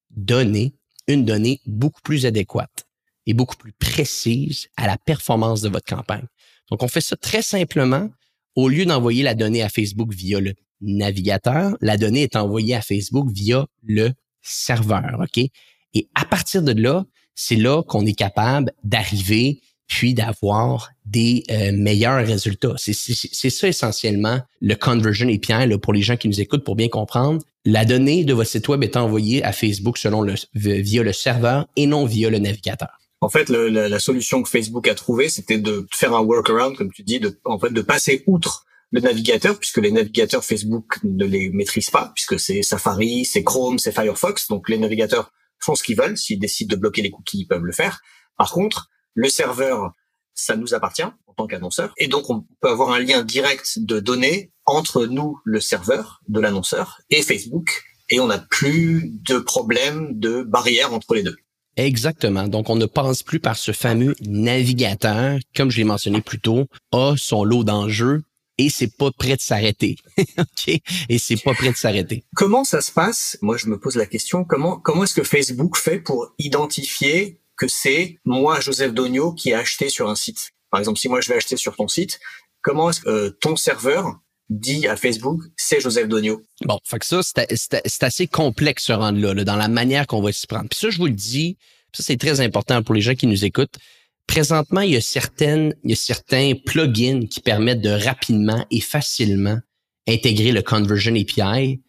donner 0.10 0.74
une 1.14 1.26
donnée 1.26 1.60
beaucoup 1.66 2.02
plus 2.02 2.26
adéquate 2.26 2.86
et 3.26 3.34
beaucoup 3.34 3.56
plus 3.56 3.74
précise 3.74 4.68
à 4.78 4.88
la 4.88 4.98
performance 4.98 5.62
de 5.62 5.70
votre 5.70 5.86
campagne. 5.86 6.26
Donc, 6.70 6.84
on 6.84 6.88
fait 6.88 7.02
ça 7.02 7.16
très 7.16 7.42
simplement 7.42 8.10
au 8.56 8.70
lieu 8.70 8.86
d'envoyer 8.86 9.24
la 9.24 9.36
donnée 9.36 9.62
à 9.62 9.70
Facebook 9.70 10.14
via 10.14 10.40
le 10.40 10.54
navigateur, 10.82 11.78
la 11.82 11.98
donnée 11.98 12.24
est 12.24 12.36
envoyée 12.36 12.76
à 12.76 12.82
Facebook 12.82 13.30
via 13.32 13.68
le 13.84 14.12
serveur, 14.42 15.20
OK? 15.22 15.46
Et 15.94 16.10
à 16.16 16.26
partir 16.26 16.64
de 16.64 16.72
là, 16.72 17.06
c'est 17.36 17.56
là 17.56 17.84
qu'on 17.84 18.06
est 18.06 18.18
capable 18.18 18.74
d'arriver 18.84 19.62
puis 19.92 20.14
d'avoir 20.14 20.90
des 21.06 21.44
euh, 21.52 21.74
meilleurs 21.74 22.26
résultats. 22.26 22.76
C'est 22.78 23.50
ça 23.50 23.68
essentiellement 23.68 24.40
le 24.62 24.76
Conversion 24.76 25.28
API 25.28 25.68
là, 25.68 25.78
pour 25.78 25.92
les 25.92 26.02
gens 26.02 26.16
qui 26.16 26.30
nous 26.30 26.40
écoutent 26.40 26.64
pour 26.64 26.78
bien 26.78 26.88
comprendre. 26.88 27.44
La 27.66 27.84
donnée 27.84 28.24
de 28.24 28.34
votre 28.34 28.50
site 28.50 28.70
web 28.70 28.84
est 28.84 28.96
envoyée 28.96 29.44
à 29.44 29.52
Facebook 29.52 29.98
selon 29.98 30.22
le, 30.22 30.36
via 30.54 31.04
le 31.04 31.12
serveur 31.12 31.68
et 31.76 31.88
non 31.88 32.06
via 32.06 32.30
le 32.30 32.40
navigateur. 32.40 32.88
En 33.20 33.28
fait, 33.28 33.50
le, 33.50 33.68
la, 33.68 33.90
la, 33.90 34.00
solution 34.00 34.42
que 34.42 34.50
Facebook 34.50 34.88
a 34.88 34.96
trouvée, 34.96 35.28
c'était 35.28 35.58
de 35.58 35.86
faire 35.92 36.16
un 36.16 36.22
workaround, 36.22 36.78
comme 36.78 36.92
tu 36.94 37.04
dis, 37.04 37.20
de, 37.20 37.38
en 37.44 37.60
fait, 37.60 37.74
de 37.74 37.82
passer 37.82 38.24
outre 38.28 38.66
le 38.92 39.02
navigateur, 39.02 39.60
puisque 39.60 39.78
les 39.78 39.92
navigateurs 39.92 40.46
Facebook 40.46 41.00
ne 41.04 41.26
les 41.26 41.50
maîtrisent 41.50 41.92
pas, 41.92 42.14
puisque 42.16 42.40
c'est 42.40 42.62
Safari, 42.62 43.26
c'est 43.26 43.44
Chrome, 43.44 43.78
c'est 43.78 43.92
Firefox, 43.92 44.48
donc 44.48 44.70
les 44.70 44.78
navigateurs 44.78 45.34
font 45.60 45.76
ce 45.76 45.84
qu'ils 45.84 45.98
veulent. 45.98 46.18
S'ils 46.18 46.40
décident 46.40 46.74
de 46.74 46.80
bloquer 46.80 47.02
les 47.02 47.12
cookies, 47.12 47.42
ils 47.42 47.48
peuvent 47.48 47.66
le 47.66 47.74
faire. 47.74 48.00
Par 48.38 48.52
contre, 48.52 48.90
le 49.14 49.30
serveur 49.30 49.94
ça 50.34 50.56
nous 50.56 50.74
appartient 50.74 51.04
en 51.04 51.34
tant 51.36 51.48
qu'annonceur. 51.48 51.94
Et 51.98 52.08
donc, 52.08 52.30
on 52.30 52.46
peut 52.62 52.70
avoir 52.70 52.92
un 52.92 53.00
lien 53.00 53.24
direct 53.24 53.80
de 53.80 54.00
données 54.00 54.52
entre 54.66 55.06
nous, 55.06 55.40
le 55.46 55.60
serveur 55.60 56.22
de 56.28 56.40
l'annonceur, 56.40 57.00
et 57.10 57.22
Facebook. 57.22 57.84
Et 58.10 58.20
on 58.20 58.28
n'a 58.28 58.40
plus 58.40 59.12
de 59.26 59.40
problème 59.40 60.20
de 60.20 60.44
barrière 60.44 60.94
entre 60.94 61.16
les 61.16 61.24
deux. 61.24 61.38
Exactement. 61.78 62.48
Donc, 62.48 62.70
on 62.70 62.76
ne 62.76 62.86
passe 62.86 63.24
plus 63.24 63.40
par 63.40 63.56
ce 63.56 63.72
fameux 63.72 64.16
navigateur, 64.22 65.40
comme 65.56 65.72
je 65.72 65.78
l'ai 65.78 65.86
mentionné 65.86 66.22
plus 66.22 66.40
tôt, 66.40 66.68
a 66.92 67.14
son 67.18 67.44
lot 67.44 67.64
d'enjeux 67.64 68.24
et 68.58 68.70
c'est 68.70 68.96
pas 68.96 69.10
prêt 69.12 69.36
de 69.36 69.42
s'arrêter. 69.42 69.96
OK? 70.38 70.68
Et 71.10 71.18
c'est 71.18 71.42
pas 71.42 71.54
prêt 71.54 71.72
de 71.72 71.78
s'arrêter. 71.78 72.24
Comment 72.36 72.64
ça 72.64 72.82
se 72.82 72.92
passe? 72.92 73.38
Moi, 73.42 73.58
je 73.58 73.68
me 73.68 73.80
pose 73.80 73.96
la 73.96 74.06
question, 74.06 74.44
comment, 74.44 74.78
comment 74.78 75.06
est-ce 75.06 75.16
que 75.16 75.24
Facebook 75.24 75.78
fait 75.78 76.00
pour 76.00 76.34
identifier 76.38 77.41
que 77.62 77.68
c'est 77.68 78.18
moi, 78.26 78.60
Joseph 78.60 78.92
Dogno, 78.92 79.34
qui 79.34 79.50
ai 79.50 79.54
acheté 79.54 79.90
sur 79.90 80.10
un 80.10 80.16
site? 80.16 80.50
Par 80.72 80.80
exemple, 80.80 80.98
si 80.98 81.08
moi 81.08 81.22
je 81.22 81.30
vais 81.30 81.36
acheter 81.36 81.58
sur 81.58 81.76
ton 81.76 81.88
site, 81.88 82.20
comment 82.64 82.90
est-ce 82.90 83.02
que 83.02 83.10
euh, 83.10 83.38
ton 83.40 83.56
serveur 83.56 84.20
dit 84.50 84.88
à 84.88 84.96
Facebook, 84.96 85.44
c'est 85.56 85.80
Joseph 85.80 86.08
Dogno. 86.08 86.42
Bon, 86.66 86.80
fait 86.84 86.98
que 86.98 87.06
ça, 87.06 87.22
c'est 87.24 88.04
assez 88.04 88.28
complexe 88.28 88.86
ce 88.86 88.94
rendre-là, 88.94 89.36
là, 89.36 89.44
dans 89.44 89.56
la 89.56 89.68
manière 89.68 90.08
qu'on 90.08 90.22
va 90.24 90.32
s'y 90.32 90.48
prendre. 90.48 90.68
Puis 90.70 90.80
ça, 90.80 90.90
je 90.90 90.98
vous 90.98 91.06
le 91.06 91.14
dis, 91.14 91.58
ça 91.94 92.02
c'est 92.04 92.18
très 92.18 92.42
important 92.42 92.82
pour 92.82 92.96
les 92.96 93.02
gens 93.02 93.14
qui 93.14 93.28
nous 93.28 93.46
écoutent. 93.46 93.78
Présentement, 94.26 94.82
il 94.82 94.92
y 94.92 94.98
a 94.98 95.02
certaines, 95.02 95.76
il 95.84 95.92
y 95.92 95.94
a 95.94 95.96
certains 95.96 96.54
plugins 96.66 97.28
qui 97.30 97.42
permettent 97.42 97.82
de 97.82 97.92
rapidement 97.92 98.66
et 98.72 98.82
facilement 98.82 99.60
intégrer 100.08 100.52
le 100.52 100.64
Conversion 100.64 101.14
API. 101.16 101.80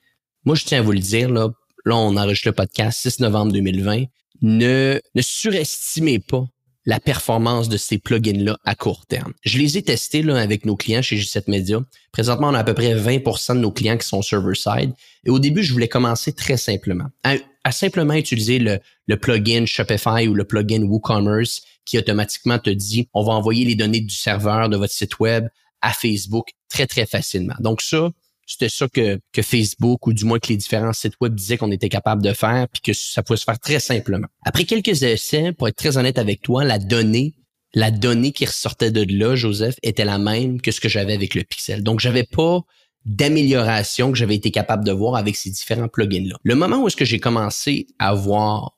Moi, 0.45 0.55
je 0.55 0.65
tiens 0.65 0.81
à 0.81 0.83
vous 0.83 0.93
le 0.93 1.01
dire, 1.01 1.31
là, 1.31 1.49
là, 1.87 1.97
on 1.97 2.17
enregistre 2.17 2.49
le 2.49 2.53
podcast 2.53 3.01
6 3.01 3.21
novembre 3.21 3.53
2020. 3.53 4.05
Ne, 4.43 5.01
ne 5.15 5.23
surestimez 5.23 6.19
pas 6.19 6.45
la 6.85 6.99
performance 6.99 7.69
de 7.69 7.77
ces 7.77 7.99
plugins-là 7.99 8.59
à 8.65 8.75
court 8.75 9.07
terme. 9.07 9.33
Je 9.45 9.59
les 9.59 9.79
ai 9.79 9.83
testés 9.83 10.23
là, 10.23 10.37
avec 10.37 10.67
nos 10.67 10.77
clients 10.77 11.03
chez 11.03 11.17
G7 11.17 11.45
Media. 11.49 11.81
Présentement, 12.11 12.49
on 12.49 12.55
a 12.55 12.59
à 12.59 12.65
peu 12.65 12.75
près 12.75 12.95
20% 12.95 13.55
de 13.55 13.61
nos 13.61 13.71
clients 13.71 13.97
qui 13.97 14.07
sont 14.07 14.21
server-side. 14.21 14.93
Et 15.25 15.31
au 15.31 15.39
début, 15.39 15.63
je 15.63 15.73
voulais 15.73 15.89
commencer 15.89 16.33
très 16.33 16.57
simplement. 16.57 17.07
À, 17.23 17.71
simplement 17.71 18.15
utiliser 18.15 18.59
le, 18.59 18.81
le, 19.07 19.17
plugin 19.17 19.65
Shopify 19.65 20.27
ou 20.27 20.35
le 20.35 20.45
plugin 20.45 20.83
WooCommerce 20.83 21.63
qui 21.85 21.99
automatiquement 21.99 22.59
te 22.59 22.71
dit, 22.71 23.09
on 23.15 23.23
va 23.23 23.33
envoyer 23.33 23.65
les 23.65 23.77
données 23.77 24.01
du 24.01 24.15
serveur 24.15 24.69
de 24.69 24.77
votre 24.77 24.93
site 24.93 25.21
web 25.21 25.47
à 25.81 25.93
Facebook 25.93 26.51
très, 26.69 26.87
très 26.87 27.07
facilement. 27.07 27.55
Donc 27.61 27.81
ça, 27.81 28.11
c'était 28.47 28.69
ça 28.69 28.89
que, 28.89 29.21
que 29.33 29.43
Facebook 29.43 30.07
ou 30.07 30.13
du 30.13 30.25
moins 30.25 30.39
que 30.39 30.49
les 30.49 30.57
différents 30.57 30.93
sites 30.93 31.15
web 31.21 31.35
disaient 31.35 31.57
qu'on 31.57 31.71
était 31.71 31.89
capable 31.89 32.23
de 32.23 32.33
faire 32.33 32.69
puis 32.69 32.83
que 32.83 32.93
ça 32.93 33.23
pouvait 33.23 33.37
se 33.37 33.45
faire 33.45 33.59
très 33.59 33.81
simplement. 33.81 34.27
Après 34.45 34.65
quelques 34.65 35.03
essais, 35.03 35.53
pour 35.53 35.69
être 35.69 35.77
très 35.77 35.97
honnête 35.97 36.19
avec 36.19 36.43
toi, 36.43 36.65
la 36.65 36.79
donnée, 36.79 37.35
la 37.75 37.91
donnée 37.91 38.33
qui 38.33 38.45
ressortait 38.45 38.91
de 38.91 39.07
là, 39.17 39.35
Joseph, 39.35 39.77
était 39.83 40.05
la 40.05 40.19
même 40.19 40.61
que 40.61 40.71
ce 40.71 40.81
que 40.81 40.89
j'avais 40.89 41.15
avec 41.15 41.35
le 41.35 41.45
Pixel. 41.45 41.83
Donc, 41.83 42.01
j'avais 42.01 42.25
pas 42.25 42.61
d'amélioration 43.05 44.13
que 44.13 44.19
j'avais 44.19 44.37
été 44.37 44.51
capable 44.51 44.85
de 44.85 44.93
voir 44.93 45.17
avec 45.17 45.37
ces 45.37 45.51
différents 45.51 45.89
plugins-là. 45.89 46.37
Le 46.43 46.55
moment 46.55 46.83
où 46.83 46.87
est-ce 46.87 46.97
que 46.97 47.05
j'ai 47.05 47.19
commencé 47.19 47.87
à 47.99 48.15
voir 48.15 48.77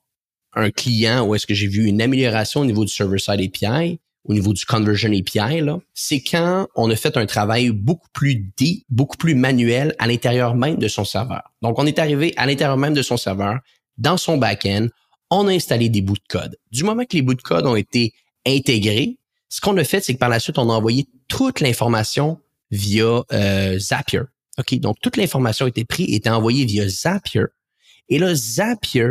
un 0.55 0.71
client 0.71 1.25
où 1.25 1.35
est-ce 1.35 1.45
que 1.45 1.53
j'ai 1.53 1.67
vu 1.67 1.85
une 1.85 2.01
amélioration 2.01 2.61
au 2.61 2.65
niveau 2.65 2.85
du 2.85 2.91
server-side 2.91 3.41
API, 3.41 3.99
au 4.25 4.33
niveau 4.33 4.53
du 4.53 4.65
conversion 4.65 5.11
API, 5.11 5.61
c'est 5.93 6.21
quand 6.21 6.67
on 6.75 6.89
a 6.89 6.95
fait 6.95 7.15
un 7.15 7.25
travail 7.25 7.69
beaucoup 7.69 8.07
plus 8.11 8.35
deep, 8.57 8.85
beaucoup 8.89 9.17
plus 9.17 9.35
manuel 9.35 9.95
à 9.99 10.07
l'intérieur 10.07 10.55
même 10.55 10.77
de 10.77 10.87
son 10.87 11.05
serveur. 11.05 11.43
Donc, 11.61 11.79
on 11.79 11.85
est 11.85 11.99
arrivé 11.99 12.33
à 12.35 12.45
l'intérieur 12.45 12.77
même 12.77 12.93
de 12.93 13.01
son 13.01 13.17
serveur, 13.17 13.59
dans 13.97 14.17
son 14.17 14.37
back-end, 14.37 14.87
on 15.29 15.47
a 15.47 15.51
installé 15.51 15.89
des 15.89 16.01
bouts 16.01 16.15
de 16.15 16.27
code. 16.27 16.57
Du 16.71 16.83
moment 16.83 17.03
que 17.03 17.15
les 17.15 17.21
bouts 17.21 17.35
de 17.35 17.41
code 17.41 17.65
ont 17.65 17.75
été 17.75 18.13
intégrés, 18.45 19.17
ce 19.49 19.61
qu'on 19.61 19.77
a 19.77 19.83
fait, 19.83 20.01
c'est 20.01 20.13
que 20.13 20.19
par 20.19 20.29
la 20.29 20.39
suite, 20.39 20.57
on 20.57 20.69
a 20.69 20.73
envoyé 20.73 21.07
toute 21.27 21.59
l'information 21.59 22.39
via 22.71 23.23
euh, 23.31 23.79
Zapier. 23.79 24.21
OK, 24.57 24.79
donc 24.79 24.97
toute 25.01 25.17
l'information 25.17 25.65
a 25.65 25.69
été 25.69 25.85
prise 25.85 26.07
et 26.09 26.15
été 26.15 26.29
envoyée 26.29 26.65
via 26.65 26.87
Zapier. 26.87 27.45
Et 28.09 28.19
là, 28.19 28.33
Zapier 28.33 29.07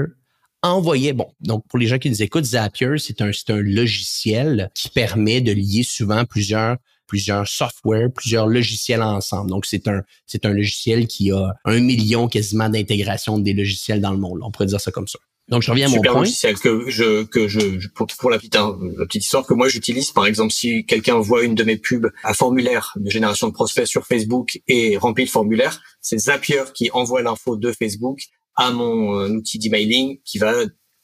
envoyait, 0.65 1.13
bon, 1.13 1.29
donc 1.41 1.65
pour 1.69 1.79
les 1.79 1.87
gens 1.87 1.99
qui 1.99 2.11
nous 2.11 2.23
écoutent, 2.23 2.45
Zapier, 2.45 2.97
c'est 2.99 3.21
un, 3.21 3.31
c'est 3.33 3.51
un 3.51 3.61
logiciel 3.61 4.71
qui 4.75 4.89
permet 4.89 5.41
de 5.41 5.53
lier 5.53 5.83
souvent 5.83 6.25
plusieurs 6.25 6.77
plusieurs 7.07 7.47
softwares, 7.47 8.11
plusieurs 8.13 8.47
logiciels 8.47 9.03
ensemble. 9.03 9.51
Donc, 9.51 9.67
c'est 9.67 9.87
un, 9.89 10.03
c'est 10.27 10.47
un 10.47 10.55
logiciel 10.55 11.07
qui 11.07 11.31
a 11.31 11.55
un 11.67 11.79
million 11.79 12.29
quasiment 12.29 12.71
d'intégration 12.71 13.39
des 13.39 13.53
logiciels 13.53 14.01
dans 14.01 14.11
le 14.11 14.17
monde. 14.17 14.41
On 14.43 14.51
pourrait 14.51 14.67
dire 14.67 14.81
ça 14.81 14.91
comme 14.91 15.07
ça. 15.07 15.19
Donc, 15.49 15.63
je 15.63 15.71
reviens 15.71 15.87
à 15.87 15.91
mon 15.91 15.97
Super 15.97 16.13
point. 16.13 16.21
logiciel 16.23 16.59
que 16.59 16.89
je, 16.89 17.25
que 17.25 17.47
je, 17.47 17.89
pour, 17.95 18.07
pour 18.07 18.31
la 18.31 18.39
petite, 18.39 18.57
hein, 18.57 18.79
la 18.97 19.05
petite 19.05 19.25
histoire 19.25 19.47
que 19.47 19.53
moi 19.53 19.69
j'utilise, 19.69 20.11
par 20.13 20.25
exemple, 20.25 20.53
si 20.53 20.87
quelqu'un 20.87 21.19
voit 21.19 21.45
une 21.45 21.55
de 21.55 21.65
mes 21.65 21.77
pubs 21.77 22.11
à 22.23 22.33
formulaire 22.33 22.95
de 22.97 23.11
génération 23.11 23.49
de 23.49 23.53
prospects 23.53 23.87
sur 23.87 24.07
Facebook 24.07 24.63
et 24.67 24.97
remplit 24.97 25.27
le 25.27 25.31
formulaire, 25.31 25.83
c'est 26.01 26.17
Zapier 26.19 26.63
qui 26.73 26.91
envoie 26.93 27.21
l'info 27.21 27.57
de 27.57 27.71
Facebook 27.71 28.21
à 28.57 28.71
mon 28.71 29.19
euh, 29.19 29.29
outil 29.29 29.59
d'emailing 29.59 30.19
qui 30.25 30.39
va 30.39 30.55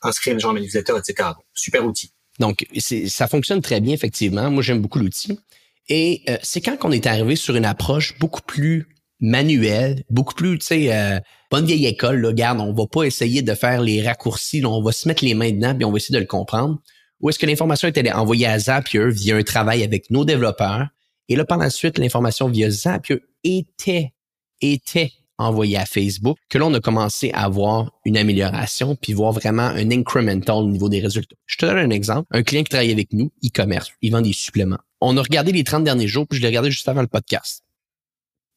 inscrire 0.02 0.34
les 0.34 0.40
gens 0.40 0.50
à 0.50 0.52
mes 0.54 0.64
etc. 0.64 1.30
super 1.54 1.84
outil. 1.84 2.12
Donc, 2.38 2.66
ça 2.78 3.28
fonctionne 3.28 3.60
très 3.60 3.80
bien, 3.80 3.92
effectivement. 3.92 4.50
Moi, 4.50 4.62
j'aime 4.62 4.80
beaucoup 4.80 4.98
l'outil. 4.98 5.38
Et 5.88 6.22
euh, 6.28 6.38
c'est 6.42 6.60
quand 6.60 6.78
qu'on 6.78 6.92
est 6.92 7.06
arrivé 7.06 7.36
sur 7.36 7.54
une 7.56 7.66
approche 7.66 8.18
beaucoup 8.18 8.40
plus 8.40 8.88
manuelle, 9.20 10.04
beaucoup 10.08 10.34
plus, 10.34 10.58
tu 10.58 10.66
sais, 10.66 10.94
euh, 10.94 11.20
bonne 11.50 11.66
vieille 11.66 11.86
école, 11.86 12.20
là, 12.20 12.32
garde, 12.32 12.60
on 12.60 12.72
va 12.72 12.86
pas 12.86 13.02
essayer 13.02 13.42
de 13.42 13.54
faire 13.54 13.82
les 13.82 14.02
raccourcis, 14.02 14.62
là, 14.62 14.70
on 14.70 14.82
va 14.82 14.92
se 14.92 15.06
mettre 15.06 15.24
les 15.24 15.34
mains 15.34 15.50
dedans, 15.50 15.74
puis 15.74 15.84
on 15.84 15.90
va 15.90 15.98
essayer 15.98 16.14
de 16.14 16.20
le 16.20 16.26
comprendre. 16.26 16.80
Ou 17.20 17.28
est-ce 17.28 17.38
que 17.38 17.44
l'information 17.44 17.88
était 17.88 18.10
envoyée 18.12 18.46
à 18.46 18.58
Zapier 18.58 19.10
via 19.10 19.36
un 19.36 19.42
travail 19.42 19.82
avec 19.82 20.10
nos 20.10 20.24
développeurs, 20.24 20.86
et 21.28 21.36
là, 21.36 21.44
par 21.44 21.58
la 21.58 21.70
suite, 21.70 21.98
l'information 21.98 22.48
via 22.48 22.70
Zapier 22.70 23.20
était, 23.44 24.14
était 24.62 25.12
envoyé 25.40 25.76
à 25.76 25.86
Facebook, 25.86 26.38
que 26.48 26.58
là, 26.58 26.66
on 26.66 26.74
a 26.74 26.80
commencé 26.80 27.30
à 27.32 27.48
voir 27.48 27.92
une 28.04 28.16
amélioration, 28.16 28.96
puis 28.96 29.12
voir 29.12 29.32
vraiment 29.32 29.62
un 29.62 29.90
incremental 29.90 30.56
au 30.56 30.68
niveau 30.68 30.88
des 30.88 31.00
résultats. 31.00 31.36
Je 31.46 31.56
te 31.56 31.66
donne 31.66 31.78
un 31.78 31.90
exemple. 31.90 32.26
Un 32.30 32.42
client 32.42 32.62
qui 32.62 32.70
travaille 32.70 32.92
avec 32.92 33.12
nous, 33.12 33.32
e-commerce, 33.44 33.92
il 34.02 34.12
vend 34.12 34.20
des 34.20 34.32
suppléments. 34.32 34.78
On 35.00 35.16
a 35.16 35.22
regardé 35.22 35.52
les 35.52 35.64
30 35.64 35.84
derniers 35.84 36.08
jours, 36.08 36.26
puis 36.28 36.36
je 36.36 36.42
l'ai 36.42 36.48
regardé 36.48 36.70
juste 36.70 36.88
avant 36.88 37.00
le 37.00 37.06
podcast. 37.06 37.64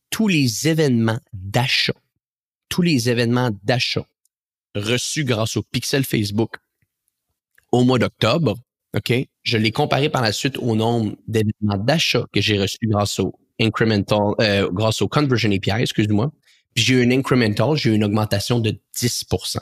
Tous 0.10 0.28
les 0.28 0.68
événements 0.68 1.20
d'achat, 1.34 1.94
tous 2.70 2.82
les 2.82 3.10
événements 3.10 3.52
d'achat 3.64 4.06
reçus 4.76 5.24
grâce 5.24 5.58
au 5.58 5.64
pixel 5.64 6.04
Facebook 6.04 6.58
au 7.72 7.84
mois 7.84 8.00
d'octobre, 8.00 8.56
OK? 8.96 9.14
Je 9.42 9.58
l'ai 9.58 9.72
comparé 9.72 10.10
par 10.10 10.22
la 10.22 10.32
suite 10.32 10.58
au 10.58 10.76
nombre 10.76 11.16
d'événements 11.28 11.78
d'achat 11.78 12.26
que 12.32 12.42
j'ai 12.42 12.60
reçus 12.60 12.88
grâce 12.88 13.20
au 13.20 13.34
incremental, 13.60 14.34
euh, 14.42 14.70
grâce 14.72 15.02
au 15.02 15.08
conversion 15.08 15.52
API, 15.52 15.82
excuse-moi, 15.82 16.32
puis 16.74 16.84
j'ai 16.84 16.96
eu 16.96 17.04
une 17.04 17.14
incremental, 17.14 17.76
j'ai 17.76 17.92
eu 17.92 17.96
une 17.96 18.04
augmentation 18.04 18.60
de 18.60 18.80
10% 18.96 19.58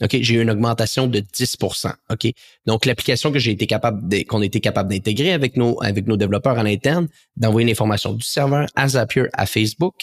OK, 0.00 0.16
j'ai 0.20 0.34
eu 0.34 0.42
une 0.42 0.50
augmentation 0.50 1.08
de 1.08 1.18
10% 1.20 1.92
OK? 2.10 2.32
Donc 2.66 2.86
l'application 2.86 3.32
que 3.32 3.38
j'ai 3.38 3.50
été 3.50 3.66
capable 3.66 4.24
qu'on 4.26 4.42
été 4.42 4.60
capable 4.60 4.90
d'intégrer 4.90 5.32
avec 5.32 5.56
nos 5.56 5.82
avec 5.82 6.06
nos 6.06 6.16
développeurs 6.16 6.58
à 6.58 6.62
l'interne, 6.62 7.08
d'envoyer 7.36 7.66
l'information 7.66 8.12
du 8.12 8.24
serveur 8.24 8.68
à 8.76 8.88
Zapier 8.88 9.24
à 9.32 9.46
Facebook, 9.46 9.94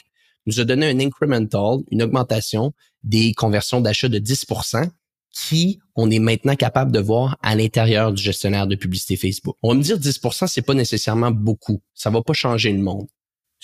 nous 0.46 0.60
a 0.60 0.66
donné 0.66 0.88
un 0.88 1.00
incremental, 1.00 1.80
une 1.92 2.04
augmentation 2.04 2.74
des 3.04 3.34
conversions 3.34 3.82
d'achat 3.82 4.10
de 4.10 4.20
10% 4.20 4.90
qui 5.32 5.80
on 5.96 6.10
est 6.12 6.20
maintenant 6.20 6.56
capable 6.56 6.92
de 6.92 7.00
voir 7.00 7.38
à 7.42 7.56
l'intérieur 7.56 8.12
du 8.12 8.22
gestionnaire 8.22 8.68
de 8.68 8.76
publicité 8.76 9.16
Facebook. 9.16 9.56
On 9.64 9.70
va 9.70 9.76
me 9.76 9.84
dire 9.84 9.98
10% 9.98 10.48
c'est 10.48 10.62
pas 10.62 10.74
nécessairement 10.74 11.32
beaucoup. 11.32 11.82
Ça 11.94 12.10
va 12.10 12.22
pas 12.22 12.34
changer 12.34 12.72
le 12.72 12.80
monde. 12.80 13.08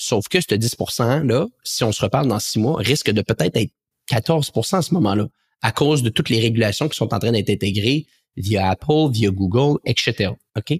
Sauf 0.03 0.27
que 0.29 0.41
ce 0.41 0.55
10% 0.55 1.27
là, 1.27 1.47
si 1.63 1.83
on 1.83 1.91
se 1.91 2.01
reparle 2.01 2.27
dans 2.27 2.39
six 2.39 2.57
mois, 2.57 2.79
risque 2.79 3.11
de 3.11 3.21
peut-être 3.21 3.55
être 3.55 3.71
14% 4.09 4.77
à 4.77 4.81
ce 4.81 4.95
moment-là, 4.95 5.27
à 5.61 5.71
cause 5.71 6.01
de 6.01 6.09
toutes 6.09 6.29
les 6.29 6.39
régulations 6.39 6.89
qui 6.89 6.97
sont 6.97 7.13
en 7.13 7.19
train 7.19 7.31
d'être 7.31 7.51
intégrées 7.51 8.07
via 8.35 8.71
Apple, 8.71 9.11
via 9.11 9.29
Google, 9.29 9.77
etc. 9.85 10.31
OK? 10.57 10.73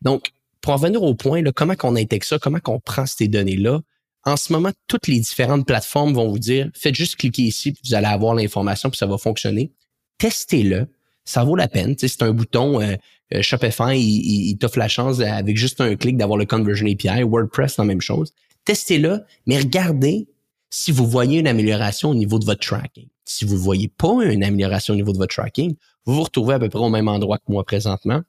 Donc, 0.00 0.30
pour 0.62 0.72
en 0.72 0.76
venir 0.76 1.02
au 1.02 1.14
point, 1.14 1.42
là, 1.42 1.52
comment 1.52 1.74
qu'on 1.74 1.96
intègre 1.96 2.24
ça, 2.24 2.38
comment 2.38 2.60
qu'on 2.60 2.80
prend 2.80 3.04
ces 3.04 3.28
données-là, 3.28 3.82
en 4.24 4.38
ce 4.38 4.54
moment, 4.54 4.70
toutes 4.88 5.06
les 5.06 5.20
différentes 5.20 5.66
plateformes 5.66 6.14
vont 6.14 6.30
vous 6.30 6.38
dire, 6.38 6.70
faites 6.72 6.94
juste 6.94 7.16
cliquer 7.16 7.42
ici, 7.42 7.72
puis 7.72 7.82
vous 7.84 7.94
allez 7.94 8.06
avoir 8.06 8.34
l'information, 8.34 8.88
puis 8.88 8.96
ça 8.96 9.06
va 9.06 9.18
fonctionner. 9.18 9.70
Testez-le. 10.16 10.88
Ça 11.26 11.44
vaut 11.44 11.56
la 11.56 11.68
peine. 11.68 11.94
c'est 11.98 12.22
un 12.22 12.32
bouton 12.32 12.80
euh, 12.80 12.96
euh, 13.34 13.42
Shopify, 13.42 13.98
il, 14.00 14.48
il 14.48 14.56
t'offre 14.56 14.78
la 14.78 14.88
chance 14.88 15.20
avec 15.20 15.58
juste 15.58 15.82
un 15.82 15.94
clic 15.94 16.16
d'avoir 16.16 16.38
le 16.38 16.46
Conversion 16.46 16.86
API. 16.86 17.22
WordPress, 17.22 17.76
la 17.76 17.84
même 17.84 18.00
chose 18.00 18.32
testez-le, 18.64 19.20
mais 19.46 19.58
regardez 19.58 20.28
si 20.70 20.90
vous 20.90 21.06
voyez 21.06 21.38
une 21.38 21.48
amélioration 21.48 22.10
au 22.10 22.14
niveau 22.14 22.38
de 22.38 22.44
votre 22.44 22.66
tracking. 22.66 23.08
Si 23.24 23.44
vous 23.44 23.54
ne 23.54 23.60
voyez 23.60 23.88
pas 23.88 24.24
une 24.24 24.42
amélioration 24.42 24.94
au 24.94 24.96
niveau 24.96 25.12
de 25.12 25.18
votre 25.18 25.34
tracking, 25.34 25.74
vous 26.06 26.14
vous 26.14 26.22
retrouvez 26.22 26.54
à 26.54 26.58
peu 26.58 26.68
près 26.68 26.80
au 26.80 26.88
même 26.88 27.08
endroit 27.08 27.38
que 27.38 27.44
moi 27.48 27.64
présentement, 27.64 28.22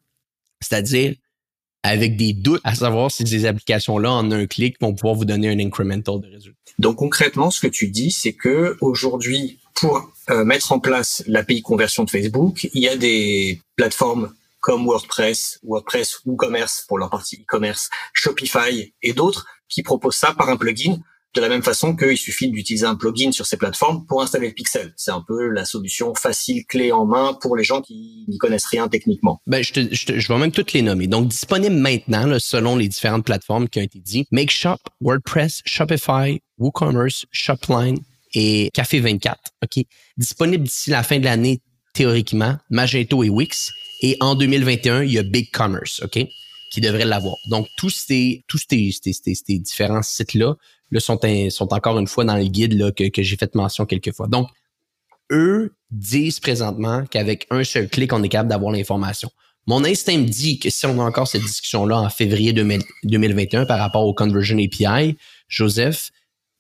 c'est-à-dire 0.61 1.15
avec 1.83 2.15
des 2.15 2.33
doutes 2.33 2.61
à 2.63 2.75
savoir 2.75 3.11
si 3.11 3.27
ces 3.27 3.45
applications-là, 3.45 4.11
en 4.11 4.31
un 4.31 4.45
clic, 4.45 4.79
vont 4.79 4.93
pouvoir 4.93 5.15
vous 5.15 5.25
donner 5.25 5.49
un 5.49 5.59
incremental 5.59 6.21
de 6.21 6.27
résultats. 6.27 6.57
Donc 6.79 6.97
concrètement, 6.97 7.51
ce 7.51 7.59
que 7.59 7.67
tu 7.67 7.89
dis, 7.89 8.11
c'est 8.11 8.33
que 8.33 8.77
aujourd'hui, 8.81 9.59
pour 9.75 10.11
euh, 10.29 10.45
mettre 10.45 10.71
en 10.71 10.79
place 10.79 11.23
l'API 11.27 11.61
conversion 11.61 12.05
de 12.05 12.09
Facebook, 12.09 12.69
il 12.73 12.81
y 12.81 12.87
a 12.87 12.95
des 12.95 13.61
plateformes 13.75 14.33
comme 14.61 14.85
WordPress, 14.85 15.59
WordPress 15.63 16.21
WooCommerce 16.25 16.85
pour 16.87 16.97
leur 16.97 17.09
partie 17.09 17.35
e-commerce, 17.35 17.89
Shopify 18.13 18.93
et 19.01 19.11
d'autres 19.11 19.45
qui 19.73 19.83
proposent 19.83 20.15
ça 20.15 20.33
par 20.33 20.49
un 20.49 20.57
plugin 20.57 20.97
de 21.33 21.41
la 21.41 21.49
même 21.49 21.63
façon 21.63 21.95
qu'il 21.95 22.17
suffit 22.17 22.49
d'utiliser 22.49 22.85
un 22.85 22.95
plugin 22.95 23.31
sur 23.31 23.45
ces 23.45 23.57
plateformes 23.57 24.05
pour 24.05 24.21
installer 24.21 24.49
le 24.49 24.53
pixel. 24.53 24.93
C'est 24.95 25.11
un 25.11 25.23
peu 25.27 25.49
la 25.49 25.65
solution 25.65 26.13
facile, 26.13 26.63
clé 26.65 26.91
en 26.91 27.05
main 27.05 27.37
pour 27.41 27.55
les 27.55 27.63
gens 27.63 27.81
qui 27.81 28.25
n'y 28.27 28.37
connaissent 28.37 28.67
rien 28.67 28.87
techniquement. 28.87 29.41
Ben, 29.47 29.63
je, 29.63 29.73
te, 29.73 30.33
vais 30.33 30.39
même 30.39 30.51
toutes 30.51 30.73
les 30.73 30.81
nommer. 30.81 31.07
Donc, 31.07 31.27
disponible 31.27 31.75
maintenant, 31.75 32.37
selon 32.39 32.75
les 32.75 32.87
différentes 32.87 33.25
plateformes 33.25 33.67
qui 33.67 33.79
ont 33.79 33.83
été 33.83 33.99
dites. 33.99 34.27
MakeShop, 34.31 34.77
WordPress, 35.01 35.61
Shopify, 35.65 36.39
WooCommerce, 36.59 37.25
Shopline 37.31 37.97
et 38.33 38.69
Café 38.73 38.99
24. 38.99 39.39
OK? 39.63 39.83
Disponible 40.17 40.65
d'ici 40.65 40.91
la 40.91 41.03
fin 41.03 41.19
de 41.19 41.25
l'année, 41.25 41.61
théoriquement, 41.93 42.57
Magento 42.69 43.23
et 43.23 43.29
Wix. 43.29 43.71
Et 44.01 44.17
en 44.19 44.35
2021, 44.35 45.03
il 45.03 45.13
y 45.13 45.17
a 45.17 45.23
BigCommerce, 45.23 46.01
OK? 46.03 46.27
Qui 46.73 46.81
devrait 46.81 47.05
l'avoir. 47.05 47.35
Donc, 47.49 47.67
tous 47.77 47.91
ces, 47.91 48.43
tous 48.47 48.59
ces, 48.67 48.89
ces, 48.91 49.13
ces, 49.13 49.35
ces 49.35 49.59
différents 49.59 50.01
sites-là 50.01 50.55
là, 50.89 50.99
sont, 50.99 51.19
sont 51.51 51.71
encore 51.71 51.99
une 51.99 52.07
fois 52.07 52.25
dans 52.25 52.35
le 52.35 52.45
guide 52.45 52.73
là, 52.73 52.91
que, 52.91 53.09
que 53.09 53.21
j'ai 53.21 53.35
fait 53.35 53.53
mention 53.53 53.85
quelques 53.85 54.11
fois. 54.11 54.27
Donc, 54.27 54.47
eux 55.31 55.75
disent 55.91 56.39
présentement 56.39 57.05
qu'avec 57.05 57.45
un 57.51 57.63
seul 57.63 57.87
clic, 57.89 58.11
on 58.11 58.23
est 58.23 58.29
capable 58.29 58.49
d'avoir 58.49 58.71
l'information. 58.71 59.29
Mon 59.67 59.85
instinct 59.85 60.17
me 60.17 60.25
dit 60.25 60.57
que 60.57 60.71
si 60.71 60.87
on 60.87 60.99
a 60.99 61.03
encore 61.03 61.27
cette 61.27 61.43
discussion-là 61.43 61.99
en 61.99 62.09
février 62.09 62.53
2021 62.53 63.67
par 63.67 63.77
rapport 63.77 64.05
au 64.07 64.15
Conversion 64.15 64.57
API, 64.57 65.15
Joseph, 65.47 66.09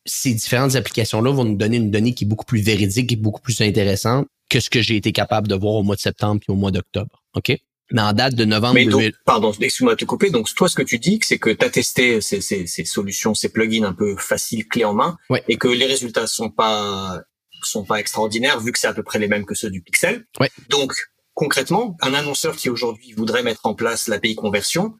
ces 0.05 0.33
différentes 0.33 0.75
applications-là 0.75 1.31
vont 1.31 1.43
nous 1.43 1.57
donner 1.57 1.77
une 1.77 1.89
donnée 1.89 2.13
qui 2.13 2.25
est 2.25 2.27
beaucoup 2.27 2.45
plus 2.45 2.61
véridique 2.61 3.11
et 3.11 3.15
beaucoup 3.15 3.41
plus 3.41 3.61
intéressante 3.61 4.27
que 4.49 4.59
ce 4.59 4.69
que 4.69 4.81
j'ai 4.81 4.95
été 4.95 5.11
capable 5.11 5.47
de 5.47 5.55
voir 5.55 5.73
au 5.73 5.83
mois 5.83 5.95
de 5.95 6.01
septembre 6.01 6.41
et 6.47 6.51
au 6.51 6.55
mois 6.55 6.71
d'octobre. 6.71 7.23
OK? 7.33 7.57
Mais 7.91 8.01
en 8.01 8.13
date 8.13 8.33
de 8.35 8.45
novembre 8.45 8.75
Mais 8.75 8.85
donc, 8.85 9.01
2000 9.01 9.13
pardon, 9.25 9.51
excuse-moi 9.51 9.93
de 9.95 9.99
te 9.99 10.05
couper. 10.05 10.29
Donc, 10.29 10.47
toi, 10.55 10.67
ce 10.69 10.75
que 10.75 10.81
tu 10.81 10.97
dis, 10.99 11.19
c'est 11.23 11.37
que 11.37 11.49
tu 11.49 11.65
as 11.65 11.69
testé 11.69 12.21
ces, 12.21 12.41
ces, 12.41 12.65
ces 12.65 12.85
solutions, 12.85 13.33
ces 13.35 13.49
plugins 13.49 13.83
un 13.83 13.93
peu 13.93 14.15
faciles, 14.17 14.67
clés 14.67 14.85
en 14.85 14.93
main, 14.93 15.17
Ouais. 15.29 15.43
et 15.47 15.57
que 15.57 15.67
les 15.67 15.85
résultats 15.85 16.27
sont 16.27 16.49
pas 16.49 17.21
sont 17.61 17.85
pas 17.85 17.99
extraordinaires 17.99 18.59
vu 18.59 18.73
que 18.73 18.79
c'est 18.79 18.87
à 18.87 18.93
peu 18.93 19.03
près 19.03 19.19
les 19.19 19.27
mêmes 19.29 19.45
que 19.45 19.55
ceux 19.55 19.69
du 19.69 19.81
Pixel. 19.81 20.25
Ouais. 20.39 20.49
Donc, 20.69 20.93
concrètement, 21.33 21.95
un 22.01 22.13
annonceur 22.13 22.55
qui 22.57 22.69
aujourd'hui 22.69 23.13
voudrait 23.13 23.41
mettre 23.43 23.61
en 23.65 23.73
place 23.73 24.07
l'API 24.09 24.35
conversion, 24.35 24.95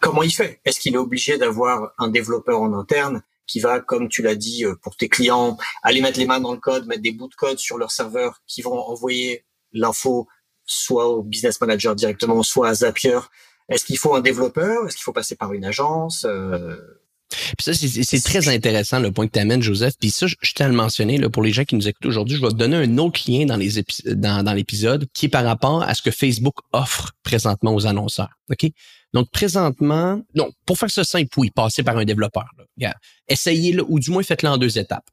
comment 0.00 0.22
il 0.22 0.32
fait? 0.32 0.60
Est-ce 0.64 0.80
qu'il 0.80 0.94
est 0.94 0.98
obligé 0.98 1.36
d'avoir 1.36 1.92
un 1.98 2.08
développeur 2.08 2.60
en 2.62 2.72
interne 2.72 3.22
qui 3.46 3.60
va, 3.60 3.80
comme 3.80 4.08
tu 4.08 4.22
l'as 4.22 4.34
dit, 4.34 4.64
euh, 4.64 4.74
pour 4.82 4.96
tes 4.96 5.08
clients, 5.08 5.56
aller 5.82 6.00
mettre 6.00 6.18
les 6.18 6.26
mains 6.26 6.40
dans 6.40 6.52
le 6.52 6.58
code, 6.58 6.86
mettre 6.86 7.02
des 7.02 7.12
bouts 7.12 7.28
de 7.28 7.34
code 7.34 7.58
sur 7.58 7.76
leur 7.78 7.90
serveur 7.90 8.40
qui 8.46 8.62
vont 8.62 8.78
envoyer 8.78 9.44
l'info 9.72 10.26
soit 10.66 11.06
au 11.08 11.22
business 11.22 11.60
manager 11.60 11.94
directement, 11.94 12.42
soit 12.42 12.68
à 12.68 12.74
Zapier. 12.74 13.18
Est-ce 13.68 13.84
qu'il 13.84 13.98
faut 13.98 14.14
un 14.14 14.20
développeur? 14.20 14.86
Est-ce 14.86 14.96
qu'il 14.96 15.02
faut 15.04 15.12
passer 15.12 15.34
par 15.36 15.52
une 15.52 15.64
agence? 15.64 16.24
Euh, 16.28 16.76
Puis 17.30 17.64
ça, 17.64 17.74
c'est- 17.74 18.24
très 18.24 18.48
intéressant 18.48 19.00
le 19.00 19.10
point 19.10 19.26
que 19.26 19.32
tu 19.32 19.38
amènes, 19.40 19.62
Joseph. 19.62 19.94
Puis 19.98 20.10
ça, 20.10 20.26
je, 20.28 20.36
je 20.40 20.52
tiens 20.52 20.66
à 20.66 20.68
le 20.68 20.74
mentionner 20.76 21.18
là, 21.18 21.28
pour 21.28 21.42
les 21.42 21.52
gens 21.52 21.64
qui 21.64 21.74
nous 21.74 21.88
écoutent 21.88 22.06
aujourd'hui. 22.06 22.36
Je 22.36 22.42
vais 22.42 22.50
te 22.50 22.54
donner 22.54 22.76
un 22.76 22.98
autre 22.98 23.20
lien 23.28 23.44
dans 23.46 23.56
les 23.56 23.70
dans, 24.14 24.44
dans 24.44 24.52
l'épisode 24.52 25.06
qui 25.12 25.26
est 25.26 25.28
par 25.28 25.44
rapport 25.44 25.82
à 25.82 25.94
ce 25.94 26.02
que 26.02 26.12
Facebook 26.12 26.54
offre 26.72 27.12
présentement 27.24 27.74
aux 27.74 27.86
annonceurs. 27.86 28.30
OK? 28.50 28.70
Donc, 29.12 29.30
présentement, 29.30 30.22
non, 30.34 30.50
pour 30.66 30.78
faire 30.78 30.90
ça 30.90 31.02
simple, 31.02 31.28
oui, 31.38 31.50
passez 31.50 31.82
par 31.82 31.96
un 31.96 32.04
développeur. 32.04 32.44
Essayez-le, 33.28 33.84
ou 33.88 33.98
du 33.98 34.10
moins 34.10 34.22
faites-le 34.22 34.48
en 34.50 34.58
deux 34.58 34.78
étapes. 34.78 35.08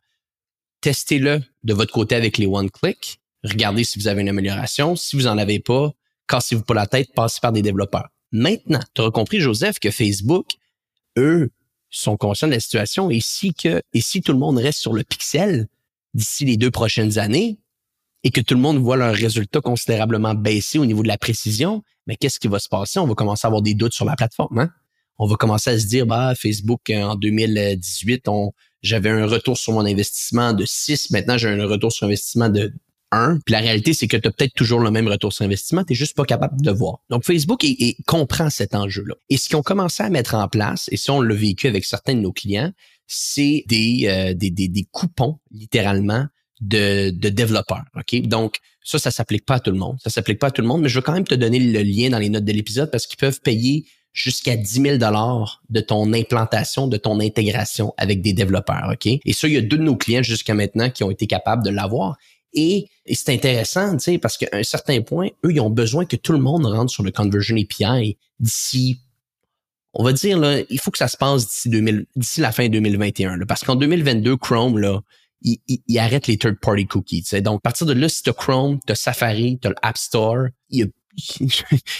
Testez-le 0.81 1.41
de 1.63 1.73
votre 1.73 1.93
côté 1.93 2.13
avec 2.15 2.37
les 2.37 2.45
one-click. 2.45 3.19
Regardez 3.43 3.83
si 3.83 3.99
vous 3.99 4.07
avez 4.07 4.21
une 4.21 4.29
amélioration. 4.29 4.95
Si 4.95 5.15
vous 5.15 5.27
en 5.27 5.37
avez 5.37 5.59
pas, 5.59 5.91
cassez-vous 6.27 6.63
pas 6.63 6.73
la 6.73 6.87
tête, 6.87 7.13
passez 7.13 7.39
par 7.41 7.51
des 7.51 7.61
développeurs. 7.61 8.09
Maintenant, 8.31 8.79
tu 8.93 9.01
auras 9.01 9.11
compris, 9.11 9.39
Joseph, 9.39 9.79
que 9.79 9.91
Facebook, 9.91 10.47
eux, 11.17 11.51
sont 11.89 12.17
conscients 12.17 12.47
de 12.47 12.53
la 12.53 12.59
situation 12.59 13.09
et 13.11 13.19
si 13.21 13.53
que 13.53 13.81
et 13.93 14.01
si 14.01 14.21
tout 14.21 14.33
le 14.33 14.39
monde 14.39 14.57
reste 14.57 14.79
sur 14.79 14.93
le 14.93 15.03
pixel 15.03 15.67
d'ici 16.15 16.43
les 16.43 16.57
deux 16.57 16.71
prochaines 16.71 17.19
années 17.19 17.59
et 18.23 18.31
que 18.31 18.41
tout 18.41 18.55
le 18.55 18.61
monde 18.61 18.77
voit 18.77 18.97
leurs 18.97 19.13
résultats 19.13 19.61
considérablement 19.61 20.33
baisser 20.33 20.79
au 20.79 20.85
niveau 20.85 21.03
de 21.03 21.07
la 21.07 21.17
précision, 21.17 21.83
mais 22.07 22.15
qu'est-ce 22.15 22.39
qui 22.39 22.47
va 22.47 22.59
se 22.59 22.69
passer? 22.69 22.99
On 22.99 23.05
va 23.05 23.13
commencer 23.13 23.45
à 23.45 23.49
avoir 23.49 23.61
des 23.61 23.75
doutes 23.75 23.93
sur 23.93 24.05
la 24.05 24.15
plateforme. 24.15 24.57
Hein? 24.57 24.71
On 25.19 25.27
va 25.27 25.35
commencer 25.35 25.69
à 25.69 25.79
se 25.79 25.85
dire 25.85 26.07
bah 26.07 26.33
Facebook 26.35 26.89
euh, 26.89 27.03
en 27.03 27.15
2018, 27.15 28.27
on 28.27 28.51
j'avais 28.81 29.09
un 29.09 29.27
retour 29.27 29.57
sur 29.57 29.73
mon 29.73 29.85
investissement 29.85 30.53
de 30.53 30.65
6, 30.65 31.11
maintenant 31.11 31.37
j'ai 31.37 31.49
un 31.49 31.65
retour 31.65 31.91
sur 31.91 32.07
investissement 32.07 32.49
de 32.49 32.73
1. 33.13 33.39
Puis 33.45 33.53
la 33.53 33.59
réalité, 33.59 33.93
c'est 33.93 34.07
que 34.07 34.17
tu 34.17 34.27
as 34.27 34.31
peut-être 34.31 34.53
toujours 34.53 34.79
le 34.79 34.91
même 34.91 35.07
retour 35.07 35.31
sur 35.31 35.45
investissement, 35.45 35.83
tu 35.83 35.95
juste 35.95 36.15
pas 36.15 36.25
capable 36.25 36.61
de 36.61 36.71
voir. 36.71 36.99
Donc 37.09 37.23
Facebook 37.23 37.63
est- 37.63 37.81
est- 37.81 37.97
comprend 38.05 38.49
cet 38.49 38.75
enjeu-là. 38.75 39.15
Et 39.29 39.37
ce 39.37 39.47
qu'ils 39.47 39.57
ont 39.57 39.63
commencé 39.63 40.03
à 40.03 40.09
mettre 40.09 40.35
en 40.35 40.47
place, 40.47 40.89
et 40.91 40.97
ça 40.97 41.13
on 41.13 41.21
l'a 41.21 41.35
vécu 41.35 41.67
avec 41.67 41.85
certains 41.85 42.15
de 42.15 42.19
nos 42.19 42.31
clients, 42.31 42.71
c'est 43.07 43.63
des, 43.67 44.05
euh, 44.07 44.33
des, 44.33 44.49
des, 44.49 44.87
coupons, 44.91 45.39
littéralement, 45.51 46.25
de, 46.61 47.09
de 47.11 47.29
développeurs. 47.29 47.83
OK? 47.95 48.21
Donc, 48.27 48.57
ça, 48.83 48.99
ça 48.99 49.11
s'applique 49.11 49.45
pas 49.45 49.55
à 49.55 49.59
tout 49.59 49.71
le 49.71 49.77
monde. 49.77 49.97
Ça 50.03 50.09
s'applique 50.09 50.39
pas 50.39 50.47
à 50.47 50.51
tout 50.51 50.61
le 50.61 50.67
monde, 50.67 50.81
mais 50.81 50.89
je 50.89 50.95
veux 50.95 51.01
quand 51.01 51.13
même 51.13 51.23
te 51.25 51.35
donner 51.35 51.59
le 51.59 51.81
lien 51.83 52.09
dans 52.09 52.19
les 52.19 52.29
notes 52.29 52.45
de 52.45 52.51
l'épisode 52.51 52.91
parce 52.91 53.07
qu'ils 53.07 53.17
peuvent 53.17 53.41
payer 53.41 53.85
jusqu'à 54.13 54.55
10 54.55 54.81
000 54.81 54.97
de 54.97 55.79
ton 55.79 56.13
implantation, 56.13 56.87
de 56.87 56.97
ton 56.97 57.19
intégration 57.19 57.93
avec 57.97 58.21
des 58.21 58.33
développeurs. 58.33 58.89
OK? 58.91 59.07
Et 59.07 59.33
ça, 59.33 59.47
il 59.47 59.53
y 59.53 59.57
a 59.57 59.61
deux 59.61 59.77
de 59.77 59.83
nos 59.83 59.95
clients 59.95 60.21
jusqu'à 60.23 60.53
maintenant 60.53 60.89
qui 60.89 61.03
ont 61.03 61.11
été 61.11 61.27
capables 61.27 61.63
de 61.63 61.71
l'avoir. 61.71 62.17
Et, 62.53 62.87
et 63.05 63.15
c'est 63.15 63.33
intéressant, 63.33 63.93
tu 63.97 64.03
sais, 64.03 64.17
parce 64.17 64.37
qu'à 64.37 64.47
un 64.53 64.63
certain 64.63 65.01
point, 65.01 65.29
eux, 65.45 65.51
ils 65.51 65.59
ont 65.59 65.69
besoin 65.71 66.05
que 66.05 66.15
tout 66.15 66.33
le 66.33 66.39
monde 66.39 66.65
rentre 66.65 66.91
sur 66.91 67.03
le 67.03 67.11
Conversion 67.11 67.55
API 67.57 68.17
d'ici, 68.39 68.99
on 69.93 70.03
va 70.03 70.13
dire, 70.13 70.37
là, 70.39 70.59
il 70.69 70.79
faut 70.79 70.91
que 70.91 70.97
ça 70.97 71.07
se 71.07 71.17
passe 71.17 71.47
d'ici 71.47 71.69
2000 71.69 72.05
d'ici 72.15 72.41
la 72.41 72.51
fin 72.51 72.67
2021. 72.69 73.37
là, 73.37 73.45
parce 73.45 73.63
qu'en 73.63 73.75
2022, 73.75 74.37
Chrome, 74.37 74.77
là, 74.77 75.01
il, 75.41 75.57
il- 75.67 75.99
arrête 75.99 76.27
les 76.27 76.37
third-party 76.37 76.85
cookies. 76.85 77.23
tu 77.23 77.29
sais. 77.29 77.41
Donc, 77.41 77.57
à 77.57 77.61
partir 77.61 77.85
de 77.87 77.93
là, 77.93 78.07
si 78.07 78.21
tu 78.23 78.31
Chrome, 78.33 78.79
tu 78.87 78.95
Safari, 78.95 79.59
tu 79.61 79.67
l'App 79.69 79.97
Store, 79.97 80.45
il 80.69 80.79
y 80.79 80.83
a, 80.83 80.85
il 81.39 81.49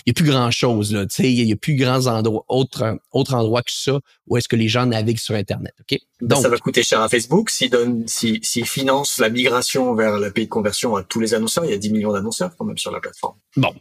y 0.07 0.09
a 0.09 0.14
plus 0.14 0.26
grand-chose. 0.26 0.93
là, 0.93 1.05
tu 1.05 1.16
sais. 1.16 1.32
Il 1.32 1.47
y 1.47 1.51
a 1.51 1.55
plus 1.55 1.76
grands 1.76 2.07
endroits, 2.07 2.45
autres 2.47 2.97
autre 3.11 3.34
endroits 3.34 3.61
que 3.61 3.72
ça 3.72 3.99
où 4.28 4.38
est-ce 4.38 4.47
que 4.47 4.55
les 4.55 4.68
gens 4.68 4.86
naviguent 4.86 5.20
sur 5.20 5.36
Internet. 5.36 5.74
OK? 5.82 5.99
Ben, 6.22 6.28
Donc, 6.28 6.41
ça 6.41 6.49
va 6.49 6.57
coûter 6.57 6.84
cher 6.84 7.01
à 7.01 7.09
Facebook 7.09 7.49
s'il 7.49 7.70
donne, 7.70 8.07
s'il 8.07 8.43
s'il 8.43 8.66
finance 8.66 9.20
la 9.20 9.30
migration 9.30 9.93
vers 9.95 10.18
l'API 10.18 10.45
de 10.45 10.49
conversion 10.49 10.95
à 10.95 11.03
tous 11.03 11.20
les 11.20 11.34
annonceurs. 11.34 11.66
Il 11.66 11.72
y 11.72 11.74
a 11.74 11.78
10 11.78 11.91
millions 11.91 12.14
d'annonceurs 12.14 12.55
quand 12.57 12.66
même 12.66 12.78
sur 12.78 12.91
la 12.91 12.99
plateforme. 12.99 13.36
Bon, 13.55 13.74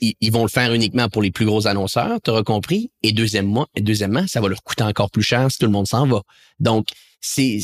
ils, 0.00 0.30
vont 0.30 0.42
le 0.42 0.48
faire 0.48 0.72
uniquement 0.72 1.08
pour 1.08 1.22
les 1.22 1.30
plus 1.30 1.46
gros 1.46 1.66
annonceurs, 1.66 2.20
tu 2.22 2.30
auras 2.30 2.42
compris. 2.42 2.90
Et 3.02 3.12
deuxièmement, 3.12 3.66
et 3.74 3.80
deuxièmement, 3.80 4.26
ça 4.26 4.40
va 4.40 4.48
leur 4.48 4.62
coûter 4.62 4.84
encore 4.84 5.10
plus 5.10 5.22
cher 5.22 5.50
si 5.50 5.58
tout 5.58 5.66
le 5.66 5.72
monde 5.72 5.86
s'en 5.86 6.06
va. 6.06 6.22
Donc, 6.60 6.88
c'est 7.20 7.60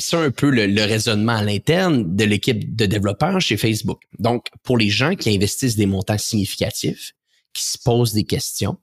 ça 0.00 0.18
un 0.18 0.30
peu 0.30 0.50
le, 0.50 0.66
le 0.66 0.82
raisonnement 0.82 1.36
à 1.36 1.42
l'interne 1.42 2.14
de 2.14 2.24
l'équipe 2.24 2.74
de 2.76 2.86
développeurs 2.86 3.40
chez 3.40 3.56
Facebook. 3.56 4.02
Donc, 4.18 4.46
pour 4.62 4.76
les 4.76 4.90
gens 4.90 5.14
qui 5.14 5.34
investissent 5.34 5.76
des 5.76 5.86
montants 5.86 6.18
significatifs, 6.18 7.12
qui 7.52 7.62
se 7.62 7.78
posent 7.82 8.12
des 8.12 8.24
questions, 8.24 8.76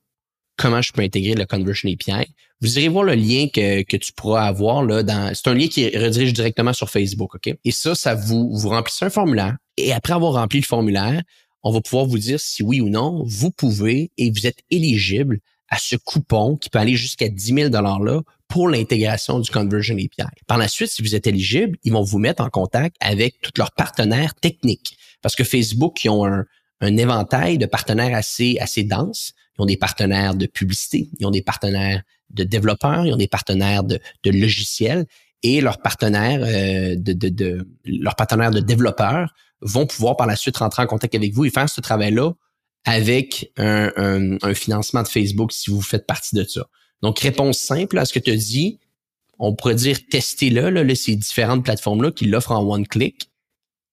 comment 0.57 0.81
je 0.81 0.91
peux 0.91 1.01
intégrer 1.01 1.35
le 1.35 1.45
Conversion 1.45 1.89
API, 1.89 2.31
vous 2.61 2.77
irez 2.77 2.89
voir 2.89 3.03
le 3.03 3.15
lien 3.15 3.47
que, 3.47 3.81
que 3.83 3.97
tu 3.97 4.13
pourras 4.13 4.45
avoir 4.45 4.83
là 4.83 5.01
dans. 5.01 5.33
C'est 5.33 5.47
un 5.49 5.55
lien 5.55 5.67
qui 5.67 5.85
redirige 5.97 6.33
directement 6.33 6.73
sur 6.73 6.89
Facebook, 6.89 7.35
OK? 7.35 7.53
Et 7.63 7.71
ça, 7.71 7.95
ça 7.95 8.13
vous, 8.13 8.55
vous 8.55 8.69
remplissez 8.69 9.05
un 9.05 9.09
formulaire. 9.09 9.57
Et 9.77 9.91
après 9.91 10.13
avoir 10.13 10.33
rempli 10.33 10.59
le 10.59 10.65
formulaire, 10.65 11.21
on 11.63 11.71
va 11.71 11.81
pouvoir 11.81 12.05
vous 12.05 12.19
dire 12.19 12.39
si 12.39 12.63
oui 12.63 12.81
ou 12.81 12.89
non, 12.89 13.23
vous 13.25 13.51
pouvez 13.51 14.11
et 14.17 14.29
vous 14.29 14.45
êtes 14.45 14.59
éligible 14.69 15.39
à 15.69 15.77
ce 15.77 15.95
coupon 15.95 16.57
qui 16.57 16.69
peut 16.69 16.79
aller 16.79 16.95
jusqu'à 16.95 17.29
10 17.29 17.53
000 17.53 17.69
là 17.69 18.21
pour 18.51 18.67
l'intégration 18.67 19.39
du 19.39 19.49
Conversion 19.49 19.95
API. 19.95 20.27
Par 20.45 20.57
la 20.57 20.67
suite, 20.67 20.89
si 20.89 21.01
vous 21.01 21.15
êtes 21.15 21.25
éligible, 21.25 21.77
ils 21.83 21.93
vont 21.93 22.03
vous 22.03 22.19
mettre 22.19 22.43
en 22.43 22.49
contact 22.49 22.97
avec 22.99 23.39
tous 23.41 23.53
leurs 23.57 23.71
partenaires 23.71 24.35
techniques. 24.35 24.97
Parce 25.21 25.35
que 25.35 25.43
Facebook, 25.43 26.03
ils 26.03 26.09
ont 26.09 26.25
un, 26.25 26.45
un 26.81 26.97
éventail 26.97 27.57
de 27.57 27.65
partenaires 27.65 28.15
assez, 28.15 28.57
assez 28.59 28.83
dense. 28.83 29.33
Ils 29.57 29.61
ont 29.61 29.65
des 29.65 29.77
partenaires 29.77 30.35
de 30.35 30.47
publicité, 30.47 31.09
ils 31.19 31.25
ont 31.25 31.31
des 31.31 31.41
partenaires 31.41 32.03
de 32.29 32.43
développeurs, 32.43 33.05
ils 33.05 33.13
ont 33.13 33.17
des 33.17 33.27
partenaires 33.27 33.83
de, 33.83 33.99
de 34.23 34.31
logiciels 34.31 35.05
et 35.43 35.61
leurs 35.61 35.81
partenaires 35.81 36.41
euh, 36.43 36.95
de, 36.97 37.13
de, 37.13 37.29
de 37.29 37.67
leurs 37.85 38.15
partenaires 38.15 38.51
de 38.51 38.59
développeurs 38.59 39.33
vont 39.61 39.85
pouvoir 39.85 40.17
par 40.17 40.27
la 40.27 40.35
suite 40.35 40.57
rentrer 40.57 40.83
en 40.83 40.87
contact 40.87 41.15
avec 41.15 41.33
vous 41.33 41.45
et 41.45 41.49
faire 41.49 41.69
ce 41.69 41.81
travail-là 41.81 42.33
avec 42.85 43.51
un, 43.57 43.91
un, 43.95 44.37
un 44.41 44.53
financement 44.53 45.03
de 45.03 45.07
Facebook 45.07 45.51
si 45.51 45.69
vous 45.69 45.81
faites 45.81 46.05
partie 46.05 46.35
de 46.35 46.43
ça. 46.43 46.65
Donc, 47.01 47.19
réponse 47.19 47.57
simple 47.57 47.97
à 47.97 48.05
ce 48.05 48.13
que 48.13 48.19
tu 48.19 48.31
as 48.31 48.35
dit, 48.35 48.79
on 49.39 49.55
pourrait 49.55 49.75
dire 49.75 49.97
testez-le, 50.09 50.69
là, 50.69 50.83
là, 50.83 50.95
ces 50.95 51.15
différentes 51.15 51.63
plateformes-là 51.63 52.11
qui 52.11 52.25
l'offrent 52.25 52.51
en 52.51 52.63
one-click, 52.63 53.29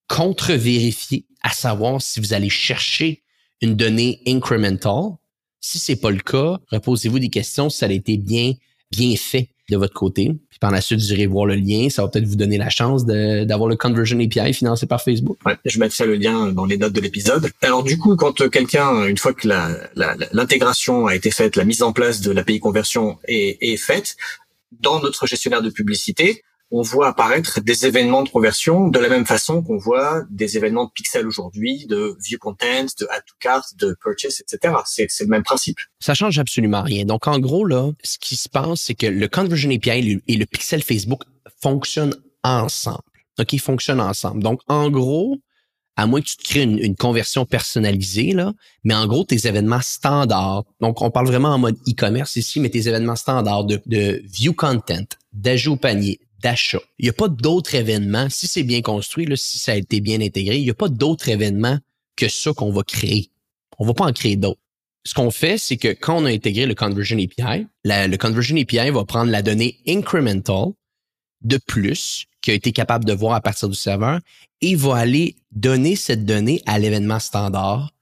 contre-vérifier 0.08 1.26
à 1.42 1.50
savoir 1.50 2.02
si 2.02 2.20
vous 2.20 2.32
allez 2.34 2.50
chercher 2.50 3.22
une 3.60 3.74
donnée 3.74 4.20
incremental. 4.26 5.16
Si 5.60 5.78
c'est 5.78 5.96
pas 5.96 6.10
le 6.10 6.20
cas, 6.20 6.58
reposez-vous 6.70 7.18
des 7.18 7.30
questions 7.30 7.70
si 7.70 7.78
ça 7.78 7.86
a 7.86 7.90
été 7.90 8.16
bien, 8.16 8.52
bien 8.90 9.16
fait. 9.16 9.50
De 9.68 9.76
votre 9.76 9.94
côté. 9.94 10.32
Puis 10.50 10.58
par 10.58 10.70
la 10.70 10.80
suite, 10.80 10.98
vous 10.98 11.12
irez 11.12 11.26
voir 11.26 11.46
le 11.46 11.54
lien. 11.54 11.88
Ça 11.90 12.02
va 12.02 12.08
peut-être 12.08 12.26
vous 12.26 12.36
donner 12.36 12.58
la 12.58 12.70
chance 12.70 13.04
d'avoir 13.04 13.68
le 13.68 13.76
Conversion 13.76 14.18
API 14.18 14.52
financé 14.52 14.86
par 14.86 15.02
Facebook. 15.02 15.38
Ouais, 15.44 15.56
je 15.64 15.78
mettrai 15.78 16.06
le 16.06 16.14
lien 16.14 16.52
dans 16.52 16.64
les 16.64 16.78
notes 16.78 16.92
de 16.92 17.00
l'épisode. 17.00 17.50
Alors 17.62 17.82
du 17.82 17.98
coup, 17.98 18.16
quand 18.16 18.48
quelqu'un, 18.50 19.06
une 19.06 19.18
fois 19.18 19.32
que 19.32 19.48
l'intégration 20.32 21.06
a 21.06 21.14
été 21.14 21.30
faite, 21.30 21.56
la 21.56 21.64
mise 21.64 21.82
en 21.82 21.92
place 21.92 22.20
de 22.20 22.30
l'API 22.30 22.60
conversion 22.60 23.18
est, 23.26 23.58
est 23.60 23.76
faite, 23.76 24.16
dans 24.80 25.00
notre 25.00 25.26
gestionnaire 25.26 25.62
de 25.62 25.70
publicité, 25.70 26.42
on 26.70 26.82
voit 26.82 27.08
apparaître 27.08 27.60
des 27.60 27.86
événements 27.86 28.22
de 28.22 28.28
conversion 28.28 28.88
de 28.88 28.98
la 28.98 29.08
même 29.08 29.24
façon 29.24 29.62
qu'on 29.62 29.78
voit 29.78 30.22
des 30.30 30.56
événements 30.56 30.84
de 30.84 30.90
pixel 30.90 31.26
aujourd'hui, 31.26 31.86
de 31.86 32.16
view 32.22 32.38
content, 32.38 32.86
de 32.98 33.06
add 33.10 33.22
to 33.26 33.34
cart, 33.40 33.64
de 33.76 33.96
purchase, 34.02 34.40
etc. 34.40 34.74
C'est 34.84 35.08
le 35.20 35.28
même 35.28 35.42
principe. 35.42 35.78
Ça 36.00 36.14
change 36.14 36.38
absolument 36.38 36.82
rien. 36.82 37.04
Donc, 37.04 37.26
en 37.26 37.38
gros, 37.38 37.64
là, 37.64 37.90
ce 38.02 38.18
qui 38.18 38.36
se 38.36 38.48
passe, 38.48 38.82
c'est 38.82 38.94
que 38.94 39.06
le 39.06 39.28
Conversion 39.28 39.70
API 39.70 40.20
et 40.26 40.36
le 40.36 40.46
pixel 40.46 40.82
Facebook 40.82 41.22
fonctionnent 41.62 42.14
ensemble. 42.42 42.98
OK, 43.38 43.52
ils 43.52 43.60
fonctionnent 43.60 44.00
ensemble. 44.00 44.42
Donc, 44.42 44.60
en 44.68 44.90
gros, 44.90 45.38
à 45.96 46.06
moins 46.06 46.20
que 46.20 46.26
tu 46.26 46.36
te 46.36 46.44
crées 46.44 46.62
une, 46.62 46.96
conversion 46.96 47.44
personnalisée, 47.44 48.32
là, 48.32 48.52
mais 48.84 48.94
en 48.94 49.06
gros, 49.06 49.24
tes 49.24 49.48
événements 49.48 49.80
standards, 49.82 50.64
donc 50.80 51.02
on 51.02 51.10
parle 51.10 51.26
vraiment 51.26 51.48
en 51.48 51.58
mode 51.58 51.76
e-commerce 51.88 52.36
ici, 52.36 52.60
mais 52.60 52.68
tes 52.68 52.86
événements 52.86 53.16
standards 53.16 53.64
de, 53.64 53.80
de 53.86 54.22
view 54.24 54.52
content, 54.52 55.06
d'ajout 55.32 55.72
au 55.72 55.76
panier, 55.76 56.20
d'achat. 56.40 56.80
Il 56.98 57.04
n'y 57.04 57.10
a 57.10 57.14
pas 57.14 57.28
d'autres 57.28 57.74
événements, 57.74 58.28
si 58.30 58.46
c'est 58.46 58.62
bien 58.62 58.82
construit, 58.82 59.26
si 59.36 59.58
ça 59.58 59.72
a 59.72 59.76
été 59.76 60.00
bien 60.00 60.20
intégré, 60.20 60.58
il 60.58 60.64
n'y 60.64 60.70
a 60.70 60.74
pas 60.74 60.88
d'autres 60.88 61.28
événements 61.28 61.78
que 62.16 62.28
ça 62.28 62.52
qu'on 62.52 62.72
va 62.72 62.82
créer. 62.82 63.30
On 63.78 63.86
va 63.86 63.94
pas 63.94 64.06
en 64.06 64.12
créer 64.12 64.36
d'autres. 64.36 64.60
Ce 65.04 65.14
qu'on 65.14 65.30
fait, 65.30 65.58
c'est 65.58 65.76
que 65.76 65.88
quand 65.88 66.22
on 66.22 66.24
a 66.26 66.30
intégré 66.30 66.66
le 66.66 66.74
Conversion 66.74 67.16
API, 67.16 67.66
le 67.84 68.16
Conversion 68.16 68.56
API 68.56 68.90
va 68.90 69.04
prendre 69.04 69.30
la 69.30 69.42
donnée 69.42 69.78
incremental 69.86 70.72
de 71.40 71.58
plus 71.66 72.26
qui 72.42 72.50
a 72.50 72.54
été 72.54 72.72
capable 72.72 73.04
de 73.04 73.12
voir 73.12 73.34
à 73.34 73.40
partir 73.40 73.68
du 73.68 73.76
serveur 73.76 74.20
et 74.60 74.74
va 74.74 74.96
aller 74.96 75.36
donner 75.52 75.96
cette 75.96 76.24
donnée 76.24 76.62
à 76.66 76.78
l'événement 76.78 77.20
standard 77.20 77.92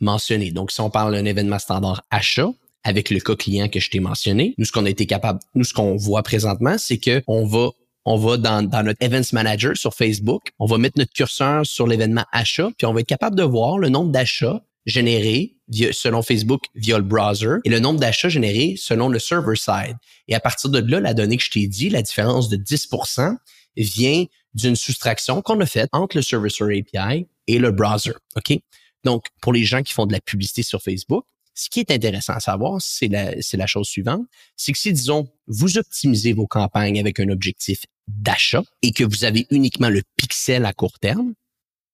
mentionné. 0.00 0.50
Donc, 0.50 0.72
si 0.72 0.80
on 0.80 0.90
parle 0.90 1.14
d'un 1.14 1.24
événement 1.24 1.60
standard 1.60 2.02
achat, 2.10 2.50
avec 2.84 3.10
le 3.10 3.20
cas 3.20 3.36
client 3.36 3.68
que 3.68 3.80
je 3.80 3.90
t'ai 3.90 4.00
mentionné. 4.00 4.54
Nous, 4.58 4.64
ce 4.64 4.72
qu'on 4.72 4.86
a 4.86 4.90
été 4.90 5.06
capable, 5.06 5.40
nous, 5.54 5.64
ce 5.64 5.72
qu'on 5.72 5.96
voit 5.96 6.22
présentement, 6.22 6.76
c'est 6.78 6.98
que 6.98 7.22
on 7.26 7.46
va 7.46 7.70
on 8.04 8.16
va 8.16 8.36
dans, 8.36 8.68
dans 8.68 8.82
notre 8.82 9.00
Events 9.00 9.32
Manager 9.32 9.76
sur 9.76 9.94
Facebook, 9.94 10.50
on 10.58 10.66
va 10.66 10.76
mettre 10.76 10.98
notre 10.98 11.12
curseur 11.12 11.64
sur 11.64 11.86
l'événement 11.86 12.24
achat, 12.32 12.70
puis 12.76 12.86
on 12.86 12.92
va 12.92 13.00
être 13.00 13.06
capable 13.06 13.36
de 13.36 13.44
voir 13.44 13.78
le 13.78 13.90
nombre 13.90 14.10
d'achats 14.10 14.60
générés 14.86 15.56
via, 15.68 15.92
selon 15.92 16.22
Facebook 16.22 16.64
via 16.74 16.98
le 16.98 17.04
browser 17.04 17.56
et 17.64 17.70
le 17.70 17.78
nombre 17.78 18.00
d'achats 18.00 18.28
générés 18.28 18.74
selon 18.76 19.08
le 19.08 19.18
server 19.18 19.56
side. 19.56 19.96
Et 20.28 20.34
à 20.34 20.40
partir 20.40 20.70
de 20.70 20.78
là, 20.78 21.00
la 21.00 21.14
donnée 21.14 21.36
que 21.36 21.44
je 21.44 21.50
t'ai 21.50 21.66
dit, 21.68 21.90
la 21.90 22.02
différence 22.02 22.48
de 22.48 22.56
10% 22.56 23.36
vient 23.76 24.24
d'une 24.54 24.76
soustraction 24.76 25.40
qu'on 25.40 25.60
a 25.60 25.66
faite 25.66 25.88
entre 25.92 26.16
le 26.16 26.22
Servicer 26.22 26.64
API 26.64 27.26
et 27.46 27.58
le 27.58 27.70
browser. 27.70 28.12
OK? 28.36 28.58
Donc, 29.04 29.26
pour 29.40 29.52
les 29.52 29.64
gens 29.64 29.82
qui 29.82 29.92
font 29.92 30.06
de 30.06 30.12
la 30.12 30.20
publicité 30.20 30.62
sur 30.62 30.82
Facebook, 30.82 31.24
ce 31.54 31.68
qui 31.68 31.80
est 31.80 31.90
intéressant 31.90 32.34
à 32.34 32.40
savoir, 32.40 32.80
c'est 32.80 33.08
la, 33.08 33.32
la 33.52 33.66
chose 33.66 33.86
suivante, 33.86 34.26
c'est 34.56 34.72
que 34.72 34.78
si, 34.78 34.92
disons, 34.92 35.28
vous 35.46 35.78
optimisez 35.78 36.32
vos 36.32 36.46
campagnes 36.46 36.98
avec 36.98 37.20
un 37.20 37.28
objectif 37.28 37.84
d'achat 38.08 38.62
et 38.82 38.92
que 38.92 39.04
vous 39.04 39.24
avez 39.24 39.46
uniquement 39.50 39.90
le 39.90 40.02
pixel 40.16 40.64
à 40.64 40.72
court 40.72 40.98
terme 40.98 41.34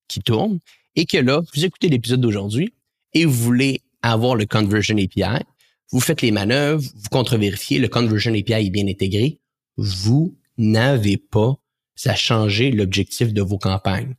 qui 0.06 0.20
tourne 0.20 0.60
et 0.94 1.06
que 1.06 1.18
là, 1.18 1.42
vous 1.54 1.64
écoutez 1.64 1.88
l'épisode 1.88 2.20
d'aujourd'hui 2.20 2.72
et 3.14 3.24
vous 3.24 3.32
voulez 3.32 3.82
avoir 4.02 4.36
le 4.36 4.46
Conversion 4.46 4.96
API, 4.96 5.44
vous 5.90 6.00
faites 6.00 6.22
les 6.22 6.30
manœuvres, 6.30 6.82
vous 6.94 7.08
contre-vérifiez, 7.10 7.78
le 7.78 7.88
Conversion 7.88 8.32
API 8.32 8.66
est 8.66 8.70
bien 8.70 8.86
intégré, 8.86 9.40
vous 9.76 10.36
n'avez 10.56 11.16
pas 11.16 11.56
à 12.04 12.14
changer 12.14 12.70
l'objectif 12.70 13.32
de 13.32 13.42
vos 13.42 13.58
campagnes. 13.58 14.14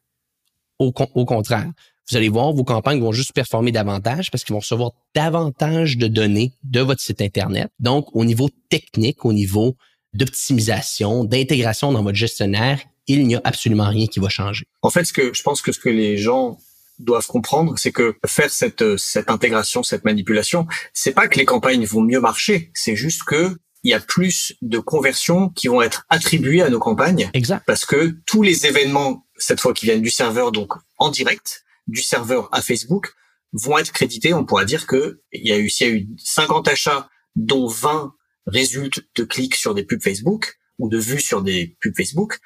Au, 0.79 0.93
au 1.13 1.25
contraire, 1.25 1.71
vous 2.09 2.17
allez 2.17 2.29
voir, 2.29 2.53
vos 2.53 2.63
campagnes 2.63 3.01
vont 3.01 3.11
juste 3.11 3.33
performer 3.33 3.71
davantage 3.71 4.31
parce 4.31 4.43
qu'ils 4.43 4.53
vont 4.53 4.59
recevoir 4.59 4.91
davantage 5.13 5.97
de 5.97 6.07
données 6.07 6.53
de 6.63 6.81
votre 6.81 7.01
site 7.01 7.21
Internet. 7.21 7.69
Donc, 7.79 8.07
au 8.15 8.25
niveau 8.25 8.49
technique, 8.69 9.25
au 9.25 9.33
niveau 9.33 9.75
d'optimisation, 10.13 11.23
d'intégration 11.23 11.91
dans 11.91 12.03
votre 12.03 12.17
gestionnaire, 12.17 12.79
il 13.07 13.27
n'y 13.27 13.35
a 13.35 13.41
absolument 13.43 13.89
rien 13.89 14.07
qui 14.07 14.19
va 14.19 14.29
changer. 14.29 14.65
En 14.81 14.89
fait, 14.89 15.03
ce 15.05 15.13
que 15.13 15.33
je 15.33 15.43
pense 15.43 15.61
que 15.61 15.71
ce 15.71 15.79
que 15.79 15.89
les 15.89 16.17
gens 16.17 16.57
doivent 16.97 17.27
comprendre, 17.27 17.75
c'est 17.77 17.91
que 17.91 18.15
faire 18.25 18.49
cette 18.49 18.97
cette 18.97 19.29
intégration, 19.29 19.83
cette 19.83 20.03
manipulation, 20.03 20.67
c'est 20.93 21.13
pas 21.13 21.27
que 21.27 21.37
les 21.37 21.45
campagnes 21.45 21.85
vont 21.85 22.01
mieux 22.01 22.19
marcher, 22.19 22.71
c'est 22.73 22.95
juste 22.95 23.23
que 23.23 23.55
il 23.83 23.91
y 23.91 23.93
a 23.93 23.99
plus 23.99 24.55
de 24.61 24.77
conversions 24.77 25.49
qui 25.49 25.67
vont 25.69 25.81
être 25.81 26.05
attribuées 26.09 26.61
à 26.61 26.69
nos 26.69 26.79
campagnes. 26.79 27.29
Exact. 27.33 27.63
Parce 27.65 27.85
que 27.85 28.17
tous 28.25 28.41
les 28.41 28.65
événements, 28.65 29.25
cette 29.37 29.61
fois 29.61 29.73
qui 29.73 29.85
viennent 29.85 30.01
du 30.01 30.09
serveur, 30.09 30.51
donc 30.51 30.73
en 30.97 31.09
direct, 31.09 31.63
du 31.87 32.01
serveur 32.01 32.49
à 32.51 32.61
Facebook 32.61 33.13
vont 33.53 33.77
être 33.77 33.91
crédités. 33.91 34.33
On 34.33 34.45
pourra 34.45 34.65
dire 34.65 34.87
que 34.87 35.21
y 35.33 35.51
a 35.51 35.57
eu, 35.57 35.69
s'il 35.69 35.87
y 35.87 35.91
a 35.91 35.93
eu 35.93 36.07
50 36.17 36.67
achats, 36.67 37.09
dont 37.35 37.67
20 37.67 38.13
résultent 38.47 39.01
de 39.15 39.23
clics 39.23 39.55
sur 39.55 39.73
des 39.73 39.83
pubs 39.83 40.01
Facebook 40.01 40.57
ou 40.77 40.89
de 40.89 40.97
vues 40.97 41.21
sur 41.21 41.41
des 41.41 41.77
pubs 41.81 41.95
Facebook, 41.95 42.39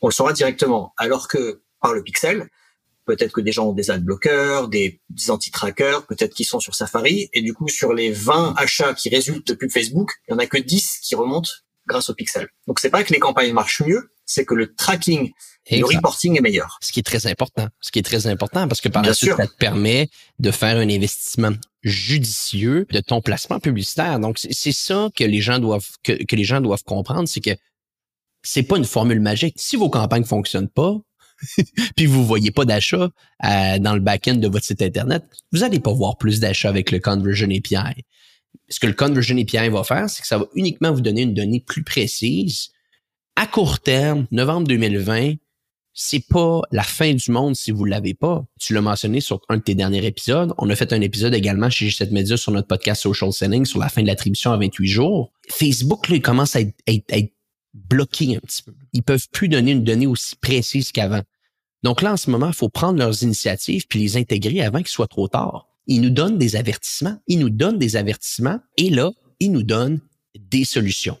on 0.00 0.08
le 0.08 0.12
saura 0.12 0.32
directement. 0.32 0.92
Alors 0.96 1.28
que 1.28 1.62
par 1.80 1.94
le 1.94 2.02
pixel, 2.02 2.48
peut-être 3.06 3.32
que 3.32 3.40
des 3.40 3.52
gens 3.52 3.68
ont 3.68 3.72
des 3.72 3.90
ad 3.90 4.04
bloqueurs, 4.04 4.68
des, 4.68 5.00
anti-trackers, 5.28 6.06
peut-être 6.06 6.34
qu'ils 6.34 6.46
sont 6.46 6.60
sur 6.60 6.74
Safari, 6.74 7.30
et 7.32 7.40
du 7.40 7.54
coup, 7.54 7.68
sur 7.68 7.94
les 7.94 8.10
20 8.10 8.54
achats 8.58 8.94
qui 8.94 9.08
résultent 9.08 9.46
de 9.46 9.54
pubs 9.54 9.70
Facebook, 9.70 10.12
il 10.28 10.32
y 10.32 10.34
en 10.34 10.38
a 10.38 10.46
que 10.46 10.58
10 10.58 10.98
qui 11.02 11.14
remontent 11.14 11.50
grâce 11.86 12.10
au 12.10 12.14
pixel. 12.14 12.48
Donc 12.66 12.80
c'est 12.80 12.90
pas 12.90 13.04
que 13.04 13.12
les 13.12 13.18
campagnes 13.18 13.52
marchent 13.52 13.82
mieux, 13.82 14.10
c'est 14.24 14.44
que 14.44 14.54
le 14.54 14.74
tracking 14.74 15.32
le 15.70 15.84
reporting 15.84 16.36
est 16.36 16.40
meilleur. 16.40 16.78
Ce 16.80 16.92
qui 16.92 17.00
est 17.00 17.04
très 17.04 17.26
important. 17.26 17.68
Ce 17.80 17.90
qui 17.90 17.98
est 17.98 18.02
très 18.02 18.26
important 18.26 18.68
parce 18.68 18.80
que 18.80 18.88
par 18.88 19.02
la 19.02 19.14
suite, 19.14 19.36
ça 19.36 19.46
te 19.46 19.56
permet 19.56 20.08
de 20.38 20.50
faire 20.50 20.76
un 20.76 20.88
investissement 20.88 21.52
judicieux 21.82 22.86
de 22.90 23.00
ton 23.00 23.20
placement 23.20 23.58
publicitaire. 23.58 24.18
Donc, 24.20 24.38
c'est 24.38 24.72
ça 24.72 25.08
que 25.14 25.24
les 25.24 25.40
gens 25.40 25.58
doivent, 25.58 25.88
que, 26.04 26.12
les 26.12 26.44
gens 26.44 26.60
doivent 26.60 26.84
comprendre, 26.84 27.28
c'est 27.28 27.40
que 27.40 27.56
c'est 28.42 28.62
pas 28.62 28.76
une 28.76 28.84
formule 28.84 29.20
magique. 29.20 29.54
Si 29.58 29.76
vos 29.76 29.90
campagnes 29.90 30.24
fonctionnent 30.24 30.68
pas, 30.68 30.96
puis 31.96 32.06
vous 32.06 32.24
voyez 32.24 32.50
pas 32.50 32.64
d'achat 32.64 33.08
euh, 33.44 33.78
dans 33.78 33.94
le 33.94 34.00
back-end 34.00 34.36
de 34.36 34.48
votre 34.48 34.64
site 34.64 34.82
Internet, 34.82 35.24
vous 35.52 35.64
allez 35.64 35.80
pas 35.80 35.92
voir 35.92 36.16
plus 36.16 36.40
d'achats 36.40 36.68
avec 36.68 36.90
le 36.90 37.00
Conversion 37.00 37.48
API. 37.48 38.04
Ce 38.68 38.80
que 38.80 38.86
le 38.86 38.94
Conversion 38.94 39.36
API 39.36 39.68
va 39.68 39.84
faire, 39.84 40.10
c'est 40.10 40.22
que 40.22 40.28
ça 40.28 40.38
va 40.38 40.46
uniquement 40.54 40.92
vous 40.92 41.00
donner 41.00 41.22
une 41.22 41.34
donnée 41.34 41.60
plus 41.60 41.84
précise 41.84 42.70
à 43.36 43.46
court 43.46 43.80
terme, 43.80 44.26
novembre 44.30 44.66
2020, 44.66 45.34
c'est 45.92 46.26
pas 46.28 46.62
la 46.72 46.82
fin 46.82 47.14
du 47.14 47.30
monde 47.30 47.54
si 47.54 47.70
vous 47.70 47.84
l'avez 47.84 48.14
pas. 48.14 48.44
Tu 48.58 48.74
l'as 48.74 48.80
mentionné 48.80 49.20
sur 49.20 49.40
un 49.48 49.58
de 49.58 49.62
tes 49.62 49.74
derniers 49.74 50.04
épisodes. 50.04 50.52
On 50.58 50.68
a 50.68 50.76
fait 50.76 50.92
un 50.92 51.00
épisode 51.00 51.34
également 51.34 51.70
chez 51.70 51.88
G7 51.88 52.12
Media 52.12 52.36
sur 52.36 52.52
notre 52.52 52.68
podcast 52.68 53.02
Social 53.02 53.32
Selling 53.32 53.64
sur 53.64 53.78
la 53.78 53.88
fin 53.88 54.02
de 54.02 54.06
l'attribution 54.06 54.52
à 54.52 54.58
28 54.58 54.86
jours. 54.86 55.32
Facebook, 55.48 56.08
là, 56.08 56.18
commence 56.20 56.56
à 56.56 56.60
être, 56.60 56.74
être, 56.86 57.32
bloqué 57.74 58.36
un 58.36 58.40
petit 58.40 58.62
peu. 58.62 58.72
Ils 58.94 59.02
peuvent 59.02 59.28
plus 59.30 59.48
donner 59.48 59.72
une 59.72 59.84
donnée 59.84 60.06
aussi 60.06 60.34
précise 60.36 60.92
qu'avant. 60.92 61.20
Donc 61.82 62.00
là, 62.00 62.14
en 62.14 62.16
ce 62.16 62.30
moment, 62.30 62.48
il 62.48 62.54
faut 62.54 62.70
prendre 62.70 62.98
leurs 62.98 63.22
initiatives 63.22 63.86
puis 63.86 63.98
les 63.98 64.16
intégrer 64.16 64.62
avant 64.62 64.78
qu'il 64.78 64.88
soit 64.88 65.08
trop 65.08 65.28
tard. 65.28 65.68
Ils 65.86 66.00
nous 66.00 66.10
donnent 66.10 66.38
des 66.38 66.56
avertissements. 66.56 67.18
Ils 67.26 67.38
nous 67.38 67.50
donnent 67.50 67.78
des 67.78 67.96
avertissements 67.96 68.58
et 68.76 68.90
là, 68.90 69.12
ils 69.40 69.52
nous 69.52 69.62
donnent 69.62 70.00
des 70.38 70.64
solutions. 70.64 71.18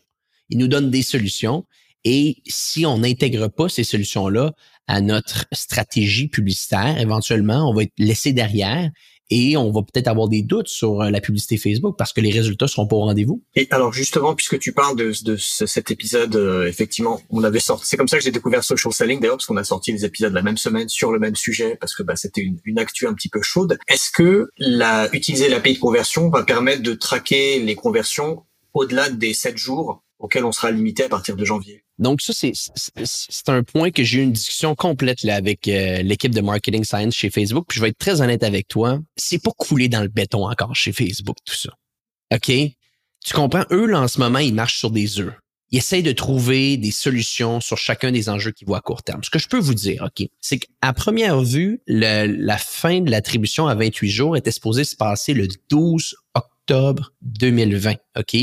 Ils 0.48 0.58
nous 0.58 0.68
donnent 0.68 0.90
des 0.90 1.02
solutions 1.02 1.64
et 2.04 2.42
si 2.46 2.86
on 2.86 2.98
n'intègre 2.98 3.48
pas 3.48 3.68
ces 3.68 3.84
solutions-là 3.84 4.54
à 4.86 5.00
notre 5.00 5.46
stratégie 5.52 6.28
publicitaire, 6.28 7.00
éventuellement, 7.00 7.68
on 7.68 7.74
va 7.74 7.82
être 7.82 7.98
laissé 7.98 8.32
derrière 8.32 8.90
et 9.30 9.56
on 9.56 9.70
va 9.70 9.82
peut-être 9.82 10.08
avoir 10.08 10.28
des 10.28 10.42
doutes 10.42 10.68
sur 10.68 11.02
euh, 11.02 11.10
la 11.10 11.20
publicité 11.20 11.56
Facebook 11.56 11.96
parce 11.98 12.12
que 12.12 12.20
les 12.20 12.30
résultats 12.30 12.68
seront 12.68 12.86
pas 12.86 12.96
au 12.96 13.00
rendez-vous. 13.00 13.42
Et 13.54 13.66
alors 13.70 13.92
justement, 13.92 14.34
puisque 14.34 14.58
tu 14.58 14.72
parles 14.72 14.96
de, 14.96 15.12
de 15.24 15.36
cet 15.36 15.90
épisode, 15.90 16.36
euh, 16.36 16.66
effectivement, 16.66 17.20
on 17.30 17.42
avait 17.44 17.60
sorti. 17.60 17.86
C'est 17.86 17.96
comme 17.96 18.08
ça 18.08 18.18
que 18.18 18.24
j'ai 18.24 18.30
découvert 18.30 18.62
social 18.62 18.92
selling 18.92 19.20
d'ailleurs, 19.20 19.36
parce 19.36 19.46
qu'on 19.46 19.56
a 19.56 19.64
sorti 19.64 19.92
les 19.92 20.04
épisodes 20.04 20.32
la 20.32 20.42
même 20.42 20.58
semaine 20.58 20.88
sur 20.88 21.12
le 21.12 21.18
même 21.18 21.36
sujet, 21.36 21.76
parce 21.80 21.94
que 21.94 22.02
bah, 22.02 22.16
c'était 22.16 22.40
une, 22.40 22.58
une 22.64 22.78
actu 22.78 23.06
un 23.06 23.14
petit 23.14 23.28
peu 23.28 23.42
chaude. 23.42 23.78
Est-ce 23.88 24.10
que 24.10 24.48
la, 24.58 25.08
utiliser 25.12 25.48
l'API 25.48 25.74
de 25.74 25.78
conversion 25.78 26.28
va 26.28 26.44
permettre 26.44 26.82
de 26.82 26.94
traquer 26.94 27.58
les 27.60 27.74
conversions 27.74 28.44
au-delà 28.74 29.10
des 29.10 29.34
7 29.34 29.56
jours 29.56 30.02
auxquels 30.18 30.44
on 30.44 30.52
sera 30.52 30.70
limité 30.70 31.04
à 31.04 31.08
partir 31.08 31.36
de 31.36 31.44
janvier? 31.44 31.85
Donc 31.98 32.20
ça, 32.20 32.32
c'est, 32.34 32.52
un 33.48 33.62
point 33.62 33.90
que 33.90 34.04
j'ai 34.04 34.18
eu 34.18 34.22
une 34.22 34.32
discussion 34.32 34.74
complète 34.74 35.22
là, 35.22 35.36
avec 35.36 35.66
euh, 35.68 36.02
l'équipe 36.02 36.34
de 36.34 36.40
marketing 36.42 36.84
science 36.84 37.14
chez 37.14 37.30
Facebook. 37.30 37.66
Puis 37.68 37.76
je 37.76 37.82
vais 37.82 37.88
être 37.88 37.98
très 37.98 38.20
honnête 38.20 38.42
avec 38.42 38.68
toi, 38.68 38.98
c'est 39.16 39.42
pas 39.42 39.52
coulé 39.56 39.88
dans 39.88 40.02
le 40.02 40.08
béton 40.08 40.46
encore 40.46 40.74
chez 40.74 40.92
Facebook 40.92 41.36
tout 41.44 41.54
ça. 41.54 41.70
OK? 42.34 42.46
Tu 42.48 43.34
comprends? 43.34 43.64
Eux, 43.70 43.86
là, 43.86 44.02
en 44.02 44.08
ce 44.08 44.20
moment, 44.20 44.38
ils 44.38 44.54
marchent 44.54 44.78
sur 44.78 44.90
des 44.90 45.20
œufs. 45.20 45.34
Ils 45.72 45.78
essayent 45.78 46.02
de 46.02 46.12
trouver 46.12 46.76
des 46.76 46.92
solutions 46.92 47.60
sur 47.60 47.76
chacun 47.76 48.12
des 48.12 48.28
enjeux 48.28 48.52
qu'ils 48.52 48.68
voient 48.68 48.78
à 48.78 48.82
court 48.82 49.02
terme. 49.02 49.24
Ce 49.24 49.30
que 49.30 49.38
je 49.38 49.48
peux 49.48 49.58
vous 49.58 49.74
dire, 49.74 50.04
OK, 50.04 50.28
c'est 50.40 50.58
qu'à 50.58 50.92
première 50.92 51.40
vue, 51.40 51.80
la 51.86 52.58
fin 52.58 53.00
de 53.00 53.10
l'attribution 53.10 53.66
à 53.66 53.74
28 53.74 54.10
jours 54.10 54.36
était 54.36 54.52
supposée 54.52 54.84
se 54.84 54.94
passer 54.94 55.34
le 55.34 55.48
12 55.68 56.14
octobre 56.34 57.12
2020. 57.22 57.94
OK? 58.16 58.36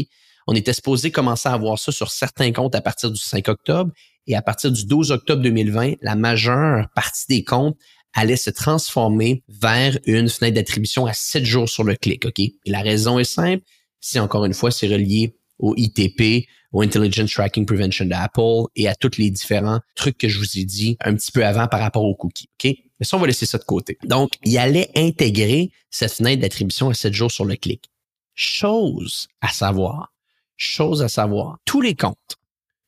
On 0.48 0.54
était 0.54 0.74
supposé 0.74 1.12
commencer 1.12 1.50
à 1.50 1.54
avoir 1.54 1.80
ça 1.80 1.92
sur 1.92 2.12
certains 2.12 2.52
comptes 2.52 2.76
à 2.76 2.82
partir 2.82 3.12
du 3.12 3.20
5 3.20 3.48
octobre 3.48 3.92
et 4.28 4.36
à 4.36 4.42
partir 4.42 4.72
du 4.72 4.86
12 4.86 5.12
octobre 5.12 5.42
2020, 5.42 5.96
la 6.02 6.16
majeure 6.16 6.88
partie 6.96 7.26
des 7.28 7.44
comptes 7.44 7.78
allait 8.14 8.38
se 8.38 8.50
transformer 8.50 9.44
vers 9.48 9.98
une 10.06 10.30
fenêtre 10.30 10.56
d'attribution 10.56 11.06
à 11.06 11.14
7 11.14 11.44
jours 11.44 11.70
sur 11.70 11.84
le 11.84 11.96
clic. 11.96 12.26
OK? 12.26 12.40
Et 12.40 12.54
la 12.66 12.82
raison 12.82 13.20
est 13.20 13.24
simple. 13.24 13.64
Si 14.00 14.20
encore 14.20 14.46
une 14.46 14.54
fois, 14.54 14.72
c'est 14.72 14.88
relié 14.88 15.36
au 15.60 15.74
ITP, 15.78 16.48
au 16.72 16.82
Intelligent 16.82 17.26
Tracking 17.26 17.66
Prevention 17.66 18.06
d'Apple 18.06 18.66
et 18.76 18.88
à 18.88 18.96
tous 18.96 19.18
les 19.18 19.30
différents 19.30 19.80
trucs 19.96 20.18
que 20.18 20.28
je 20.28 20.40
vous 20.40 20.58
ai 20.58 20.66
dit 20.66 20.98
un 21.02 21.16
petit 21.16 21.32
peu 21.32 21.46
avant 21.46 21.68
par 21.68 21.80
rapport 21.80 22.04
aux 22.04 22.16
cookies. 22.16 22.50
OK? 22.64 22.76
Mais 23.00 23.06
ça, 23.06 23.18
on 23.18 23.20
va 23.20 23.28
laisser 23.28 23.46
ça 23.46 23.58
de 23.58 23.64
côté. 23.64 23.98
Donc, 24.04 24.34
il 24.44 24.58
allait 24.58 24.90
intégrer 24.96 25.72
cette 25.90 26.14
fenêtre 26.14 26.42
d'attribution 26.42 26.90
à 26.90 26.94
7 26.94 27.14
jours 27.14 27.32
sur 27.32 27.46
le 27.46 27.56
clic. 27.56 27.90
Chose 28.36 29.28
à 29.42 29.50
savoir, 29.50 30.13
chose 30.58 31.02
à 31.02 31.10
savoir, 31.10 31.58
tous 31.66 31.82
les 31.82 31.96
comptes, 31.96 32.38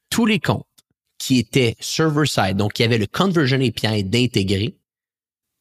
tous 0.10 0.26
les 0.26 0.40
comptes 0.40 0.66
qui 1.18 1.40
étaient 1.40 1.76
server-side, 1.80 2.58
donc 2.58 2.74
qui 2.74 2.84
avaient 2.84 2.98
le 2.98 3.08
Conversion 3.08 3.60
API 3.60 4.04
d'intégrer, 4.04 4.78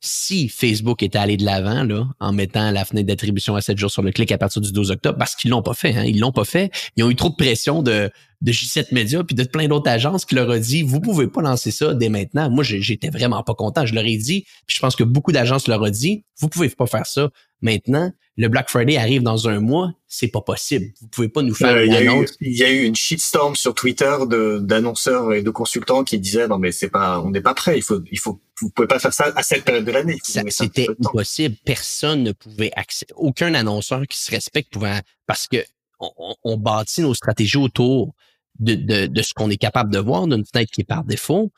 si 0.04 0.50
Facebook 0.50 1.02
était 1.02 1.16
allé 1.16 1.38
de 1.38 1.44
l'avant 1.44 1.82
là, 1.82 2.06
en 2.20 2.32
mettant 2.32 2.70
la 2.70 2.84
fenêtre 2.84 3.06
d'attribution 3.06 3.56
à 3.56 3.62
7 3.62 3.78
jours 3.78 3.90
sur 3.90 4.02
le 4.02 4.12
clic 4.12 4.30
à 4.32 4.38
partir 4.38 4.60
du 4.60 4.70
12 4.70 4.90
octobre, 4.90 5.16
parce 5.18 5.34
qu'ils 5.34 5.50
l'ont 5.50 5.62
pas 5.62 5.72
fait. 5.72 5.96
Hein, 5.96 6.04
ils 6.04 6.20
l'ont 6.20 6.32
pas 6.32 6.44
fait. 6.44 6.70
Ils 6.96 7.04
ont 7.04 7.10
eu 7.10 7.16
trop 7.16 7.30
de 7.30 7.36
pression 7.36 7.82
de, 7.82 8.10
de 8.42 8.52
J7 8.52 8.92
Media 8.92 9.24
puis 9.24 9.34
de 9.34 9.44
plein 9.44 9.66
d'autres 9.66 9.88
agences 9.88 10.26
qui 10.26 10.34
leur 10.34 10.50
ont 10.50 10.58
dit 10.58 10.82
vous 10.82 11.00
pouvez 11.00 11.26
pas 11.26 11.40
lancer 11.40 11.70
ça 11.70 11.94
dès 11.94 12.10
maintenant. 12.10 12.50
Moi, 12.50 12.64
j'étais 12.64 13.08
vraiment 13.08 13.42
pas 13.42 13.54
content. 13.54 13.86
Je 13.86 13.94
leur 13.94 14.04
ai 14.04 14.18
dit, 14.18 14.44
puis 14.66 14.76
je 14.76 14.80
pense 14.80 14.94
que 14.94 15.04
beaucoup 15.04 15.32
d'agences 15.32 15.68
leur 15.68 15.80
ont 15.80 15.88
dit 15.88 16.24
vous 16.38 16.50
pouvez 16.50 16.68
pas 16.68 16.86
faire 16.86 17.06
ça 17.06 17.30
maintenant 17.62 18.12
le 18.36 18.48
Black 18.48 18.68
Friday 18.68 18.96
arrive 18.96 19.22
dans 19.22 19.48
un 19.48 19.60
mois, 19.60 19.92
c'est 20.08 20.26
pas 20.28 20.40
possible. 20.40 20.86
Vous 21.00 21.06
pouvez 21.08 21.28
pas 21.28 21.42
nous 21.42 21.54
faire 21.54 21.76
euh, 21.76 21.84
une 21.84 21.92
il, 21.92 21.94
y 21.94 22.08
annonce. 22.08 22.30
a 22.30 22.32
eu, 22.32 22.36
il 22.48 22.58
y 22.58 22.64
a 22.64 22.70
eu 22.70 22.82
une 22.84 22.96
shitstorm 22.96 23.54
sur 23.54 23.74
Twitter 23.74 24.12
de 24.28 24.58
d'annonceurs 24.60 25.32
et 25.32 25.42
de 25.42 25.50
consultants 25.50 26.02
qui 26.02 26.18
disaient 26.18 26.48
non 26.48 26.58
mais 26.58 26.72
c'est 26.72 26.88
pas 26.90 27.20
on 27.20 27.30
n'est 27.30 27.40
pas 27.40 27.54
prêt, 27.54 27.78
il 27.78 27.82
faut 27.82 28.00
il 28.10 28.18
faut 28.18 28.40
vous 28.60 28.70
pouvez 28.70 28.88
pas 28.88 28.98
faire 28.98 29.12
ça 29.12 29.32
à 29.36 29.42
cette 29.42 29.64
période 29.64 29.84
de 29.84 29.90
l'année. 29.92 30.18
C'était 30.50 30.86
impossible. 31.04 31.56
Personne 31.64 32.22
ne 32.24 32.32
pouvait 32.32 32.72
accéder. 32.76 33.12
Aucun 33.16 33.54
annonceur 33.54 34.02
qui 34.08 34.18
se 34.18 34.30
respecte 34.30 34.72
pouvait 34.72 35.00
parce 35.26 35.46
que 35.46 35.58
on, 36.00 36.10
on- 36.18 36.34
on 36.44 36.56
bâtit 36.56 37.02
nos 37.02 37.14
stratégies 37.14 37.56
autour 37.58 38.14
de, 38.58 38.74
de, 38.74 39.06
de 39.06 39.22
ce 39.22 39.32
qu'on 39.34 39.50
est 39.50 39.56
capable 39.56 39.92
de 39.92 39.98
voir 39.98 40.26
d'une 40.26 40.44
fenêtre 40.44 40.70
qui 40.72 40.80
est 40.82 40.84
par 40.84 41.04
défaut. 41.04 41.52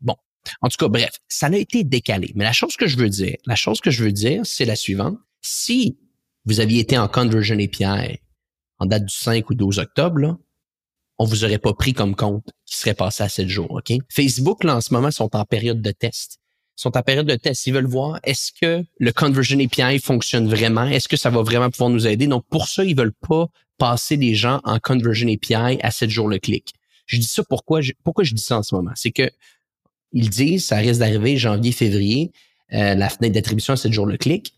Bon. 0.00 0.16
En 0.62 0.68
tout 0.68 0.76
cas, 0.78 0.88
bref, 0.88 1.10
ça 1.28 1.46
a 1.46 1.56
été 1.56 1.84
décalé. 1.84 2.32
Mais 2.34 2.44
la 2.44 2.52
chose 2.52 2.76
que 2.76 2.86
je 2.86 2.96
veux 2.96 3.08
dire, 3.10 3.36
la 3.46 3.56
chose 3.56 3.80
que 3.80 3.90
je 3.90 4.02
veux 4.04 4.12
dire, 4.12 4.40
c'est 4.44 4.64
la 4.64 4.76
suivante. 4.76 5.18
Si 5.42 5.98
vous 6.44 6.60
aviez 6.60 6.80
été 6.80 6.98
en 6.98 7.08
Conversion 7.08 7.58
API 7.58 8.20
en 8.78 8.86
date 8.86 9.04
du 9.04 9.14
5 9.14 9.48
ou 9.50 9.54
12 9.54 9.78
octobre, 9.78 10.18
là, 10.18 10.38
on 11.18 11.26
vous 11.26 11.44
aurait 11.44 11.58
pas 11.58 11.74
pris 11.74 11.92
comme 11.92 12.16
compte 12.16 12.50
qui 12.64 12.78
serait 12.78 12.94
passé 12.94 13.22
à 13.22 13.28
7 13.28 13.46
jours, 13.46 13.70
OK? 13.70 13.92
Facebook, 14.08 14.64
là, 14.64 14.76
en 14.76 14.80
ce 14.80 14.94
moment, 14.94 15.10
sont 15.10 15.36
en 15.36 15.44
période 15.44 15.82
de 15.82 15.90
test. 15.90 16.38
Ils 16.78 16.82
sont 16.82 16.96
en 16.96 17.02
période 17.02 17.26
de 17.26 17.36
test. 17.36 17.66
Ils 17.66 17.74
veulent 17.74 17.86
voir 17.86 18.18
est-ce 18.24 18.52
que 18.58 18.82
le 18.98 19.12
Conversion 19.12 19.58
API 19.60 19.98
fonctionne 19.98 20.48
vraiment? 20.48 20.86
Est-ce 20.86 21.08
que 21.08 21.18
ça 21.18 21.28
va 21.28 21.42
vraiment 21.42 21.68
pouvoir 21.68 21.90
nous 21.90 22.06
aider? 22.06 22.26
Donc, 22.26 22.46
pour 22.48 22.68
ça, 22.68 22.84
ils 22.84 22.96
veulent 22.96 23.12
pas 23.12 23.48
passer 23.76 24.16
les 24.16 24.34
gens 24.34 24.62
en 24.64 24.78
Conversion 24.78 25.28
API 25.28 25.78
à 25.82 25.90
7 25.90 26.08
jours 26.08 26.28
le 26.28 26.38
clic. 26.38 26.72
Je 27.04 27.18
dis 27.18 27.26
ça 27.26 27.42
pourquoi 27.44 27.82
je, 27.82 27.92
pourquoi 28.02 28.24
je 28.24 28.34
dis 28.34 28.42
ça 28.42 28.56
en 28.56 28.62
ce 28.62 28.74
moment? 28.74 28.92
C'est 28.94 29.10
que 29.10 29.30
ils 30.12 30.30
disent, 30.30 30.66
ça 30.66 30.76
risque 30.76 31.00
d'arriver 31.00 31.36
janvier, 31.36 31.72
février, 31.72 32.32
euh, 32.72 32.94
la 32.94 33.10
fenêtre 33.10 33.34
d'attribution 33.34 33.74
à 33.74 33.76
7 33.76 33.92
jours 33.92 34.06
le 34.06 34.16
clic. 34.16 34.54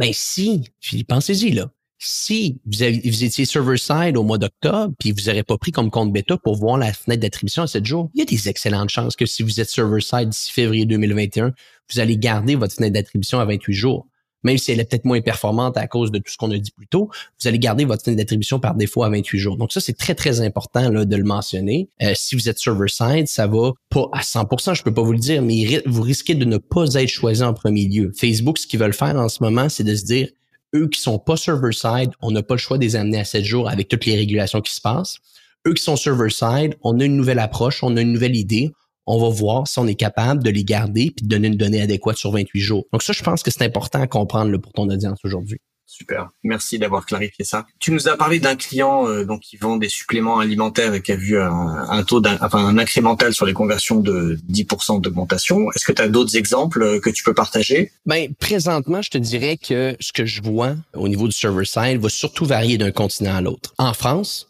Ben 0.00 0.12
si, 0.14 0.64
pensez-y 1.06 1.50
là, 1.50 1.70
si 1.98 2.58
vous, 2.64 2.86
vous 3.04 3.24
étiez 3.24 3.44
server-side 3.44 4.16
au 4.16 4.22
mois 4.22 4.38
d'octobre, 4.38 4.94
puis 4.98 5.12
vous 5.12 5.26
n'aurez 5.26 5.42
pas 5.42 5.58
pris 5.58 5.72
comme 5.72 5.90
compte 5.90 6.10
bêta 6.10 6.38
pour 6.38 6.56
voir 6.56 6.78
la 6.78 6.94
fenêtre 6.94 7.20
d'attribution 7.20 7.64
à 7.64 7.66
7 7.66 7.84
jours, 7.84 8.10
il 8.14 8.20
y 8.20 8.22
a 8.22 8.24
des 8.24 8.48
excellentes 8.48 8.88
chances 8.88 9.14
que 9.14 9.26
si 9.26 9.42
vous 9.42 9.60
êtes 9.60 9.68
server-side 9.68 10.30
d'ici 10.30 10.52
février 10.54 10.86
2021, 10.86 11.52
vous 11.92 12.00
allez 12.00 12.16
garder 12.16 12.54
votre 12.54 12.74
fenêtre 12.76 12.94
d'attribution 12.94 13.40
à 13.40 13.44
28 13.44 13.74
jours. 13.74 14.08
Même 14.42 14.58
si 14.58 14.72
elle 14.72 14.80
est 14.80 14.84
peut-être 14.84 15.04
moins 15.04 15.20
performante 15.20 15.76
à 15.76 15.86
cause 15.86 16.10
de 16.10 16.18
tout 16.18 16.32
ce 16.32 16.36
qu'on 16.36 16.50
a 16.50 16.58
dit 16.58 16.70
plus 16.70 16.86
tôt, 16.86 17.10
vous 17.40 17.48
allez 17.48 17.58
garder 17.58 17.84
votre 17.84 18.04
fenêtre 18.04 18.18
d'attribution 18.18 18.58
par 18.58 18.74
défaut 18.74 19.02
à 19.02 19.10
28 19.10 19.38
jours. 19.38 19.56
Donc 19.56 19.72
ça, 19.72 19.80
c'est 19.80 19.96
très, 19.96 20.14
très 20.14 20.40
important 20.40 20.88
là, 20.90 21.04
de 21.04 21.16
le 21.16 21.24
mentionner. 21.24 21.88
Euh, 22.02 22.12
si 22.14 22.34
vous 22.34 22.48
êtes 22.48 22.58
server-side, 22.58 23.28
ça 23.28 23.46
va 23.46 23.72
pas 23.88 24.08
à 24.12 24.20
100%, 24.20 24.74
je 24.74 24.82
peux 24.82 24.94
pas 24.94 25.02
vous 25.02 25.12
le 25.12 25.18
dire, 25.18 25.42
mais 25.42 25.82
vous 25.86 26.02
risquez 26.02 26.34
de 26.34 26.44
ne 26.44 26.58
pas 26.58 26.94
être 26.94 27.08
choisi 27.08 27.42
en 27.42 27.54
premier 27.54 27.86
lieu. 27.86 28.12
Facebook, 28.16 28.58
ce 28.58 28.66
qu'ils 28.66 28.80
veulent 28.80 28.94
faire 28.94 29.16
en 29.16 29.28
ce 29.28 29.42
moment, 29.42 29.68
c'est 29.68 29.84
de 29.84 29.94
se 29.94 30.04
dire, 30.04 30.28
eux 30.74 30.88
qui 30.88 31.00
sont 31.00 31.18
pas 31.18 31.36
server-side, 31.36 32.10
on 32.20 32.30
n'a 32.30 32.42
pas 32.42 32.54
le 32.54 32.58
choix 32.58 32.78
de 32.78 32.84
les 32.84 32.96
amener 32.96 33.20
à 33.20 33.24
7 33.24 33.44
jours 33.44 33.68
avec 33.68 33.88
toutes 33.88 34.06
les 34.06 34.16
régulations 34.16 34.60
qui 34.60 34.74
se 34.74 34.80
passent. 34.80 35.18
Eux 35.66 35.74
qui 35.74 35.82
sont 35.82 35.96
server-side, 35.96 36.76
on 36.82 36.98
a 37.00 37.04
une 37.04 37.16
nouvelle 37.16 37.38
approche, 37.38 37.82
on 37.82 37.96
a 37.96 38.00
une 38.00 38.12
nouvelle 38.12 38.36
idée. 38.36 38.72
On 39.06 39.18
va 39.20 39.28
voir 39.28 39.66
si 39.66 39.78
on 39.78 39.86
est 39.86 39.94
capable 39.94 40.42
de 40.42 40.50
les 40.50 40.64
garder 40.64 41.12
puis 41.16 41.24
de 41.24 41.28
donner 41.28 41.48
une 41.48 41.56
donnée 41.56 41.80
adéquate 41.82 42.16
sur 42.16 42.30
28 42.32 42.60
jours. 42.60 42.84
Donc 42.92 43.02
ça, 43.02 43.12
je 43.12 43.22
pense 43.22 43.42
que 43.42 43.50
c'est 43.50 43.64
important 43.64 44.00
à 44.00 44.06
comprendre 44.06 44.50
là, 44.52 44.58
pour 44.58 44.72
ton 44.72 44.88
audience 44.88 45.18
aujourd'hui. 45.24 45.58
Super, 45.92 46.28
merci 46.44 46.78
d'avoir 46.78 47.04
clarifié 47.04 47.44
ça. 47.44 47.66
Tu 47.80 47.90
nous 47.90 48.06
as 48.08 48.16
parlé 48.16 48.38
d'un 48.38 48.54
client 48.54 49.08
euh, 49.08 49.24
donc 49.24 49.40
qui 49.40 49.56
vend 49.56 49.76
des 49.76 49.88
suppléments 49.88 50.38
alimentaires 50.38 50.94
et 50.94 51.02
qui 51.02 51.10
a 51.10 51.16
vu 51.16 51.36
un, 51.36 51.50
un 51.50 52.04
taux, 52.04 52.20
d'un- 52.20 52.38
enfin 52.40 52.64
un 52.64 52.78
incrémental 52.78 53.34
sur 53.34 53.44
les 53.44 53.52
conversions 53.54 53.98
de 53.98 54.38
10% 54.48 55.00
d'augmentation. 55.00 55.68
Est-ce 55.72 55.84
que 55.84 55.90
tu 55.92 56.00
as 56.00 56.08
d'autres 56.08 56.36
exemples 56.36 56.80
euh, 56.84 57.00
que 57.00 57.10
tu 57.10 57.24
peux 57.24 57.34
partager? 57.34 57.90
Ben, 58.06 58.32
présentement, 58.34 59.02
je 59.02 59.10
te 59.10 59.18
dirais 59.18 59.56
que 59.56 59.96
ce 59.98 60.12
que 60.12 60.24
je 60.24 60.40
vois 60.42 60.76
au 60.94 61.08
niveau 61.08 61.26
du 61.26 61.34
server-side 61.34 61.98
va 62.00 62.08
surtout 62.08 62.44
varier 62.44 62.78
d'un 62.78 62.92
continent 62.92 63.34
à 63.34 63.40
l'autre. 63.40 63.74
En 63.76 63.92
France, 63.92 64.46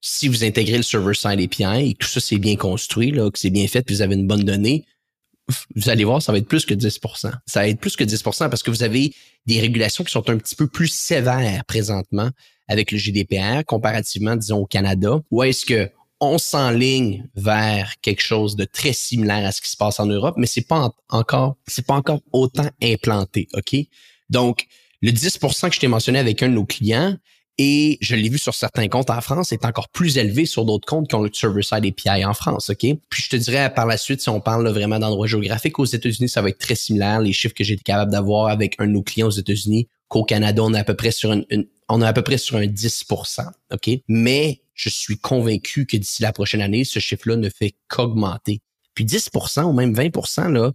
si 0.00 0.28
vous 0.28 0.44
intégrez 0.44 0.76
le 0.78 0.82
server-side 0.82 1.40
API 1.40 1.90
et 1.90 1.94
que 1.94 2.04
tout 2.04 2.10
ça 2.10 2.20
c'est 2.20 2.38
bien 2.38 2.56
construit, 2.56 3.10
là, 3.10 3.30
que 3.30 3.38
c'est 3.38 3.50
bien 3.50 3.66
fait, 3.68 3.82
puis 3.82 3.94
vous 3.94 4.02
avez 4.02 4.14
une 4.14 4.26
bonne 4.26 4.44
donnée, 4.44 4.84
vous 5.74 5.88
allez 5.88 6.04
voir, 6.04 6.22
ça 6.22 6.30
va 6.32 6.38
être 6.38 6.46
plus 6.46 6.64
que 6.64 6.74
10% 6.74 7.32
Ça 7.46 7.60
va 7.60 7.68
être 7.68 7.80
plus 7.80 7.96
que 7.96 8.04
10% 8.04 8.48
parce 8.48 8.62
que 8.62 8.70
vous 8.70 8.82
avez 8.82 9.12
des 9.46 9.60
régulations 9.60 10.04
qui 10.04 10.12
sont 10.12 10.28
un 10.30 10.36
petit 10.38 10.54
peu 10.54 10.68
plus 10.68 10.88
sévères 10.88 11.64
présentement 11.64 12.30
avec 12.68 12.92
le 12.92 12.98
GDPR 12.98 13.64
comparativement, 13.66 14.36
disons, 14.36 14.58
au 14.58 14.66
Canada, 14.66 15.20
où 15.30 15.42
est-ce 15.42 15.66
que 15.66 15.90
on 16.20 16.36
s'enligne 16.38 17.26
vers 17.34 17.94
quelque 18.02 18.20
chose 18.20 18.54
de 18.54 18.64
très 18.64 18.92
similaire 18.92 19.44
à 19.46 19.52
ce 19.52 19.60
qui 19.62 19.70
se 19.70 19.76
passe 19.76 19.98
en 20.00 20.06
Europe, 20.06 20.34
mais 20.36 20.46
c'est 20.46 20.60
pas 20.68 20.78
en- 20.78 20.94
encore, 21.08 21.56
c'est 21.66 21.84
pas 21.86 21.94
encore 21.94 22.20
autant 22.32 22.68
implanté, 22.82 23.48
OK? 23.54 23.74
Donc, 24.28 24.66
le 25.00 25.10
10% 25.12 25.68
que 25.70 25.74
je 25.74 25.80
t'ai 25.80 25.88
mentionné 25.88 26.18
avec 26.18 26.42
un 26.42 26.48
de 26.50 26.54
nos 26.54 26.66
clients, 26.66 27.16
et 27.62 27.98
je 28.00 28.16
l'ai 28.16 28.30
vu 28.30 28.38
sur 28.38 28.54
certains 28.54 28.88
comptes 28.88 29.10
en 29.10 29.20
France, 29.20 29.52
est 29.52 29.66
encore 29.66 29.90
plus 29.90 30.16
élevé 30.16 30.46
sur 30.46 30.64
d'autres 30.64 30.86
comptes 30.88 31.08
qui 31.08 31.14
ont 31.14 31.20
le 31.20 31.28
server-side 31.30 31.84
API 31.84 32.24
en 32.24 32.32
France, 32.32 32.70
OK? 32.70 32.78
Puis 33.10 33.22
je 33.22 33.28
te 33.28 33.36
dirais 33.36 33.74
par 33.74 33.84
la 33.84 33.98
suite, 33.98 34.22
si 34.22 34.30
on 34.30 34.40
parle 34.40 34.66
vraiment 34.70 34.98
d'endroits 34.98 35.26
géographiques, 35.26 35.78
aux 35.78 35.84
États-Unis, 35.84 36.30
ça 36.30 36.40
va 36.40 36.48
être 36.48 36.58
très 36.58 36.74
similaire. 36.74 37.20
Les 37.20 37.34
chiffres 37.34 37.52
que 37.54 37.62
j'ai 37.62 37.74
été 37.74 37.82
capable 37.82 38.10
d'avoir 38.12 38.46
avec 38.46 38.76
un 38.78 38.86
de 38.86 38.92
nos 38.92 39.02
clients 39.02 39.26
aux 39.26 39.30
États-Unis, 39.30 39.88
qu'au 40.08 40.24
Canada, 40.24 40.62
on 40.64 40.72
est 40.72 40.78
à 40.78 40.84
peu 40.84 40.96
près 40.96 41.10
sur 41.10 41.32
une, 41.32 41.44
une- 41.50 41.66
on 41.90 42.00
est 42.00 42.06
à 42.06 42.14
peu 42.14 42.22
près 42.22 42.38
sur 42.38 42.56
un 42.56 42.66
10% 42.66 43.44
OK? 43.72 43.90
Mais 44.08 44.62
je 44.72 44.88
suis 44.88 45.18
convaincu 45.18 45.84
que 45.84 45.98
d'ici 45.98 46.22
la 46.22 46.32
prochaine 46.32 46.62
année, 46.62 46.84
ce 46.84 46.98
chiffre-là 46.98 47.36
ne 47.36 47.50
fait 47.50 47.74
qu'augmenter. 47.88 48.62
Puis 48.94 49.04
10% 49.04 49.64
ou 49.64 49.74
même 49.74 49.92
20% 49.92 50.48
là, 50.50 50.72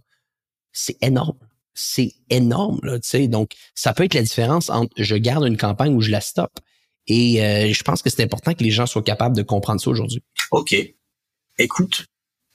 c'est 0.72 0.98
énorme. 1.02 1.36
C'est 1.74 2.12
énorme, 2.30 2.78
là, 2.84 2.98
tu 3.00 3.08
sais. 3.08 3.28
Donc, 3.28 3.50
ça 3.74 3.92
peut 3.92 4.04
être 4.04 4.14
la 4.14 4.22
différence 4.22 4.70
entre 4.70 4.94
je 4.96 5.16
garde 5.16 5.44
une 5.46 5.56
campagne 5.56 5.94
ou 5.94 6.00
je 6.00 6.10
la 6.10 6.20
stoppe. 6.20 6.60
Et 7.08 7.42
euh, 7.44 7.72
je 7.72 7.82
pense 7.82 8.02
que 8.02 8.10
c'est 8.10 8.22
important 8.22 8.54
que 8.54 8.64
les 8.64 8.70
gens 8.70 8.86
soient 8.86 9.02
capables 9.02 9.36
de 9.36 9.42
comprendre 9.42 9.80
ça 9.80 9.90
aujourd'hui. 9.90 10.22
Ok. 10.50 10.74
Écoute, 11.58 12.06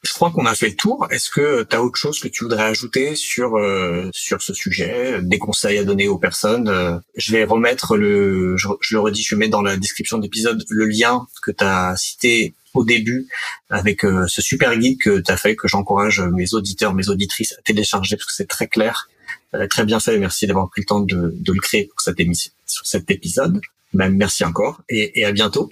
je 0.03 0.13
crois 0.13 0.31
qu'on 0.31 0.45
a 0.45 0.55
fait 0.55 0.69
le 0.69 0.75
tour. 0.75 1.07
Est-ce 1.11 1.29
que 1.29 1.63
tu 1.63 1.75
as 1.75 1.83
autre 1.83 1.97
chose 1.97 2.19
que 2.19 2.27
tu 2.27 2.43
voudrais 2.43 2.63
ajouter 2.63 3.15
sur 3.15 3.55
euh, 3.57 4.09
sur 4.13 4.41
ce 4.41 4.53
sujet, 4.53 5.21
des 5.21 5.37
conseils 5.37 5.77
à 5.77 5.83
donner 5.83 6.07
aux 6.07 6.17
personnes? 6.17 6.67
Euh, 6.67 6.97
Je 7.15 7.31
vais 7.31 7.43
remettre 7.43 7.97
le, 7.97 8.57
je, 8.57 8.67
le 8.91 8.99
redis, 8.99 9.23
je 9.23 9.35
mettre 9.35 9.51
dans 9.51 9.61
la 9.61 9.77
description 9.77 10.17
de 10.17 10.23
l'épisode 10.23 10.63
le 10.69 10.85
lien 10.85 11.27
que 11.43 11.51
tu 11.51 11.63
as 11.63 11.95
cité 11.97 12.55
au 12.73 12.83
début 12.83 13.27
avec 13.69 14.03
euh, 14.03 14.25
ce 14.27 14.41
super 14.41 14.75
guide 14.77 14.97
que 14.99 15.19
tu 15.19 15.31
as 15.31 15.37
fait, 15.37 15.55
que 15.55 15.67
j'encourage 15.67 16.19
mes 16.19 16.53
auditeurs, 16.53 16.93
mes 16.93 17.09
auditrices 17.09 17.53
à 17.57 17.61
télécharger 17.61 18.15
parce 18.15 18.25
que 18.25 18.33
c'est 18.33 18.47
très 18.47 18.67
clair, 18.67 19.07
euh, 19.53 19.67
très 19.67 19.85
bien 19.85 19.99
fait. 19.99 20.17
Merci 20.17 20.47
d'avoir 20.47 20.69
pris 20.69 20.81
le 20.81 20.85
temps 20.85 21.01
de, 21.01 21.35
de 21.35 21.53
le 21.53 21.59
créer 21.59 21.85
pour 21.85 22.01
cette 22.01 22.19
émission, 22.19 22.51
sur 22.65 22.87
cet 22.87 23.11
épisode. 23.11 23.61
Même 23.93 24.15
merci 24.15 24.43
encore 24.45 24.81
et, 24.89 25.19
et 25.19 25.25
à 25.25 25.31
bientôt. 25.31 25.69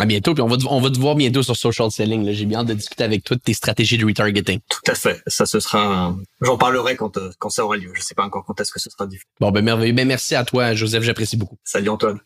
À 0.00 0.06
bientôt, 0.06 0.32
puis 0.32 0.42
on 0.42 0.48
va, 0.48 0.56
te- 0.56 0.64
on 0.66 0.80
va 0.80 0.88
te 0.90 0.98
voir 0.98 1.14
bientôt 1.16 1.42
sur 1.42 1.54
Social 1.54 1.90
Selling. 1.90 2.32
J'ai 2.32 2.46
bien 2.46 2.60
hâte 2.60 2.66
de 2.68 2.72
discuter 2.74 3.04
avec 3.04 3.24
toi 3.24 3.36
de 3.36 3.42
tes 3.42 3.52
stratégies 3.52 3.98
de 3.98 4.06
retargeting. 4.06 4.60
Tout 4.68 4.80
à 4.90 4.94
fait. 4.94 5.20
Ça, 5.26 5.44
ce 5.44 5.60
sera. 5.60 6.16
J'en 6.40 6.56
parlerai 6.56 6.96
quand 6.96 7.18
euh, 7.18 7.30
quand 7.38 7.50
ça 7.50 7.62
aura 7.64 7.76
lieu. 7.76 7.90
Je 7.94 8.00
sais 8.00 8.14
pas 8.14 8.24
encore 8.24 8.44
quand 8.46 8.58
est-ce 8.58 8.72
que 8.72 8.80
ce 8.80 8.88
sera 8.88 9.06
diffusé. 9.06 9.26
Bon, 9.38 9.50
ben 9.50 9.62
merveilleux. 9.62 9.92
Ben 9.92 10.08
merci 10.08 10.34
à 10.34 10.44
toi, 10.44 10.72
Joseph. 10.74 11.02
J'apprécie 11.02 11.36
beaucoup. 11.36 11.58
Salut 11.64 11.90
Antoine. 11.90 12.20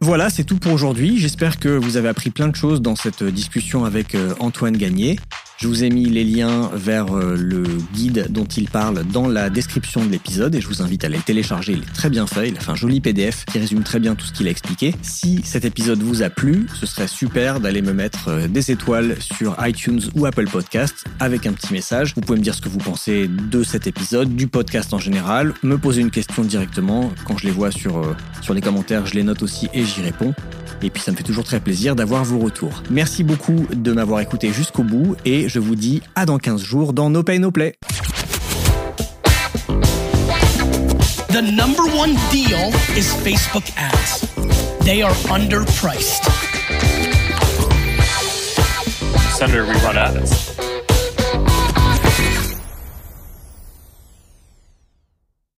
Voilà, 0.00 0.30
c'est 0.30 0.44
tout 0.44 0.58
pour 0.58 0.72
aujourd'hui. 0.72 1.18
J'espère 1.18 1.58
que 1.60 1.68
vous 1.68 1.96
avez 1.96 2.08
appris 2.08 2.30
plein 2.30 2.48
de 2.48 2.56
choses 2.56 2.80
dans 2.80 2.96
cette 2.96 3.22
discussion 3.22 3.84
avec 3.84 4.14
euh, 4.14 4.34
Antoine 4.40 4.76
Gagné. 4.76 5.18
Je 5.62 5.68
vous 5.68 5.84
ai 5.84 5.90
mis 5.90 6.06
les 6.06 6.24
liens 6.24 6.70
vers 6.72 7.14
euh, 7.14 7.36
le 7.36 7.64
guide 7.92 8.28
dont 8.30 8.46
il 8.46 8.70
parle 8.70 9.04
dans 9.04 9.28
la 9.28 9.50
description 9.50 10.02
de 10.02 10.10
l'épisode 10.10 10.54
et 10.54 10.60
je 10.62 10.66
vous 10.66 10.80
invite 10.80 11.04
à 11.04 11.10
les 11.10 11.18
télécharger. 11.18 11.74
Il 11.74 11.80
est 11.80 11.92
très 11.92 12.08
bien 12.08 12.26
fait. 12.26 12.48
Il 12.48 12.56
a 12.56 12.60
fait 12.60 12.70
un 12.70 12.76
joli 12.76 13.02
PDF 13.02 13.44
qui 13.44 13.58
résume 13.58 13.82
très 13.82 14.00
bien 14.00 14.14
tout 14.14 14.24
ce 14.24 14.32
qu'il 14.32 14.48
a 14.48 14.50
expliqué. 14.50 14.94
Si 15.02 15.42
cet 15.44 15.66
épisode 15.66 15.98
vous 15.98 16.22
a 16.22 16.30
plu, 16.30 16.66
ce 16.72 16.86
serait 16.86 17.08
super 17.08 17.60
d'aller 17.60 17.82
me 17.82 17.92
mettre 17.92 18.28
euh, 18.28 18.48
des 18.48 18.70
étoiles 18.70 19.20
sur 19.20 19.54
iTunes 19.60 20.00
ou 20.14 20.24
Apple 20.24 20.48
Podcast 20.48 21.04
avec 21.18 21.44
un 21.44 21.52
petit 21.52 21.74
message. 21.74 22.14
Vous 22.14 22.22
pouvez 22.22 22.38
me 22.38 22.42
dire 22.42 22.54
ce 22.54 22.62
que 22.62 22.70
vous 22.70 22.78
pensez 22.78 23.28
de 23.28 23.62
cet 23.62 23.86
épisode, 23.86 24.34
du 24.34 24.46
podcast 24.46 24.94
en 24.94 24.98
général, 24.98 25.52
me 25.62 25.76
poser 25.76 26.00
une 26.00 26.10
question 26.10 26.42
directement. 26.42 27.12
Quand 27.26 27.36
je 27.36 27.44
les 27.44 27.52
vois 27.52 27.70
sur, 27.70 27.98
euh, 27.98 28.16
sur 28.40 28.54
les 28.54 28.62
commentaires, 28.62 29.04
je 29.04 29.12
les 29.12 29.24
note 29.24 29.42
aussi 29.42 29.68
et 29.74 29.84
j'y 29.84 30.00
réponds. 30.00 30.32
Et 30.82 30.88
puis 30.88 31.02
ça 31.02 31.12
me 31.12 31.16
fait 31.16 31.22
toujours 31.22 31.44
très 31.44 31.60
plaisir 31.60 31.94
d'avoir 31.94 32.24
vos 32.24 32.38
retours. 32.38 32.82
Merci 32.90 33.24
beaucoup 33.24 33.66
de 33.74 33.92
m'avoir 33.92 34.20
écouté 34.20 34.52
jusqu'au 34.52 34.82
bout 34.82 35.16
et 35.24 35.49
je 35.50 35.58
vous 35.58 35.74
dis 35.74 36.00
à 36.14 36.26
dans 36.26 36.38
15 36.38 36.62
jours 36.62 36.92
dans 36.92 37.10
No 37.10 37.24
Pay 37.24 37.40
No 37.40 37.50
Play. 37.50 37.74
The 41.28 41.42
number 41.42 41.82
one 41.96 42.14
deal 42.30 42.70
is 42.96 43.12
Facebook 43.24 43.64
ads. 43.76 44.20
They 44.84 45.02
are 45.02 45.14
underpriced. 45.28 46.24
Senator, 49.36 49.64
we 49.66 49.74
run 49.82 49.96
ads. 49.96 50.69